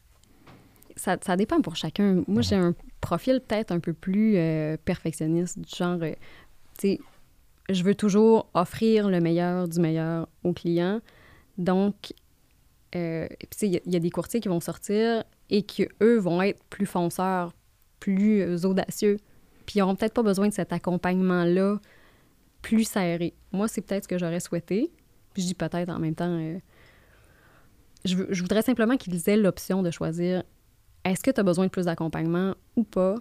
Ça, 0.96 1.18
dépend 1.38 1.62
pour 1.62 1.76
chacun. 1.76 2.24
Moi, 2.28 2.42
j'ai 2.42 2.56
un 2.56 2.74
profil 3.02 3.40
peut-être 3.40 3.72
un 3.72 3.80
peu 3.80 3.94
plus 3.94 4.36
euh, 4.36 4.78
perfectionniste, 4.84 5.60
du 5.60 5.70
genre, 5.76 6.00
euh, 6.02 6.14
tu 6.78 6.96
sais, 6.96 7.00
je 7.70 7.84
veux 7.84 7.96
toujours 7.96 8.50
offrir 8.54 9.08
le 9.08 9.22
meilleur 9.22 9.68
du 9.68 9.80
meilleur 9.80 10.28
au 10.44 10.54
client. 10.54 11.00
Donc, 11.58 12.14
euh, 12.96 13.28
il 13.62 13.82
y, 13.86 13.96
a 13.96 14.00
des 14.00 14.10
courtiers 14.10 14.40
qui 14.40 14.48
vont 14.48 14.60
sortir 14.60 15.24
et 15.50 15.62
qui, 15.64 15.88
eux, 16.02 16.18
vont 16.18 16.42
être 16.42 16.64
plus 16.66 16.86
fonceurs, 16.86 17.54
plus 18.00 18.66
audacieux 18.66 19.18
puis 19.68 19.78
ils 19.78 19.80
n'auront 19.82 19.96
peut-être 19.96 20.14
pas 20.14 20.24
besoin 20.24 20.48
de 20.48 20.54
cet 20.54 20.74
accompagnement-là 20.74 21.80
plus 22.62 22.86
serré. 22.86 23.36
Moi, 23.52 23.68
c'est 23.68 23.82
peut-être 23.82 24.06
ce 24.06 24.08
que 24.08 24.18
j'aurais 24.18 24.40
souhaité. 24.40 24.92
Puis 25.34 25.44
je 25.44 25.48
dis 25.48 25.54
peut-être 25.54 25.90
en 25.90 26.00
même 26.00 26.16
temps. 26.16 26.40
Euh, 26.40 26.58
je, 28.06 28.42
voudrais 28.42 28.62
simplement 28.62 28.96
qu'ils 28.96 29.30
aient 29.30 29.38
l'option 29.38 29.84
de 29.84 29.92
choisir 29.92 30.44
est-ce 31.04 31.22
que 31.22 31.32
tu 31.32 31.40
as 31.40 31.44
besoin 31.44 31.66
de 31.66 31.70
plus 31.70 31.86
d'accompagnement 31.86 32.56
ou 32.78 32.84
pas? 32.84 33.16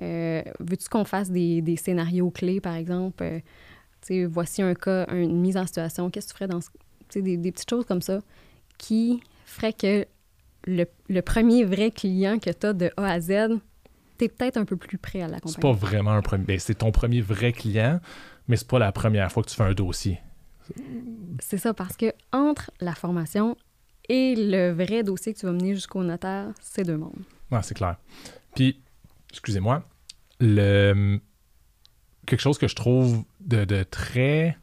Euh, 0.00 0.42
veux-tu 0.58 0.88
qu'on 0.88 1.04
fasse 1.04 1.30
des, 1.30 1.76
scénarios 1.76 2.30
clés, 2.30 2.60
par 2.60 2.74
exemple? 2.74 3.22
Euh, 3.22 4.28
voici 4.28 4.60
un 4.60 4.74
cas, 4.74 5.06
une 5.12 5.40
mise 5.40 5.56
en 5.56 5.66
situation. 5.66 6.10
Qu'est-ce 6.10 6.26
que 6.26 6.32
tu 6.32 6.36
ferais 6.36 6.48
dans 6.48 6.60
des, 7.14 7.36
des 7.36 7.52
petites 7.52 7.70
choses 7.70 7.86
comme 7.86 8.02
ça 8.02 8.20
qui 8.76 9.22
feraient 9.44 9.72
que 9.72 10.04
le, 10.66 10.86
le 11.08 11.22
premier 11.22 11.64
vrai 11.64 11.92
client 11.92 12.40
que 12.40 12.50
tu 12.50 12.66
as 12.66 12.72
de 12.72 12.90
A 12.96 13.06
à 13.06 13.20
Z 13.20 13.60
peut-être 14.28 14.56
un 14.56 14.64
peu 14.64 14.76
plus 14.76 14.98
prêt 14.98 15.22
à 15.22 15.28
l'accompagner. 15.28 15.54
C'est 15.54 15.60
pas 15.60 15.72
vraiment 15.72 16.12
un 16.12 16.22
premier. 16.22 16.44
Ben, 16.44 16.58
c'est 16.58 16.76
ton 16.76 16.92
premier 16.92 17.20
vrai 17.20 17.52
client, 17.52 18.00
mais 18.48 18.56
c'est 18.56 18.68
pas 18.68 18.78
la 18.78 18.92
première 18.92 19.30
fois 19.30 19.42
que 19.42 19.48
tu 19.48 19.56
fais 19.56 19.62
un 19.62 19.74
dossier. 19.74 20.20
C'est 21.40 21.58
ça, 21.58 21.74
parce 21.74 21.96
que 21.96 22.12
entre 22.32 22.70
la 22.80 22.94
formation 22.94 23.56
et 24.08 24.34
le 24.36 24.72
vrai 24.72 25.02
dossier 25.02 25.34
que 25.34 25.38
tu 25.38 25.46
vas 25.46 25.52
mener 25.52 25.74
jusqu'au 25.74 26.02
notaire, 26.02 26.48
c'est 26.60 26.84
deux 26.84 26.96
mondes. 26.96 27.22
Ouais, 27.50 27.62
c'est 27.62 27.74
clair. 27.74 27.96
Puis, 28.54 28.80
excusez-moi, 29.30 29.84
le 30.40 31.20
quelque 32.26 32.40
chose 32.40 32.58
que 32.58 32.68
je 32.68 32.76
trouve 32.76 33.24
de, 33.40 33.64
de 33.64 33.82
très 33.82 34.56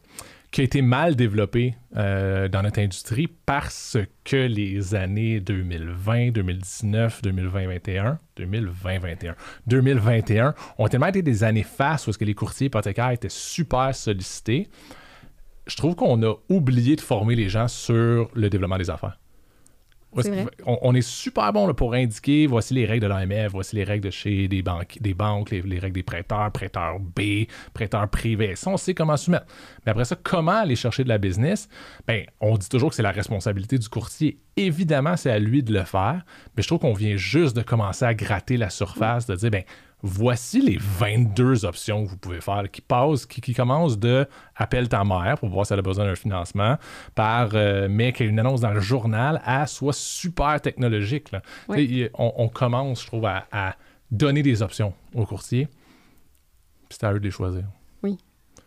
qui 0.52 0.62
a 0.62 0.64
été 0.64 0.82
mal 0.82 1.16
développé 1.16 1.76
euh, 1.95 2.47
dans 2.47 2.64
notre 2.64 2.80
industrie 2.80 3.28
parce 3.28 3.97
que 4.24 4.36
les 4.36 4.95
années 4.95 5.39
2020, 5.39 6.32
2019, 6.32 7.22
2020, 7.22 8.20
2021, 8.36 9.36
2021 9.68 10.56
ont 10.78 10.88
tellement 10.88 11.08
été 11.08 11.22
des 11.22 11.43
années 11.43 11.64
face 11.64 12.08
où 12.08 12.12
que 12.12 12.26
les 12.26 12.34
courtiers 12.34 12.68
hypothécaires 12.68 13.12
étaient 13.12 13.30
super 13.30 13.93
sollicités. 13.93 14.70
Je 15.68 15.76
trouve 15.76 15.95
qu'on 15.95 16.24
a 16.24 16.34
oublié 16.50 16.95
de 16.95 17.02
former 17.02 17.36
les 17.36 17.47
gens 17.47 17.68
sur 17.68 18.30
le 18.34 18.50
développement 18.50 18.78
des 18.78 18.89
affaires 18.89 19.20
on, 20.66 20.95
est 20.95 21.01
super 21.01 21.53
bon 21.53 21.72
pour 21.74 21.93
indiquer 21.93 22.47
voici 22.47 22.74
les 22.74 22.86
règles 22.86 23.03
de 23.03 23.07
l'AMF, 23.07 23.51
voici 23.51 23.76
les 23.76 23.84
règles 23.84 24.05
de 24.05 24.10
chez 24.10 24.47
des 24.47 24.62
banques, 24.62 24.97
des 25.01 25.14
banques 25.14 25.51
les, 25.51 25.80
règles 25.80 25.95
des 25.95 26.03
prêteurs, 26.03 26.51
prêteurs 26.51 26.99
B, 26.99 27.45
prêteurs 27.74 28.10
privés. 28.10 28.55
Ça, 28.55 28.72
on 28.72 28.78
sait 28.78 28.93
comment 28.93 29.18
se 29.18 29.30
mettre. 29.30 29.45
Mais 29.86 29.91
après 29.91 30.05
ça, 30.05 30.16
comment 30.22 30.60
aller 30.60 30.76
chercher 30.76 31.03
de 31.03 31.10
la 31.10 31.18
business? 31.18 31.70
Ben, 32.07 32.26
on 32.41 32.57
dit 32.57 32.70
toujours 32.70 32.89
que 32.89 32.95
c'est 32.95 33.03
la 33.03 33.12
responsabilité 33.12 33.78
du 33.78 33.88
courtier. 33.88 34.39
Évidemment, 34.57 35.16
c'est 35.16 35.32
à 35.32 35.39
lui 35.39 35.64
de 35.64 35.74
le 35.74 35.84
faire. 35.84 36.26
Mais 36.55 36.64
je 36.64 36.68
trouve 36.68 36.80
qu'on 36.80 36.93
vient 36.93 37.16
juste 37.16 37.55
de 37.55 37.62
commencer 37.62 38.05
à 38.05 38.14
gratter 38.14 38.57
la 38.57 38.70
surface, 38.70 39.28
de 39.28 39.36
dire, 39.36 39.51
ben, 39.51 39.64
voici 40.02 40.62
les 40.62 40.78
22 40.78 41.66
options 41.66 42.06
que 42.06 42.10
vous 42.10 42.18
pouvez 42.18 42.41
faire 42.41 42.70
qui 42.72 42.82
passent, 42.82 43.26
qui, 43.26 43.54
commencent 43.54 44.00
de 44.00 44.26
appelle 44.56 44.88
ta 44.88 45.04
mère 45.04 45.38
pour 45.39 45.50
voir 45.50 45.66
si 45.66 45.74
elle 45.74 45.80
a 45.80 45.84
besoin 45.84 46.06
d'un 46.06 46.16
financement, 46.16 46.78
par 47.16 47.50
euh, 47.54 47.88
une 48.20 48.39
annonce 48.39 48.62
dans 48.62 48.72
le 48.72 48.80
journal 48.80 49.41
à 49.43 49.68
soit 49.68 49.93
super 49.93 50.62
technologique. 50.62 51.32
On, 52.18 52.50
commence, 52.50 53.02
je 53.02 53.08
trouve, 53.08 53.26
à, 53.26 53.76
donner 54.12 54.41
des 54.41 54.62
options 54.62 54.93
aux 55.14 55.26
courtiers. 55.26 55.68
Puis 56.88 56.97
c'est 57.00 57.06
à 57.06 57.14
eux 57.14 57.20
de 57.20 57.26
les 57.26 57.32
choisir. 57.32 57.66
Oui. 58.02 58.18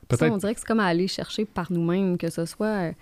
Peut-être. 0.07 0.33
on 0.33 0.37
dirait 0.37 0.55
que 0.55 0.61
c'est 0.61 0.67
comme 0.67 0.81
aller 0.81 1.09
chercher 1.09 1.45
par 1.45 1.73
nous-mêmes, 1.73 2.19
que 2.19 2.31
ce 2.31 2.45
soit 2.45 2.93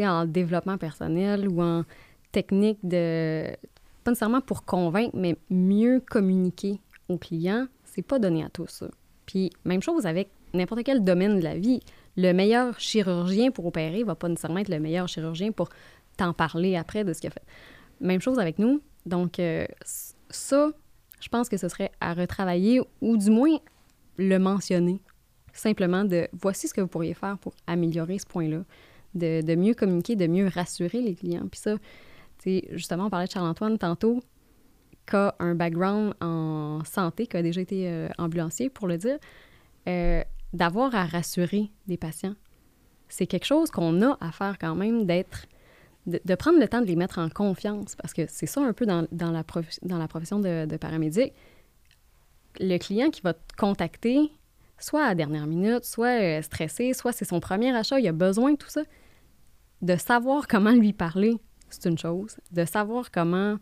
euh, 0.00 0.06
en 0.06 0.24
développement 0.24 0.78
personnel 0.78 1.48
ou 1.48 1.62
en 1.62 1.84
technique 2.32 2.78
de. 2.82 3.54
Pas 4.02 4.12
nécessairement 4.12 4.40
pour 4.40 4.64
convaincre, 4.64 5.16
mais 5.16 5.36
mieux 5.50 6.00
communiquer 6.00 6.80
aux 7.08 7.18
clients, 7.18 7.66
c'est 7.84 8.02
pas 8.02 8.18
donné 8.18 8.44
à 8.44 8.48
tous. 8.48 8.84
Puis 9.26 9.50
même 9.64 9.82
chose 9.82 10.06
avec 10.06 10.30
n'importe 10.54 10.82
quel 10.84 11.04
domaine 11.04 11.38
de 11.38 11.44
la 11.44 11.56
vie. 11.56 11.80
Le 12.16 12.32
meilleur 12.32 12.78
chirurgien 12.80 13.50
pour 13.50 13.66
opérer 13.66 14.02
va 14.04 14.14
pas 14.14 14.28
nécessairement 14.28 14.60
être 14.60 14.68
le 14.68 14.80
meilleur 14.80 15.08
chirurgien 15.08 15.52
pour 15.52 15.68
t'en 16.16 16.32
parler 16.32 16.76
après 16.76 17.04
de 17.04 17.12
ce 17.12 17.20
qu'il 17.20 17.28
a 17.28 17.30
fait. 17.30 17.44
Même 18.00 18.20
chose 18.20 18.38
avec 18.38 18.58
nous. 18.58 18.80
Donc 19.04 19.38
euh, 19.38 19.66
ça, 20.30 20.70
je 21.20 21.28
pense 21.28 21.48
que 21.48 21.56
ce 21.56 21.68
serait 21.68 21.92
à 22.00 22.14
retravailler 22.14 22.80
ou 23.00 23.16
du 23.16 23.30
moins 23.30 23.58
le 24.16 24.38
mentionner. 24.38 25.00
Simplement 25.52 26.04
de 26.04 26.28
voici 26.32 26.68
ce 26.68 26.74
que 26.74 26.80
vous 26.80 26.88
pourriez 26.88 27.14
faire 27.14 27.38
pour 27.38 27.54
améliorer 27.66 28.18
ce 28.18 28.26
point-là, 28.26 28.62
de, 29.14 29.40
de, 29.42 29.54
mieux 29.54 29.74
communiquer, 29.74 30.16
de 30.16 30.26
mieux 30.26 30.48
rassurer 30.48 31.00
les 31.00 31.14
clients. 31.14 31.46
Puis 31.50 31.60
ça, 31.60 31.76
justement, 32.72 33.06
on 33.06 33.10
parlait 33.10 33.26
de 33.26 33.32
Charles-Antoine 33.32 33.78
tantôt 33.78 34.20
qui 35.08 35.16
a 35.16 35.34
un 35.38 35.54
background 35.54 36.14
en 36.20 36.82
santé, 36.84 37.26
qui 37.26 37.36
a 37.36 37.42
déjà 37.42 37.60
été 37.60 37.88
euh, 37.88 38.08
ambulancier, 38.18 38.68
pour 38.68 38.86
le 38.86 38.98
dire, 38.98 39.18
euh, 39.88 40.22
d'avoir 40.52 40.94
à 40.94 41.04
rassurer 41.04 41.70
des 41.86 41.96
patients. 41.96 42.34
C'est 43.08 43.26
quelque 43.26 43.44
chose 43.44 43.70
qu'on 43.70 44.02
a 44.02 44.16
à 44.20 44.32
faire 44.32 44.58
quand 44.58 44.74
même, 44.74 45.06
d'être, 45.06 45.46
de, 46.06 46.34
prendre 46.34 46.58
le 46.58 46.68
temps 46.68 46.80
de 46.80 46.86
les 46.86 46.96
mettre 46.96 47.18
en 47.18 47.28
confiance, 47.28 47.94
parce 47.94 48.12
que 48.12 48.22
c'est 48.28 48.46
ça 48.46 48.60
un 48.60 48.72
peu 48.72 48.86
dans, 48.86 49.06
la, 49.12 49.44
dans 49.82 49.98
la 49.98 50.08
profession 50.08 50.40
de, 50.40 50.66
de 50.66 50.76
paramédic. 50.76 51.32
le 52.58 52.78
client 52.78 53.10
qui 53.10 53.20
va 53.22 53.34
te 53.34 53.56
contacter, 53.56 54.32
soit 54.78 55.04
à 55.04 55.08
la 55.08 55.14
dernière 55.14 55.46
minute, 55.46 55.84
soit 55.84 56.20
euh, 56.20 56.42
stressé, 56.42 56.92
soit 56.94 57.12
c'est 57.12 57.24
son 57.24 57.40
premier 57.40 57.74
achat, 57.74 58.00
il 58.00 58.08
a 58.08 58.12
besoin 58.12 58.52
de 58.52 58.56
tout 58.56 58.68
ça. 58.68 58.82
De 59.82 59.96
savoir 59.96 60.48
comment 60.48 60.72
lui 60.72 60.92
parler, 60.92 61.36
c'est 61.68 61.88
une 61.88 61.98
chose. 61.98 62.38
De 62.50 62.64
savoir 62.64 63.10
comment 63.10 63.58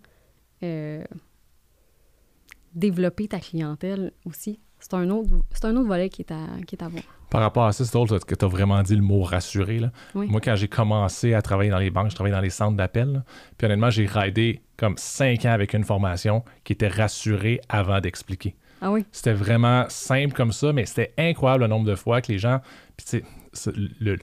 développer 2.74 3.28
ta 3.28 3.40
clientèle 3.40 4.12
aussi, 4.24 4.60
c'est 4.80 4.94
un 4.94 5.08
autre, 5.10 5.30
c'est 5.50 5.64
un 5.64 5.76
autre 5.76 5.88
volet 5.88 6.08
qui 6.08 6.22
est 6.22 6.32
à, 6.32 6.46
qui 6.66 6.74
est 6.74 6.82
à 6.82 6.88
voir. 6.88 7.02
Par 7.30 7.40
rapport 7.40 7.64
à 7.64 7.72
ça, 7.72 7.84
c'est 7.84 7.92
drôle 7.92 8.08
que 8.20 8.34
tu 8.34 8.44
as 8.44 8.48
vraiment 8.48 8.82
dit 8.82 8.94
le 8.94 9.02
mot 9.02 9.22
rassuré. 9.22 9.78
Là. 9.78 9.90
Oui. 10.14 10.28
Moi, 10.28 10.40
quand 10.40 10.56
j'ai 10.56 10.68
commencé 10.68 11.34
à 11.34 11.42
travailler 11.42 11.70
dans 11.70 11.78
les 11.78 11.90
banques, 11.90 12.10
je 12.10 12.14
travaillais 12.14 12.36
dans 12.36 12.42
les 12.42 12.50
centres 12.50 12.76
d'appel. 12.76 13.24
Puis 13.56 13.64
honnêtement, 13.64 13.90
j'ai 13.90 14.06
raidé 14.06 14.60
comme 14.76 14.94
cinq 14.98 15.46
ans 15.46 15.52
avec 15.52 15.72
une 15.72 15.84
formation 15.84 16.44
qui 16.64 16.74
était 16.74 16.88
rassurée 16.88 17.60
avant 17.68 18.00
d'expliquer. 18.00 18.54
Ah 18.80 18.92
oui, 18.92 19.06
C'était 19.10 19.32
vraiment 19.32 19.86
simple 19.88 20.34
comme 20.34 20.52
ça, 20.52 20.72
mais 20.74 20.84
c'était 20.84 21.14
incroyable 21.16 21.62
le 21.62 21.68
nombre 21.68 21.86
de 21.86 21.94
fois 21.94 22.20
que 22.20 22.30
les 22.30 22.38
gens. 22.38 22.60
Puis, 22.96 23.06
tu 23.06 23.24
sais, 23.54 23.72
le, 24.00 24.18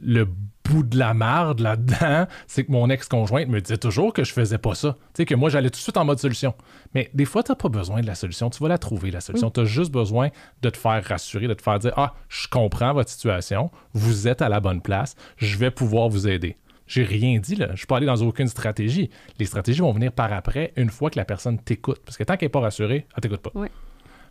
le 0.00 0.26
bout 0.64 0.82
de 0.82 0.98
la 0.98 1.14
marde 1.14 1.60
là-dedans, 1.60 2.26
c'est 2.46 2.64
que 2.64 2.72
mon 2.72 2.90
ex-conjointe 2.90 3.48
me 3.48 3.60
disait 3.60 3.78
toujours 3.78 4.12
que 4.12 4.24
je 4.24 4.32
faisais 4.32 4.58
pas 4.58 4.74
ça. 4.74 4.96
Tu 5.14 5.22
sais, 5.22 5.24
que 5.24 5.34
moi, 5.34 5.50
j'allais 5.50 5.70
tout 5.70 5.78
de 5.78 5.82
suite 5.82 5.96
en 5.96 6.04
mode 6.04 6.18
solution. 6.18 6.54
Mais 6.94 7.10
des 7.14 7.24
fois, 7.24 7.42
tu 7.42 7.52
n'as 7.52 7.56
pas 7.56 7.68
besoin 7.68 8.00
de 8.00 8.06
la 8.06 8.14
solution. 8.14 8.50
Tu 8.50 8.62
vas 8.62 8.68
la 8.68 8.78
trouver, 8.78 9.10
la 9.10 9.20
solution. 9.20 9.50
Tu 9.50 9.60
as 9.60 9.64
juste 9.64 9.92
besoin 9.92 10.28
de 10.62 10.70
te 10.70 10.76
faire 10.76 11.02
rassurer, 11.04 11.48
de 11.48 11.54
te 11.54 11.62
faire 11.62 11.78
dire 11.78 11.92
Ah, 11.96 12.14
je 12.28 12.48
comprends 12.48 12.92
votre 12.92 13.10
situation, 13.10 13.70
vous 13.92 14.28
êtes 14.28 14.42
à 14.42 14.48
la 14.48 14.60
bonne 14.60 14.82
place, 14.82 15.16
je 15.36 15.56
vais 15.56 15.70
pouvoir 15.70 16.08
vous 16.08 16.28
aider. 16.28 16.56
J'ai 16.86 17.04
rien 17.04 17.38
dit, 17.38 17.54
là. 17.54 17.66
Je 17.66 17.72
ne 17.72 17.76
suis 17.76 17.86
pas 17.86 17.98
allé 17.98 18.06
dans 18.06 18.16
aucune 18.22 18.48
stratégie. 18.48 19.10
Les 19.38 19.44
stratégies 19.44 19.80
vont 19.80 19.92
venir 19.92 20.10
par 20.10 20.32
après, 20.32 20.72
une 20.76 20.88
fois 20.88 21.10
que 21.10 21.18
la 21.18 21.26
personne 21.26 21.58
t'écoute. 21.58 22.00
Parce 22.04 22.16
que 22.16 22.24
tant 22.24 22.36
qu'elle 22.36 22.46
n'est 22.46 22.50
pas 22.50 22.60
rassurée, 22.60 23.06
elle 23.14 23.20
t'écoute 23.20 23.42
pas. 23.42 23.50
Ouais. 23.54 23.70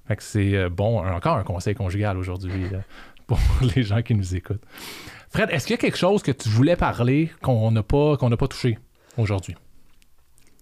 Fait 0.08 0.16
que 0.16 0.24
c'est 0.24 0.56
euh, 0.56 0.70
bon, 0.70 1.06
encore 1.06 1.38
un 1.38 1.44
conseil 1.44 1.76
conjugal 1.76 2.18
aujourd'hui 2.18 2.66
euh, 2.74 2.80
pour 3.28 3.40
les 3.76 3.84
gens 3.84 4.02
qui 4.02 4.16
nous 4.16 4.36
écoutent. 4.36 4.64
Fred, 5.30 5.50
est-ce 5.52 5.68
qu'il 5.68 5.74
y 5.74 5.80
a 5.80 5.82
quelque 5.82 5.98
chose 5.98 6.24
que 6.24 6.32
tu 6.32 6.50
voulais 6.50 6.76
parler 6.76 7.32
qu'on 7.42 7.72
n'a 7.72 7.84
pas, 7.84 8.18
pas 8.18 8.48
touché 8.48 8.78
aujourd'hui? 9.18 9.56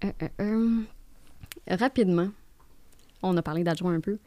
Euh, 0.04 0.12
euh, 0.22 0.30
euh, 1.70 1.76
rapidement, 1.76 2.30
on 3.22 3.38
a 3.38 3.42
parlé 3.42 3.64
d'adjoint 3.64 3.94
un 3.94 4.00
peu. 4.00 4.18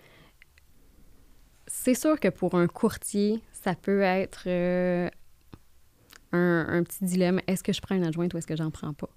C'est 1.67 1.95
sûr 1.95 2.19
que 2.19 2.29
pour 2.29 2.55
un 2.55 2.67
courtier, 2.67 3.43
ça 3.53 3.75
peut 3.75 4.01
être 4.01 4.49
un, 6.33 6.83
petit 6.85 7.05
dilemme. 7.05 7.41
Est-ce 7.47 7.63
que 7.63 7.73
je 7.73 7.81
prends 7.81 7.95
une 7.95 8.05
adjointe 8.05 8.33
ou 8.33 8.39
est-ce 8.39 8.47
que 8.47 8.57
j'en 8.57 8.71
prends 8.71 8.95
pas? 8.95 9.11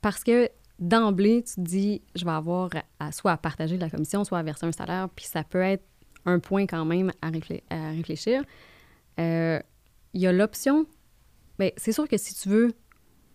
Parce 0.00 0.22
que 0.22 0.48
d'emblée, 0.78 1.42
tu 1.42 1.56
te 1.56 1.60
dis, 1.60 2.02
je 2.14 2.24
vais 2.24 2.30
avoir 2.30 2.70
soit 3.10 3.32
à 3.32 3.36
partager 3.36 3.76
de 3.76 3.80
la 3.80 3.90
commission, 3.90 4.22
soit 4.24 4.38
à 4.38 4.42
verser 4.42 4.66
un 4.66 4.72
salaire, 4.72 5.08
puis 5.08 5.24
ça 5.24 5.42
peut 5.42 5.62
être 5.62 5.84
un 6.26 6.38
point 6.38 6.66
quand 6.66 6.84
même 6.84 7.12
à, 7.22 7.30
réflé- 7.30 7.64
à 7.70 7.90
réfléchir. 7.90 8.42
Il 10.14 10.20
y 10.20 10.26
a 10.26 10.32
l'option, 10.32 10.86
mais 11.58 11.74
c'est 11.76 11.92
sûr 11.92 12.08
que 12.08 12.16
si 12.16 12.34
tu 12.34 12.48
veux 12.48 12.72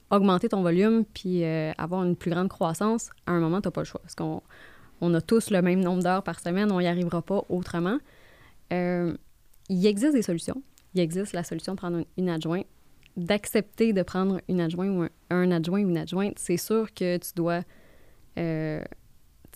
augmenter 0.09 0.49
ton 0.49 0.61
volume 0.61 1.05
puis 1.05 1.43
euh, 1.43 1.71
avoir 1.77 2.03
une 2.03 2.15
plus 2.15 2.31
grande 2.31 2.49
croissance, 2.49 3.09
à 3.25 3.31
un 3.31 3.39
moment, 3.39 3.61
tu 3.61 3.67
n'as 3.67 3.71
pas 3.71 3.81
le 3.81 3.85
choix. 3.85 4.01
Parce 4.01 4.15
qu'on 4.15 4.41
on 5.01 5.13
a 5.13 5.21
tous 5.21 5.49
le 5.49 5.61
même 5.61 5.79
nombre 5.81 6.03
d'heures 6.03 6.23
par 6.23 6.39
semaine, 6.39 6.71
on 6.71 6.79
n'y 6.79 6.87
arrivera 6.87 7.21
pas 7.21 7.43
autrement. 7.49 7.97
Euh, 8.71 9.15
il 9.69 9.85
existe 9.85 10.13
des 10.13 10.21
solutions. 10.21 10.61
Il 10.93 11.01
existe 11.01 11.33
la 11.33 11.43
solution 11.43 11.73
de 11.73 11.77
prendre 11.77 11.97
un- 11.97 12.05
une 12.17 12.29
adjointe. 12.29 12.65
D'accepter 13.17 13.93
de 13.93 14.01
prendre 14.01 14.41
une 14.47 14.59
adjointe 14.61 14.89
ou 14.89 15.07
un, 15.29 15.51
adjoint 15.51 15.81
ou 15.83 15.89
une 15.89 15.97
adjointe, 15.97 16.37
c'est 16.39 16.57
sûr 16.57 16.91
que 16.93 17.17
tu 17.17 17.31
dois. 17.35 17.61
euh, 18.37 18.83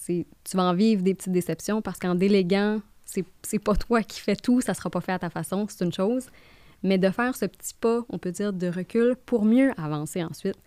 tu 0.06 0.26
vas 0.54 0.64
en 0.64 0.74
vivre 0.76 1.02
des 1.02 1.16
petites 1.16 1.34
déceptions 1.34 1.82
parce 1.82 1.98
qu'en 1.98 2.14
déléguant, 2.14 2.82
c'est 3.04 3.60
pas 3.60 3.76
toi 3.76 4.04
qui 4.04 4.20
fais 4.22 4.36
tout, 4.36 4.62
ça 4.62 4.74
sera 4.76 4.90
pas 4.92 5.02
fait 5.02 5.12
à 5.14 5.20
ta 5.20 5.30
façon, 5.32 5.66
c'est 5.68 5.84
une 5.84 5.92
chose. 5.92 6.28
Mais 6.84 6.98
de 6.98 7.10
faire 7.10 7.36
ce 7.36 7.46
petit 7.46 7.74
pas, 7.74 8.06
on 8.10 8.18
peut 8.18 8.32
dire, 8.32 8.54
de 8.54 8.68
recul 8.68 9.16
pour 9.26 9.46
mieux 9.46 9.72
avancer 9.78 10.24
ensuite. 10.24 10.58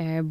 Euh, 0.00 0.22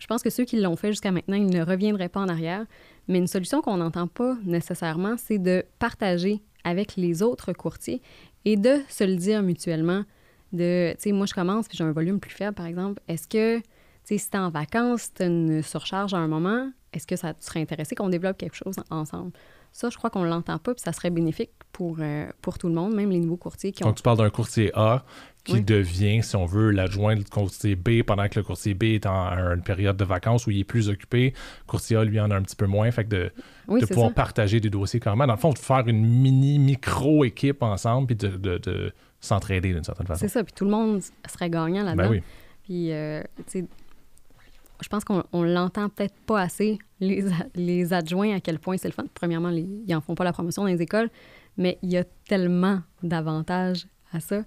je 0.00 0.06
pense 0.06 0.22
que 0.22 0.30
ceux 0.30 0.44
qui 0.44 0.60
l'ont 0.60 0.76
fait 0.76 0.88
jusqu'à 0.88 1.10
maintenant, 1.10 1.36
ils 1.36 1.46
ne 1.46 1.62
reviendraient 1.62 2.08
pas 2.08 2.20
en 2.20 2.28
arrière. 2.28 2.66
Mais 3.08 3.18
une 3.18 3.26
solution 3.26 3.62
qu'on 3.62 3.78
n'entend 3.78 4.08
pas 4.08 4.36
nécessairement, 4.44 5.16
c'est 5.16 5.38
de 5.38 5.64
partager 5.78 6.42
avec 6.64 6.96
les 6.96 7.22
autres 7.22 7.52
courtiers 7.52 8.02
et 8.44 8.56
de 8.56 8.76
se 8.88 9.04
le 9.04 9.16
dire 9.16 9.42
mutuellement. 9.42 10.04
De, 10.52 10.92
tu 10.92 10.96
sais, 11.00 11.12
moi, 11.12 11.26
je 11.26 11.34
commence 11.34 11.68
puis 11.68 11.76
j'ai 11.76 11.84
un 11.84 11.92
volume 11.92 12.20
plus 12.20 12.30
faible, 12.30 12.54
par 12.54 12.66
exemple. 12.66 13.02
Est-ce 13.08 13.28
que, 13.28 13.58
tu 13.58 13.64
sais, 14.04 14.18
si 14.18 14.30
t'es 14.30 14.38
en 14.38 14.50
vacances, 14.50 15.12
tu 15.14 15.24
une 15.24 15.62
surcharge 15.62 16.14
à 16.14 16.18
un 16.18 16.28
moment, 16.28 16.70
est-ce 16.92 17.06
que 17.06 17.16
ça 17.16 17.34
tu 17.34 17.44
serait 17.46 17.60
intéressé 17.60 17.94
qu'on 17.94 18.08
développe 18.08 18.38
quelque 18.38 18.56
chose 18.56 18.76
ensemble? 18.90 19.32
Ça, 19.72 19.90
je 19.90 19.96
crois 19.96 20.10
qu'on 20.10 20.22
ne 20.24 20.28
l'entend 20.28 20.58
pas, 20.58 20.74
puis 20.74 20.82
ça 20.82 20.92
serait 20.92 21.10
bénéfique 21.10 21.50
pour, 21.72 21.96
euh, 22.00 22.26
pour 22.40 22.58
tout 22.58 22.68
le 22.68 22.74
monde, 22.74 22.94
même 22.94 23.10
les 23.10 23.20
nouveaux 23.20 23.36
courtiers 23.36 23.72
qui 23.72 23.84
ont 23.84 23.88
Donc, 23.88 23.96
tu 23.96 24.02
parles 24.02 24.16
d'un 24.18 24.30
courtier 24.30 24.70
A 24.74 25.04
qui 25.44 25.52
Oui. 25.54 25.62
devient, 25.62 26.22
si 26.22 26.34
on 26.34 26.46
veut, 26.46 26.70
l'adjoint 26.70 27.14
du 27.14 27.24
courtier 27.24 27.76
B 27.76 28.02
pendant 28.02 28.26
que 28.28 28.38
le 28.38 28.42
courtier 28.42 28.74
B 28.74 28.84
est 28.84 29.06
en 29.06 29.28
une 29.54 29.62
période 29.62 29.96
de 29.96 30.04
vacances 30.04 30.46
où 30.46 30.50
il 30.50 30.60
est 30.60 30.64
plus 30.64 30.88
occupé. 30.88 31.34
Le 31.66 31.66
courtier 31.70 31.96
A, 31.98 32.04
lui, 32.04 32.18
en 32.18 32.30
a 32.30 32.36
un 32.36 32.42
petit 32.42 32.56
peu 32.56 32.66
moins. 32.66 32.90
Fait 32.90 33.04
que 33.04 33.10
de, 33.10 33.30
Oui, 33.68 33.80
de 33.80 33.86
pouvoir 33.86 34.08
ça. 34.08 34.14
partager 34.14 34.58
des 34.60 34.70
dossiers 34.70 34.98
carrément. 34.98 35.26
Dans 35.26 35.34
le 35.34 35.38
fond, 35.38 35.52
de 35.52 35.58
faire 35.58 35.86
une 35.86 36.04
mini, 36.04 36.58
micro-équipe 36.58 37.62
ensemble 37.62 38.06
puis 38.08 38.16
de, 38.16 38.28
de- 38.28 38.58
de 38.58 38.92
s'entraider 39.20 39.72
d'une 39.72 39.84
certaine 39.84 40.06
façon. 40.06 40.20
C'est 40.20 40.28
ça, 40.28 40.42
puis 40.42 40.52
tout 40.54 40.64
le 40.64 40.70
monde 40.70 41.00
serait 41.30 41.50
gagnant 41.50 41.84
là-dedans. 41.84 42.04
Ben 42.04 42.10
oui. 42.10 42.22
Puis, 42.64 42.92
euh, 42.92 43.22
tu 43.36 43.60
sais, 43.60 43.64
je 44.82 44.88
pense 44.88 45.04
qu'on 45.04 45.22
on 45.32 45.42
l'entend 45.42 45.88
peut-être 45.88 46.14
pas 46.26 46.40
assez, 46.40 46.78
les, 47.00 47.92
adjoints, 47.92 48.34
à 48.34 48.40
quel 48.40 48.58
point 48.58 48.76
c'est 48.76 48.88
le 48.88 48.94
fun. 48.94 49.04
Premièrement, 49.14 49.50
les, 49.50 49.68
ils 49.86 49.94
en 49.94 50.00
font 50.00 50.14
pas 50.14 50.24
la 50.24 50.32
promotion 50.32 50.62
dans 50.62 50.68
les 50.68 50.82
écoles, 50.82 51.10
mais 51.56 51.78
il 51.82 51.90
y 51.90 51.96
a 51.96 52.04
tellement 52.28 52.80
d'avantages 53.02 53.86
à 54.12 54.20
ça. 54.20 54.42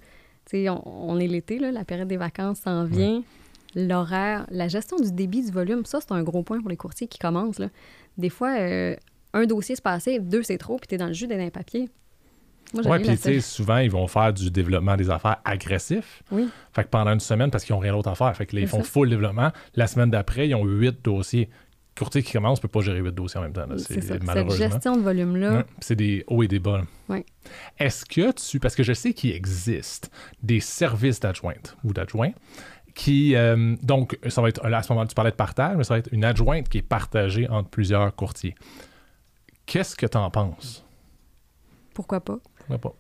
Tu 0.46 0.64
sais, 0.64 0.70
on, 0.70 1.10
on 1.10 1.20
est 1.20 1.28
l'été, 1.28 1.60
la 1.60 1.86
période 1.86 2.08
des 2.08 2.18
vacances 2.18 2.60
s'en 2.60 2.86
vient. 2.86 3.24
L'horaire, 3.76 4.48
la 4.50 4.68
gestion 4.68 4.98
du 4.98 5.12
débit, 5.12 5.44
du 5.44 5.52
volume, 5.52 5.86
ça, 5.86 6.00
c'est 6.02 6.12
un 6.12 6.24
gros 6.24 6.44
point 6.44 6.60
pour 6.60 6.70
les 6.70 6.78
courtiers 6.78 7.08
qui 7.08 7.20
commencent. 7.20 7.60
Là. 7.60 7.70
Des 8.18 8.30
fois, 8.30 8.58
euh, 8.58 8.96
un 9.34 9.46
dossier 9.46 9.76
se 9.76 9.82
passé, 9.82 10.20
deux, 10.20 10.44
c'est 10.44 10.58
trop, 10.58 10.78
puis 10.78 10.88
t'es 10.88 10.98
dans 10.98 11.08
le 11.08 11.14
jus 11.14 11.28
d'un 11.28 11.50
papier. 11.50 11.90
J'avais 12.74 13.00
puis 13.00 13.18
tu 13.18 13.18
sais, 13.18 13.42
souvent, 13.42 13.78
ils 13.78 13.90
vont 13.90 14.08
faire 14.08 14.34
du 14.34 14.52
développement 14.52 14.96
des 14.96 15.10
affaires 15.10 15.38
agressif. 15.44 16.22
Oui. 16.32 16.50
Fait 16.72 16.84
que 16.84 16.90
pendant 16.90 17.12
une 17.12 17.20
semaine, 17.20 17.50
parce 17.50 17.64
qu'ils 17.64 17.76
n'ont 17.76 17.80
rien 17.80 17.94
d'autre 17.94 18.10
à 18.10 18.16
faire. 18.16 18.36
Fait 18.36 18.46
que 18.46 18.56
là, 18.56 18.62
ils 18.62 18.68
font 18.68 18.84
ça. 18.84 18.90
full 18.90 19.10
développement. 19.10 19.52
La 19.76 19.88
semaine 19.88 20.12
d'après, 20.12 20.48
ils 20.48 20.56
ont 20.56 20.66
huit 20.66 21.04
dossiers. 21.04 21.50
Courtier 21.98 22.24
qui 22.24 22.32
commence 22.32 22.60
ne 22.60 22.62
peut 22.62 22.68
pas 22.70 22.80
gérer 22.82 23.00
huit 23.00 23.14
dossiers 23.14 23.40
en 23.40 23.44
même 23.44 23.54
temps. 23.54 23.66
C'est. 23.78 24.02
Cette 24.02 24.52
gestion 24.52 24.96
de 24.96 25.02
volume-là, 25.02 25.66
c'est 25.80 25.96
des 25.96 26.24
hauts 26.28 26.44
et 26.44 26.48
des 26.48 26.60
bas. 26.60 26.84
Ouais. 27.10 27.26
Est-ce 27.78 28.06
que 28.06 28.32
tu. 28.32 28.60
Parce 28.60 28.76
que 28.76 28.84
je 28.84 28.94
sais 28.94 29.14
qu'il 29.14 29.32
existe 29.32 30.12
des 30.42 30.60
services 30.60 31.20
d'adjointe 31.20 31.76
ou 31.84 31.92
d'adjoint 31.92 32.32
qui. 32.94 33.36
euh, 33.36 33.76
donc, 33.82 34.18
ça 34.30 34.42
va 34.42 34.50
être. 34.50 34.64
À 34.64 34.84
ce 34.84 34.94
moment-là, 34.94 35.08
tu 35.08 35.16
parlais 35.16 35.32
de 35.32 35.36
partage, 35.36 35.76
mais 35.76 35.84
ça 35.84 35.96
va 35.96 36.00
être 36.00 36.10
une 36.14 36.24
adjointe 36.24 36.70
qui 36.70 36.78
est 36.78 36.84
partagée 36.84 37.50
entre 37.50 37.70
plusieurs 37.70 38.16
courtiers. 38.16 38.56
Qu'est-ce 39.66 39.96
que 39.96 40.06
tu 40.06 40.18
en 40.18 40.30
penses? 40.30 40.86
pourquoi 42.00 42.22
pas? 42.22 42.38
Sais 42.70 42.78
pas. 42.78 42.94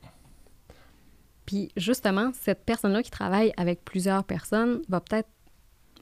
Puis 1.45 1.71
justement, 1.77 2.31
cette 2.39 2.63
personne-là 2.65 3.01
qui 3.03 3.11
travaille 3.11 3.51
avec 3.57 3.83
plusieurs 3.83 4.23
personnes 4.23 4.81
va 4.87 4.99
peut-être 5.01 5.29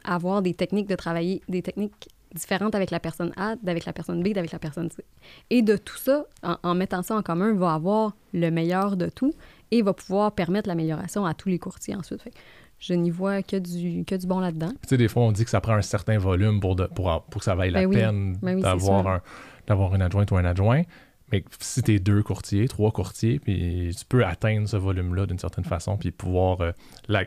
avoir 0.04 0.42
des 0.42 0.54
techniques 0.54 0.88
de 0.90 0.96
travailler, 0.96 1.42
des 1.48 1.62
techniques 1.62 2.10
différentes 2.36 2.76
avec 2.76 2.92
la 2.92 3.00
personne 3.00 3.32
A, 3.38 3.56
avec 3.66 3.86
la 3.86 3.94
personne 3.94 4.22
B, 4.22 4.28
avec 4.38 4.52
la 4.52 4.60
personne 4.60 4.90
C. 4.92 5.04
Et 5.50 5.62
de 5.62 5.78
tout 5.78 5.98
ça, 5.98 6.26
en, 6.44 6.58
en 6.64 6.76
mettant 6.76 7.02
ça 7.02 7.16
en 7.16 7.22
commun, 7.22 7.54
va 7.54 7.74
avoir 7.74 8.16
le 8.34 8.50
meilleur 8.52 8.98
de 8.98 9.08
tout 9.10 9.34
et 9.72 9.82
va 9.82 9.94
pouvoir 9.94 10.34
permettre 10.34 10.68
l'amélioration 10.68 11.26
à 11.26 11.34
tous 11.34 11.50
les 11.50 11.60
courtiers 11.60 11.96
ensuite. 11.96 12.22
Fait 12.22 12.32
que 12.32 12.38
je 12.80 12.94
n'y 12.94 13.10
vois 13.10 13.42
que 13.42 13.56
du, 13.58 14.04
que 14.06 14.16
du 14.16 14.28
bon 14.28 14.40
là-dedans. 14.40 14.72
Tu 14.84 14.90
sais, 14.90 14.98
des 14.98 15.08
fois, 15.08 15.24
on 15.24 15.32
dit 15.32 15.46
que 15.46 15.50
ça 15.50 15.62
prend 15.62 15.74
un 15.74 15.82
certain 15.82 16.18
volume 16.20 16.60
pour, 16.60 16.76
de- 16.76 16.86
pour, 16.88 17.24
pour 17.30 17.40
que 17.40 17.46
ça 17.46 17.56
vaille 17.56 17.72
la 17.72 17.80
Ben 17.82 17.88
oui. 17.88 17.96
peine 17.96 18.38
Ben 18.42 18.56
oui, 18.56 18.62
un, 18.66 19.22
d'avoir 19.66 19.96
une 19.96 20.02
adjointe 20.02 20.30
ou 20.32 20.38
un 20.38 20.46
adjoint. 20.46 20.84
Mais 21.32 21.44
si 21.60 21.84
tu 21.84 21.96
es 21.96 22.00
deux 22.00 22.24
courtiers, 22.24 22.68
trois 22.68 22.92
courtiers, 22.92 23.40
puis 23.40 23.94
tu 23.98 24.06
peux 24.06 24.26
atteindre 24.26 24.68
ce 24.68 24.78
volume-là 24.78 25.26
d'une 25.26 25.40
certaine 25.40 25.66
façon, 25.66 25.98
puis 25.98 26.12
pouvoir 26.12 26.62
euh, 26.62 26.72
la, 27.08 27.26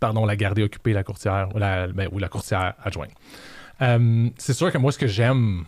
pardon, 0.00 0.26
la 0.26 0.36
garder 0.36 0.62
occupée, 0.62 0.92
la 0.92 1.04
courtière, 1.04 1.48
ou 1.54 1.58
la, 1.58 1.86
ben, 1.88 2.08
ou 2.12 2.18
la 2.18 2.28
courtière 2.28 2.74
adjointe. 2.82 3.12
Euh, 3.82 4.28
c'est 4.36 4.52
sûr 4.52 4.72
que 4.72 4.78
moi, 4.78 4.90
ce 4.92 4.98
que 4.98 5.06
j'aime 5.06 5.64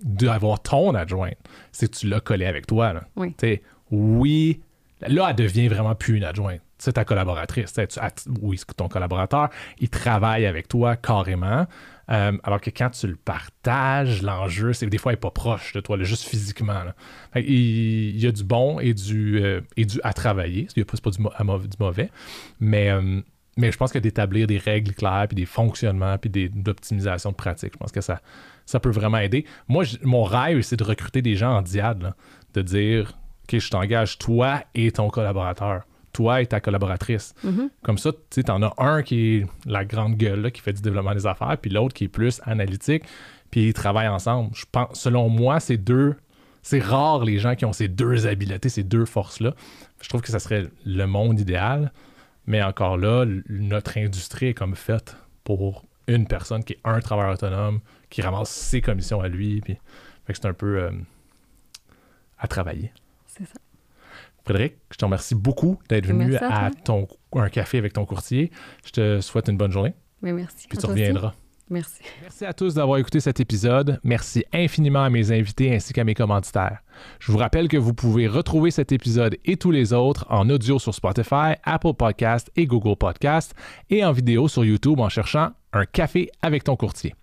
d'avoir 0.00 0.60
ton 0.60 0.94
adjointe, 0.94 1.38
c'est 1.72 1.90
que 1.90 1.96
tu 1.96 2.08
l'as 2.08 2.20
collé 2.20 2.44
avec 2.44 2.66
toi. 2.66 2.92
Là. 2.92 3.04
Oui. 3.16 3.34
Oui, 3.90 4.60
là, 5.00 5.28
elle 5.30 5.36
devient 5.36 5.68
vraiment 5.68 5.94
plus 5.94 6.16
une 6.16 6.24
adjointe. 6.24 6.60
C'est 6.78 6.94
ta 6.94 7.04
collaboratrice. 7.04 7.72
Tu 7.72 7.80
oui, 8.42 8.58
c'est 8.58 8.76
ton 8.76 8.88
collaborateur. 8.88 9.48
Il 9.78 9.88
travaille 9.88 10.44
avec 10.44 10.68
toi 10.68 10.96
carrément. 10.96 11.66
Euh, 12.10 12.36
alors 12.44 12.60
que 12.60 12.70
quand 12.70 12.90
tu 12.90 13.06
le 13.08 13.16
partages, 13.16 14.22
l'enjeu, 14.22 14.72
c'est 14.72 14.86
des 14.86 14.98
fois, 14.98 15.12
il 15.12 15.14
n'est 15.14 15.20
pas 15.20 15.30
proche 15.30 15.72
de 15.72 15.80
toi, 15.80 15.96
juste 16.02 16.24
physiquement. 16.24 16.82
il, 17.34 18.18
y 18.18 18.26
a 18.26 18.32
du 18.32 18.44
bon 18.44 18.78
et 18.78 18.94
du, 18.94 19.42
euh, 19.42 19.60
et 19.76 19.84
du 19.84 20.00
à 20.04 20.12
travailler. 20.12 20.68
Il 20.76 20.78
n'y 20.78 20.82
a 20.82 20.84
pas, 20.84 21.10
du, 21.10 21.22
mauvais- 21.80 22.10
euh, 22.62 23.20
mais 23.58 23.72
je 23.72 23.76
pense 23.76 23.92
que 23.92 23.98
d'établir 23.98 24.46
des 24.46 24.58
règles 24.58 24.92
claires, 24.92 25.26
puis 25.28 25.34
des 25.34 25.46
fonctionnements, 25.46 26.18
puis 26.18 26.50
d'optimisation 26.50 27.30
de 27.30 27.36
pratique, 27.36 27.72
je 27.72 27.78
pense 27.78 27.92
que 27.92 28.02
ça, 28.02 28.20
ça 28.66 28.78
peut 28.80 28.90
vraiment 28.90 29.18
aider. 29.18 29.46
Moi, 29.66 29.84
mon 30.02 30.24
rêve, 30.24 30.60
c'est 30.60 30.76
de 30.76 30.84
recruter 30.84 31.22
des 31.22 31.36
gens 31.36 31.56
en 31.56 31.62
diade, 31.62 32.14
de 32.54 32.62
dire, 32.62 33.18
OK, 33.44 33.58
je 33.58 33.70
t'engage 33.70 34.18
toi 34.18 34.62
et 34.74 34.92
ton 34.92 35.08
collaborateur 35.08 35.84
toi 36.16 36.40
et 36.40 36.46
ta 36.46 36.60
collaboratrice. 36.60 37.34
Mhm. 37.44 37.70
Comme 37.82 37.98
ça, 37.98 38.12
tu 38.12 38.40
sais, 38.40 38.50
en 38.50 38.62
as 38.62 38.72
un 38.78 39.02
qui 39.02 39.36
est 39.36 39.46
la 39.66 39.84
grande 39.84 40.16
gueule, 40.16 40.50
qui 40.50 40.62
fait 40.62 40.72
du 40.72 40.80
développement 40.80 41.14
des 41.14 41.26
affaires, 41.26 41.56
puis 41.60 41.70
l'autre 41.70 41.94
qui 41.94 42.04
est 42.04 42.08
plus 42.08 42.40
analytique, 42.44 43.04
puis 43.50 43.68
ils 43.68 43.74
travaillent 43.74 44.08
ensemble. 44.08 44.50
Je 44.54 44.64
pense, 44.70 44.98
selon 44.98 45.28
moi, 45.28 45.60
c'est 45.60 45.76
deux. 45.76 46.14
C'est 46.62 46.80
rare 46.80 47.24
les 47.24 47.38
gens 47.38 47.54
qui 47.54 47.64
ont 47.64 47.72
ces 47.72 47.86
deux 47.86 48.26
habiletés, 48.26 48.68
ces 48.68 48.82
deux 48.82 49.04
forces-là. 49.04 49.54
Je 50.00 50.08
trouve 50.08 50.22
que 50.22 50.30
ça 50.30 50.40
serait 50.40 50.68
le 50.84 51.04
monde 51.06 51.38
idéal. 51.38 51.92
Mais 52.46 52.62
encore 52.62 52.96
là, 52.96 53.24
notre 53.48 53.98
industrie 53.98 54.46
est 54.46 54.54
comme 54.54 54.74
faite 54.74 55.16
pour 55.44 55.84
une 56.06 56.26
personne 56.26 56.62
qui 56.64 56.74
est 56.74 56.80
un 56.84 57.00
travailleur 57.00 57.34
autonome, 57.34 57.80
qui 58.08 58.22
ramasse 58.22 58.50
ses 58.50 58.80
commissions 58.80 59.20
à 59.20 59.28
lui. 59.28 59.60
Puis, 59.60 59.78
c'est 60.28 60.46
un 60.46 60.52
peu 60.52 60.78
euh, 60.78 60.90
à 62.38 62.48
travailler. 62.48 62.92
C'est 63.26 63.44
ça. 63.44 63.58
Frédéric, 64.46 64.74
je 64.92 64.96
te 64.96 65.04
remercie 65.04 65.34
beaucoup 65.34 65.80
d'être 65.88 66.06
venu 66.06 66.36
à, 66.36 66.70
ton, 66.84 67.08
un 67.32 67.48
café 67.48 67.78
avec 67.78 67.92
ton 67.92 68.04
courtier. 68.04 68.52
Je 68.84 68.92
te 68.92 69.20
souhaite 69.20 69.48
une 69.48 69.56
bonne 69.56 69.72
journée. 69.72 69.92
Oui, 70.22 70.32
merci. 70.32 70.68
Puis 70.68 70.78
tu 70.78 70.86
reviendras. 70.86 71.34
Merci. 71.68 72.00
Merci 72.22 72.44
à 72.44 72.52
tous 72.52 72.74
d'avoir 72.74 72.98
écouté 72.98 73.18
cet 73.18 73.40
épisode. 73.40 73.98
Merci 74.04 74.44
infiniment 74.52 75.02
à 75.02 75.10
mes 75.10 75.32
invités 75.32 75.74
ainsi 75.74 75.92
qu'à 75.92 76.04
mes 76.04 76.14
commanditaires. 76.14 76.78
Je 77.18 77.32
vous 77.32 77.38
rappelle 77.38 77.66
que 77.66 77.76
vous 77.76 77.92
pouvez 77.92 78.28
retrouver 78.28 78.70
cet 78.70 78.92
épisode 78.92 79.36
et 79.44 79.56
tous 79.56 79.72
les 79.72 79.92
autres 79.92 80.24
en 80.30 80.48
audio 80.48 80.78
sur 80.78 80.94
Spotify, 80.94 81.54
Apple 81.64 81.94
Podcast 81.94 82.48
et 82.54 82.66
Google 82.66 82.96
Podcast 82.96 83.52
et 83.90 84.04
en 84.04 84.12
vidéo 84.12 84.46
sur 84.46 84.64
YouTube 84.64 85.00
en 85.00 85.08
cherchant 85.08 85.50
un 85.76 85.86
café 85.86 86.30
avec 86.42 86.64
ton 86.64 86.76
courtier. 86.76 87.14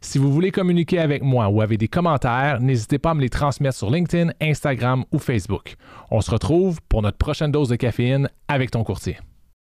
Si 0.00 0.18
vous 0.18 0.32
voulez 0.32 0.50
communiquer 0.50 0.98
avec 0.98 1.22
moi 1.22 1.48
ou 1.48 1.60
avez 1.60 1.76
des 1.76 1.88
commentaires, 1.88 2.60
n'hésitez 2.60 2.98
pas 2.98 3.10
à 3.10 3.14
me 3.14 3.20
les 3.20 3.30
transmettre 3.30 3.76
sur 3.76 3.90
LinkedIn, 3.90 4.32
Instagram 4.40 5.04
ou 5.12 5.18
Facebook. 5.18 5.74
On 6.10 6.20
se 6.20 6.30
retrouve 6.30 6.80
pour 6.88 7.02
notre 7.02 7.18
prochaine 7.18 7.52
dose 7.52 7.68
de 7.68 7.76
caféine 7.76 8.28
avec 8.48 8.70
ton 8.70 8.84
courtier. 8.84 9.18